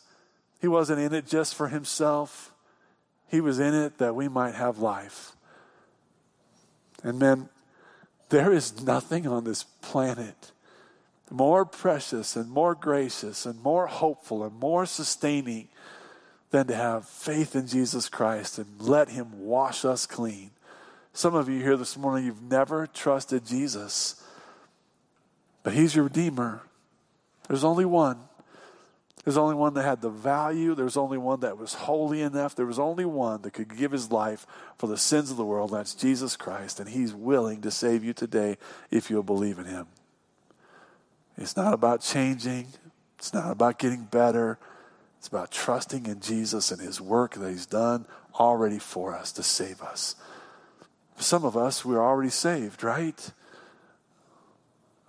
He 0.60 0.66
wasn't 0.66 0.98
in 0.98 1.14
it 1.14 1.26
just 1.26 1.54
for 1.54 1.68
himself. 1.68 2.52
He 3.28 3.40
was 3.40 3.60
in 3.60 3.72
it 3.72 3.98
that 3.98 4.16
we 4.16 4.26
might 4.26 4.56
have 4.56 4.80
life. 4.80 5.36
And 7.04 7.20
man, 7.20 7.48
there 8.28 8.52
is 8.52 8.82
nothing 8.82 9.26
on 9.26 9.44
this 9.44 9.64
planet 9.64 10.52
more 11.30 11.64
precious 11.64 12.36
and 12.36 12.50
more 12.50 12.74
gracious 12.74 13.46
and 13.46 13.62
more 13.62 13.86
hopeful 13.86 14.44
and 14.44 14.58
more 14.58 14.86
sustaining 14.86 15.68
than 16.50 16.66
to 16.66 16.74
have 16.74 17.06
faith 17.06 17.54
in 17.54 17.66
Jesus 17.66 18.08
Christ 18.08 18.58
and 18.58 18.80
let 18.80 19.10
Him 19.10 19.40
wash 19.40 19.84
us 19.84 20.06
clean. 20.06 20.50
Some 21.12 21.34
of 21.34 21.48
you 21.48 21.60
here 21.60 21.76
this 21.76 21.96
morning, 21.96 22.24
you've 22.24 22.42
never 22.42 22.86
trusted 22.86 23.44
Jesus, 23.44 24.22
but 25.62 25.74
He's 25.74 25.94
your 25.94 26.04
Redeemer. 26.04 26.62
There's 27.48 27.64
only 27.64 27.84
one. 27.84 28.18
There's 29.24 29.36
only 29.36 29.54
one 29.54 29.74
that 29.74 29.82
had 29.82 30.00
the 30.00 30.10
value. 30.10 30.74
There's 30.74 30.96
only 30.96 31.18
one 31.18 31.40
that 31.40 31.58
was 31.58 31.74
holy 31.74 32.22
enough. 32.22 32.54
There 32.54 32.66
was 32.66 32.78
only 32.78 33.04
one 33.04 33.42
that 33.42 33.52
could 33.52 33.76
give 33.76 33.92
his 33.92 34.10
life 34.10 34.46
for 34.76 34.86
the 34.86 34.96
sins 34.96 35.30
of 35.30 35.36
the 35.36 35.44
world. 35.44 35.72
That's 35.72 35.94
Jesus 35.94 36.36
Christ. 36.36 36.80
And 36.80 36.88
he's 36.88 37.12
willing 37.12 37.60
to 37.62 37.70
save 37.70 38.04
you 38.04 38.12
today 38.12 38.56
if 38.90 39.10
you'll 39.10 39.22
believe 39.22 39.58
in 39.58 39.66
him. 39.66 39.86
It's 41.36 41.56
not 41.56 41.74
about 41.74 42.00
changing, 42.00 42.68
it's 43.18 43.34
not 43.34 43.50
about 43.50 43.78
getting 43.78 44.04
better. 44.04 44.58
It's 45.18 45.28
about 45.28 45.50
trusting 45.50 46.06
in 46.06 46.20
Jesus 46.20 46.70
and 46.70 46.80
his 46.80 47.00
work 47.00 47.34
that 47.34 47.50
he's 47.50 47.66
done 47.66 48.06
already 48.38 48.78
for 48.78 49.14
us 49.14 49.32
to 49.32 49.42
save 49.42 49.82
us. 49.82 50.14
some 51.18 51.44
of 51.44 51.56
us, 51.56 51.84
we're 51.84 52.00
already 52.00 52.30
saved, 52.30 52.84
right? 52.84 53.32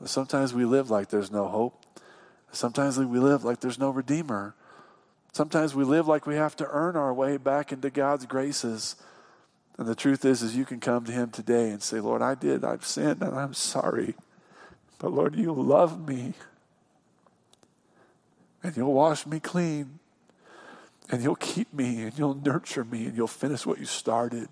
Sometimes 0.06 0.54
we 0.54 0.66
live 0.66 0.90
like 0.90 1.10
there's 1.10 1.32
no 1.32 1.48
hope. 1.48 1.86
Sometimes 2.52 2.98
we 2.98 3.20
live 3.20 3.44
like 3.44 3.60
there's 3.60 3.80
no 3.80 3.90
Redeemer. 3.90 4.56
Sometimes 5.34 5.76
we 5.76 5.84
live 5.84 6.08
like 6.08 6.26
we 6.26 6.36
have 6.36 6.56
to 6.58 6.68
earn 6.70 6.96
our 6.96 7.14
way 7.14 7.38
back 7.38 7.72
into 7.72 7.90
God's 7.90 8.26
graces. 8.26 8.96
And 9.78 9.88
the 9.88 9.96
truth 9.96 10.26
is, 10.26 10.42
is 10.42 10.56
you 10.56 10.66
can 10.66 10.80
come 10.80 11.06
to 11.06 11.12
Him 11.12 11.30
today 11.30 11.70
and 11.70 11.82
say, 11.82 12.00
Lord, 12.00 12.22
I 12.22 12.36
did, 12.36 12.66
I've 12.66 12.86
sinned, 12.86 13.22
and 13.22 13.36
I'm 13.36 13.54
sorry. 13.54 14.16
But 14.98 15.14
Lord, 15.14 15.36
you 15.36 15.54
love 15.54 16.06
me. 16.08 16.34
And 18.62 18.76
you'll 18.76 18.94
wash 18.94 19.26
me 19.26 19.40
clean. 19.40 20.00
And 21.12 21.24
you'll 21.24 21.36
keep 21.36 21.74
me, 21.74 22.04
and 22.04 22.18
you'll 22.18 22.36
nurture 22.36 22.84
me, 22.84 23.06
and 23.06 23.16
you'll 23.16 23.28
finish 23.28 23.66
what 23.66 23.80
you 23.80 23.86
started. 23.86 24.50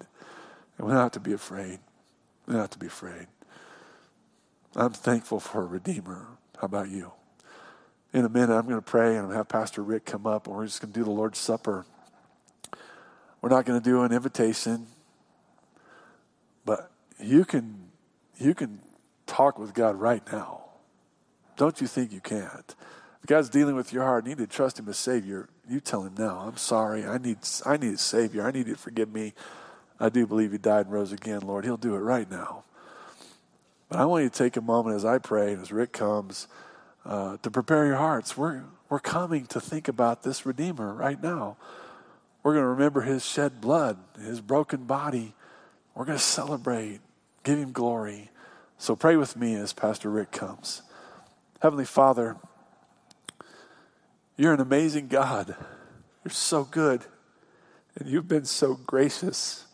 And 0.77 0.87
we 0.87 0.93
don't 0.93 1.01
have 1.01 1.11
to 1.11 1.19
be 1.19 1.33
afraid. 1.33 1.79
We 2.45 2.53
don't 2.53 2.61
have 2.61 2.69
to 2.71 2.79
be 2.79 2.87
afraid. 2.87 3.27
I'm 4.75 4.93
thankful 4.93 5.39
for 5.39 5.63
a 5.63 5.65
Redeemer. 5.65 6.27
How 6.57 6.65
about 6.65 6.89
you? 6.89 7.11
In 8.13 8.25
a 8.25 8.29
minute, 8.29 8.53
I'm 8.53 8.65
going 8.65 8.79
to 8.79 8.81
pray 8.81 9.15
and 9.17 9.27
I'm 9.27 9.33
have 9.33 9.47
Pastor 9.47 9.83
Rick 9.83 10.05
come 10.05 10.25
up 10.25 10.47
and 10.47 10.55
we're 10.55 10.65
just 10.65 10.81
going 10.81 10.93
to 10.93 10.99
do 10.99 11.03
the 11.03 11.11
Lord's 11.11 11.39
Supper. 11.39 11.85
We're 13.41 13.49
not 13.49 13.65
going 13.65 13.79
to 13.79 13.83
do 13.83 14.01
an 14.01 14.11
invitation, 14.11 14.87
but 16.65 16.91
you 17.19 17.45
can, 17.45 17.89
you 18.37 18.53
can 18.53 18.79
talk 19.25 19.59
with 19.59 19.73
God 19.73 19.95
right 19.95 20.23
now. 20.31 20.63
Don't 21.55 21.79
you 21.81 21.87
think 21.87 22.11
you 22.11 22.21
can't? 22.21 22.75
If 23.21 23.27
God's 23.27 23.49
dealing 23.49 23.75
with 23.75 23.91
your 23.91 24.03
heart, 24.03 24.25
you 24.25 24.29
need 24.29 24.37
to 24.37 24.47
trust 24.47 24.79
Him 24.79 24.87
as 24.89 24.97
Savior. 24.97 25.49
You 25.69 25.79
tell 25.79 26.03
Him 26.03 26.15
now, 26.17 26.39
I'm 26.39 26.57
sorry. 26.57 27.05
I 27.05 27.17
need, 27.17 27.37
I 27.65 27.77
need 27.77 27.93
a 27.93 27.97
Savior. 27.97 28.45
I 28.45 28.51
need 28.51 28.67
you 28.67 28.75
to 28.75 28.79
forgive 28.79 29.13
me. 29.13 29.33
I 29.99 30.09
do 30.09 30.25
believe 30.25 30.51
He 30.51 30.57
died 30.57 30.85
and 30.85 30.93
rose 30.93 31.11
again, 31.11 31.41
Lord. 31.41 31.65
He'll 31.65 31.77
do 31.77 31.95
it 31.95 31.99
right 31.99 32.29
now. 32.29 32.63
But 33.89 33.99
I 33.99 34.05
want 34.05 34.23
you 34.23 34.29
to 34.29 34.37
take 34.37 34.57
a 34.57 34.61
moment 34.61 34.95
as 34.95 35.05
I 35.05 35.17
pray 35.17 35.53
and 35.53 35.61
as 35.61 35.71
Rick 35.71 35.93
comes 35.93 36.47
uh, 37.07 37.37
to 37.41 37.49
prepare 37.49 37.85
your 37.85 37.95
hearts. 37.95 38.35
We're, 38.35 38.63
we're 38.89 38.99
coming 38.99 39.45
to 39.47 39.61
think 39.61 39.87
about 39.87 40.23
this 40.23 40.45
Redeemer 40.45 40.93
right 40.93 41.21
now. 41.21 41.57
We're 42.43 42.53
going 42.53 42.63
to 42.63 42.69
remember 42.69 43.01
his 43.01 43.25
shed 43.25 43.61
blood, 43.61 43.97
his 44.19 44.41
broken 44.41 44.83
body. 44.83 45.33
We're 45.95 46.05
going 46.05 46.17
to 46.17 46.23
celebrate, 46.23 46.99
give 47.43 47.57
him 47.57 47.71
glory. 47.71 48.29
So 48.77 48.95
pray 48.95 49.15
with 49.15 49.35
me 49.35 49.55
as 49.55 49.73
Pastor 49.73 50.09
Rick 50.09 50.31
comes. 50.31 50.81
Heavenly 51.61 51.85
Father, 51.85 52.37
you're 54.35 54.53
an 54.53 54.59
amazing 54.59 55.07
God. 55.07 55.55
You're 56.23 56.31
so 56.31 56.63
good. 56.63 57.05
And 57.95 58.07
you've 58.07 58.27
been 58.27 58.45
so 58.45 58.75
gracious. 58.75 59.65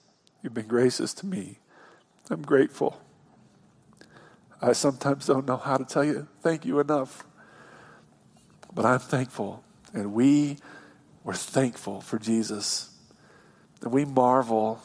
You've 0.42 0.54
been 0.54 0.68
gracious 0.68 1.14
to 1.16 1.26
me. 1.26 1.60
I'm 2.30 2.44
grateful. 2.44 3.02
I 4.64 4.72
sometimes 4.72 5.26
don't 5.26 5.46
know 5.46 5.58
how 5.58 5.76
to 5.76 5.84
tell 5.84 6.06
you 6.06 6.26
thank 6.42 6.66
you 6.66 6.80
enough. 6.80 7.26
But 8.74 8.86
I'm 8.86 9.00
thankful. 9.00 9.62
And 9.94 10.14
we 10.14 10.58
were 11.26 11.34
thankful 11.34 12.00
for 12.00 12.18
Jesus. 12.18 12.90
And 13.82 13.92
we 13.92 14.06
marvel 14.06 14.80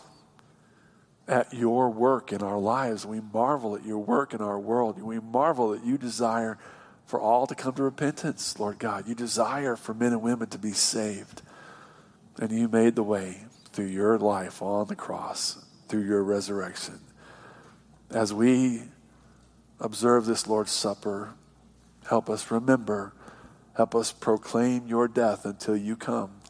at 1.28 1.54
your 1.54 1.90
work 1.90 2.32
in 2.32 2.42
our 2.42 2.58
lives. 2.58 3.06
We 3.06 3.20
marvel 3.20 3.76
at 3.76 3.86
your 3.86 3.98
work 3.98 4.34
in 4.34 4.40
our 4.40 4.58
world. 4.58 5.00
We 5.00 5.20
marvel 5.20 5.70
that 5.70 5.84
you 5.84 5.96
desire 5.96 6.58
for 7.06 7.20
all 7.20 7.46
to 7.46 7.54
come 7.54 7.74
to 7.74 7.82
repentance, 7.84 8.58
Lord 8.58 8.80
God. 8.80 9.06
You 9.06 9.14
desire 9.14 9.76
for 9.76 9.94
men 9.94 10.12
and 10.12 10.22
women 10.22 10.48
to 10.48 10.58
be 10.58 10.72
saved. 10.72 11.42
And 12.40 12.50
you 12.50 12.66
made 12.66 12.96
the 12.96 13.04
way 13.04 13.42
through 13.72 13.86
your 13.86 14.18
life 14.18 14.60
on 14.60 14.88
the 14.88 14.96
cross, 14.96 15.64
through 15.86 16.02
your 16.02 16.24
resurrection. 16.24 16.98
As 18.10 18.34
we 18.34 18.82
observe 19.80 20.26
this 20.26 20.46
Lord's 20.46 20.72
Supper, 20.72 21.34
help 22.08 22.28
us 22.28 22.50
remember, 22.50 23.12
help 23.76 23.94
us 23.94 24.12
proclaim 24.12 24.86
your 24.86 25.08
death 25.08 25.44
until 25.44 25.76
you 25.76 25.96
come. 25.96 26.40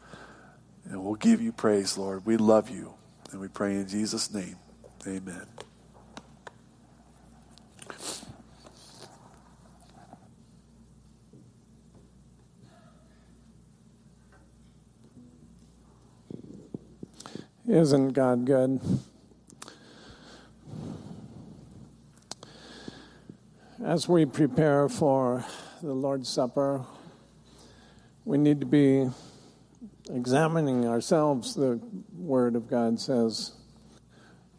And 0.85 1.03
we'll 1.03 1.15
give 1.15 1.41
you 1.41 1.51
praise, 1.51 1.97
Lord. 1.97 2.25
We 2.25 2.37
love 2.37 2.69
you. 2.69 2.95
And 3.31 3.39
we 3.39 3.47
pray 3.47 3.75
in 3.75 3.87
Jesus' 3.87 4.33
name. 4.33 4.55
Amen. 5.05 5.45
Isn't 17.67 18.13
God 18.13 18.45
good? 18.45 18.81
As 23.89 24.07
we 24.07 24.23
prepare 24.23 24.87
for 24.87 25.43
the 25.81 25.95
Lord's 25.95 26.29
Supper, 26.29 26.85
we 28.23 28.37
need 28.37 28.59
to 28.59 28.67
be 28.67 29.09
examining 30.11 30.85
ourselves. 30.85 31.55
The 31.55 31.81
Word 32.15 32.55
of 32.55 32.69
God 32.69 32.99
says 32.99 33.53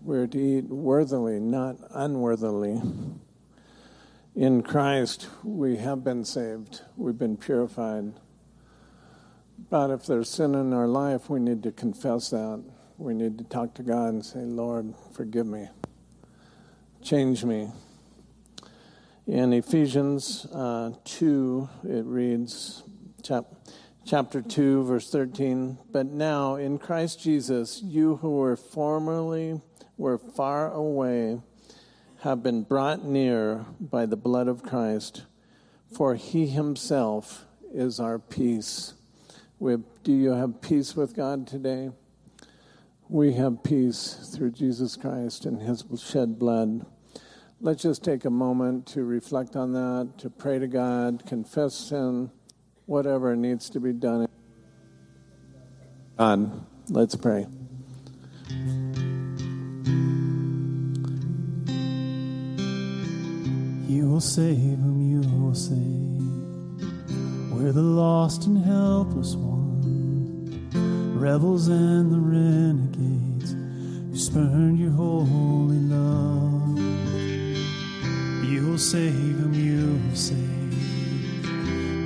we're 0.03 0.27
to 0.27 0.37
eat 0.37 0.65
worthily, 0.65 1.39
not 1.39 1.77
unworthily. 1.93 2.83
In 4.35 4.65
Christ, 4.65 5.29
we 5.45 5.77
have 5.77 6.03
been 6.03 6.25
saved, 6.25 6.81
we've 6.97 7.17
been 7.17 7.37
purified. 7.37 8.15
But 9.71 9.91
if 9.91 10.07
there's 10.07 10.29
sin 10.29 10.57
in 10.57 10.73
our 10.73 10.89
life, 10.89 11.31
we 11.31 11.39
need 11.39 11.63
to 11.63 11.71
confess 11.71 12.31
that. 12.31 12.65
We 12.99 13.15
need 13.15 13.39
to 13.39 13.45
talk 13.45 13.75
to 13.75 13.85
God 13.85 14.09
and 14.09 14.27
say, 14.27 14.41
Lord, 14.41 14.93
forgive 15.13 15.47
me, 15.47 15.69
change 17.01 17.45
me. 17.45 17.71
In 19.31 19.53
Ephesians 19.53 20.45
uh, 20.47 20.91
2, 21.05 21.69
it 21.85 22.05
reads, 22.05 22.83
chap- 23.23 23.55
chapter 24.05 24.43
2, 24.43 24.83
verse 24.83 25.09
13, 25.09 25.79
But 25.93 26.07
now 26.07 26.57
in 26.57 26.79
Christ 26.79 27.21
Jesus, 27.21 27.81
you 27.81 28.17
who 28.17 28.31
were 28.33 28.57
formerly 28.57 29.61
were 29.97 30.19
far 30.19 30.73
away 30.73 31.43
have 32.23 32.43
been 32.43 32.65
brought 32.65 33.05
near 33.05 33.67
by 33.79 34.05
the 34.05 34.17
blood 34.17 34.49
of 34.49 34.65
Christ, 34.65 35.27
for 35.97 36.17
he 36.17 36.49
himself 36.49 37.45
is 37.73 38.01
our 38.01 38.19
peace. 38.19 38.95
Have, 39.65 39.85
do 40.03 40.13
you 40.13 40.31
have 40.33 40.61
peace 40.61 40.97
with 40.97 41.15
God 41.15 41.47
today? 41.47 41.91
We 43.09 43.35
have 43.35 43.63
peace 43.63 44.35
through 44.35 44.51
Jesus 44.51 44.97
Christ 44.97 45.45
and 45.45 45.63
his 45.63 45.85
shed 46.05 46.37
blood. 46.37 46.85
Let's 47.63 47.83
just 47.83 48.03
take 48.03 48.25
a 48.25 48.31
moment 48.31 48.87
to 48.89 49.05
reflect 49.05 49.55
on 49.55 49.75
that, 49.75 50.17
to 50.19 50.31
pray 50.31 50.59
to 50.59 50.67
God, 50.67 51.25
confess 51.27 51.75
sin, 51.75 52.31
whatever 52.87 53.37
needs 53.37 53.69
to 53.71 53.81
be 53.81 53.93
done. 53.93 54.27
God, 56.17 56.65
let's 56.89 57.15
pray. 57.15 57.47
You 63.87 64.09
will 64.09 64.23
save 64.23 64.57
whom 64.57 65.03
you 65.11 65.21
will 65.21 65.55
save. 65.55 65.79
We're 67.53 67.73
the 67.73 67.83
lost 67.83 68.47
and 68.47 68.65
helpless 68.65 69.35
ones, 69.37 70.75
rebels 71.15 71.69
and 71.69 72.11
the 72.11 72.21
renegades 72.21 73.53
who 73.53 74.17
spurned 74.17 74.79
your 74.79 74.93
holy 74.93 75.77
love. 75.77 76.60
You 78.51 78.67
will 78.67 78.79
save 78.79 79.15
whom 79.15 79.55
you 79.55 80.01
will 80.09 80.17
save. 80.17 81.47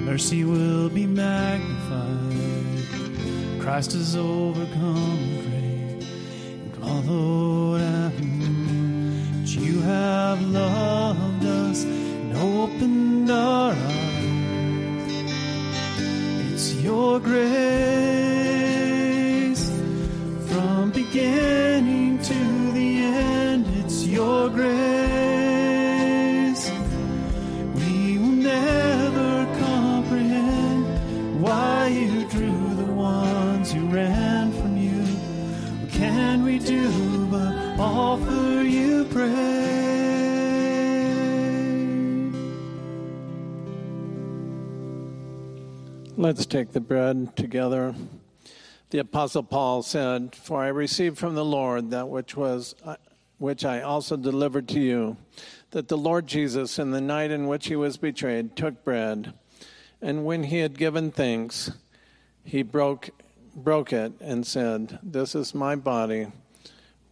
Mercy 0.05 0.45
will 0.45 0.91
be 0.91 1.07
magnified. 1.07 2.85
Christ 3.63 3.93
has 3.93 4.15
overcome 4.15 5.37
the 5.37 5.43
grave 5.49 6.07
and 8.21 9.49
you 9.49 9.81
have 9.81 10.43
loved 10.43 11.47
us 11.47 11.85
and 11.85 12.37
opened 12.37 13.31
our 13.31 13.73
eyes. 13.73 13.79
It's 16.53 16.75
your 16.75 17.21
grace 17.21 18.24
Let's 46.25 46.47
take 46.47 46.73
the 46.73 46.81
bread 46.81 47.37
together. 47.37 47.95
The 48.89 49.01
apostle 49.01 49.43
Paul 49.43 49.83
said, 49.83 50.35
"For 50.35 50.63
I 50.63 50.69
received 50.69 51.19
from 51.19 51.35
the 51.35 51.45
Lord 51.45 51.91
that 51.91 52.09
which 52.09 52.35
was 52.35 52.75
uh, 52.83 52.97
which 53.37 53.63
I 53.63 53.83
also 53.83 54.17
delivered 54.17 54.67
to 54.69 54.81
you, 54.81 55.19
that 55.73 55.89
the 55.89 55.99
Lord 55.99 56.27
Jesus 56.27 56.79
in 56.79 56.93
the 56.93 57.01
night 57.03 57.31
in 57.31 57.47
which 57.47 57.67
he 57.67 57.77
was 57.77 57.99
betrayed 57.99 58.57
took 58.57 58.85
bread, 58.85 59.35
and 60.01 60.25
when 60.25 60.45
he 60.45 60.61
had 60.61 60.79
given 60.79 61.11
thanks, 61.11 61.73
he 62.43 62.63
broke 62.63 63.11
broke 63.55 63.93
it 63.93 64.15
and 64.19 64.47
said, 64.47 64.99
"This 65.03 65.35
is 65.35 65.55
my 65.55 65.77
body, 65.77 66.29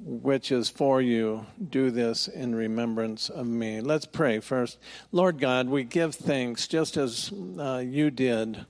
which 0.04 0.50
is 0.50 0.68
for 0.68 1.00
you. 1.00 1.46
Do 1.70 1.90
this 1.90 2.28
in 2.28 2.54
remembrance 2.54 3.28
of 3.28 3.46
me." 3.46 3.80
Let's 3.80 4.06
pray 4.06 4.40
first. 4.40 4.78
Lord 5.10 5.38
God, 5.38 5.68
we 5.68 5.84
give 5.84 6.14
thanks 6.14 6.66
just 6.66 6.96
as 6.96 7.32
uh, 7.58 7.82
you 7.84 8.10
did 8.10 8.66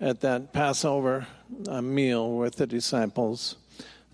at 0.00 0.20
that 0.20 0.52
Passover 0.52 1.26
uh, 1.68 1.82
meal 1.82 2.36
with 2.36 2.56
the 2.56 2.66
disciples. 2.66 3.56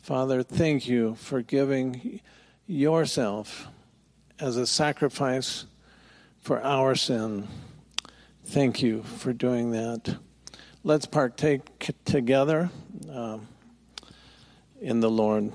Father, 0.03 0.43
thank 0.43 0.89
you 0.89 1.15
for 1.15 1.43
giving 1.43 2.21
yourself 2.67 3.69
as 4.39 4.57
a 4.57 4.67
sacrifice 4.67 5.67
for 6.41 6.63
our 6.65 6.95
sin. 6.95 7.47
Thank 8.45 8.83
you 8.83 9.03
for 9.05 9.33
doing 9.33 9.71
that. 9.71 10.17
Let's 10.83 11.07
partake 11.07 11.63
together 12.05 12.71
um, 13.09 13.47
in 14.81 14.99
the 14.99 15.11
Lord. 15.11 15.53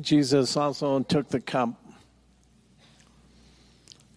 Jesus 0.00 0.56
also 0.56 1.00
took 1.00 1.28
the 1.28 1.40
cup. 1.40 1.74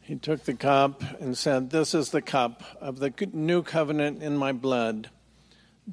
He 0.01 0.15
took 0.15 0.43
the 0.43 0.53
cup 0.53 1.01
and 1.19 1.37
said, 1.37 1.69
This 1.69 1.93
is 1.93 2.09
the 2.09 2.21
cup 2.21 2.61
of 2.81 2.99
the 2.99 3.13
new 3.31 3.63
covenant 3.63 4.21
in 4.21 4.37
my 4.37 4.51
blood. 4.51 5.09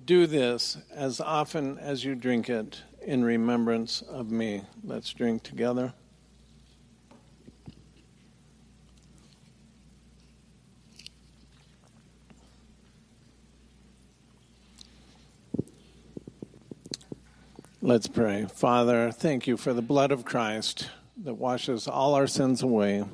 Do 0.05 0.27
this 0.27 0.79
as 0.93 1.21
often 1.21 1.79
as 1.79 2.05
you 2.05 2.15
drink 2.15 2.51
it 2.51 2.83
in 3.01 3.25
remembrance 3.25 4.03
of 4.03 4.31
me. 4.31 4.63
Let's 4.85 5.13
drink 5.13 5.43
together. 5.43 5.95
Let's 17.83 18.09
pray. 18.09 18.45
Father, 18.45 19.11
thank 19.11 19.47
you 19.47 19.57
for 19.57 19.73
the 19.73 19.81
blood 19.81 20.13
of 20.13 20.27
Christ 20.27 20.91
that 21.25 21.37
washes 21.37 21.89
all 21.89 22.15
our 22.15 22.27
sins 22.27 22.63
away. 22.63 23.05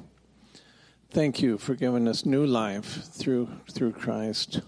Thank 1.09 1.41
you 1.41 1.57
for 1.57 1.77
giving 1.77 2.09
us 2.09 2.27
new 2.27 2.45
life 2.45 3.05
through 3.05 3.49
through 3.71 3.93
Christ. 3.93 4.63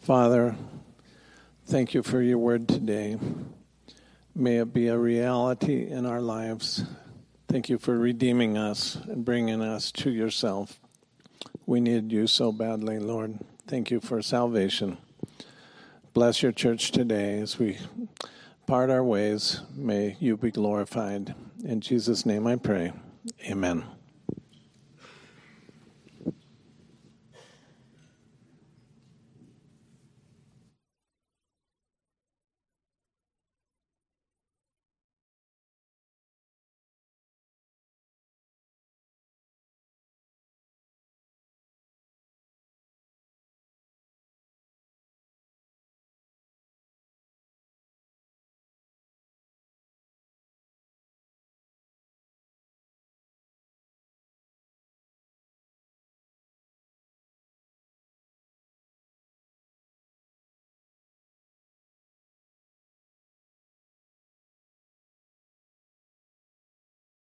Father, 0.00 0.54
thank 1.66 1.92
you 1.92 2.04
for 2.04 2.22
your 2.22 2.38
word 2.38 2.68
today. 2.68 3.18
May 4.32 4.58
it 4.58 4.72
be 4.72 4.86
a 4.86 4.96
reality 4.96 5.90
in 5.90 6.06
our 6.06 6.20
lives. 6.20 6.84
Thank 7.48 7.68
you 7.68 7.78
for 7.78 7.98
redeeming 7.98 8.56
us 8.56 8.94
and 8.94 9.24
bringing 9.24 9.60
us 9.60 9.90
to 9.90 10.10
yourself. 10.12 10.78
We 11.66 11.80
need 11.80 12.12
you 12.12 12.28
so 12.28 12.52
badly, 12.52 13.00
Lord. 13.00 13.40
Thank 13.66 13.90
you 13.90 13.98
for 13.98 14.22
salvation. 14.22 14.98
Bless 16.12 16.44
your 16.44 16.52
church 16.52 16.92
today 16.92 17.40
as 17.40 17.58
we 17.58 17.78
part 18.66 18.90
our 18.90 19.04
ways. 19.04 19.60
May 19.74 20.16
you 20.20 20.36
be 20.36 20.50
glorified. 20.50 21.34
In 21.64 21.80
Jesus' 21.80 22.26
name 22.26 22.46
I 22.46 22.56
pray. 22.56 22.92
Amen. 23.48 23.84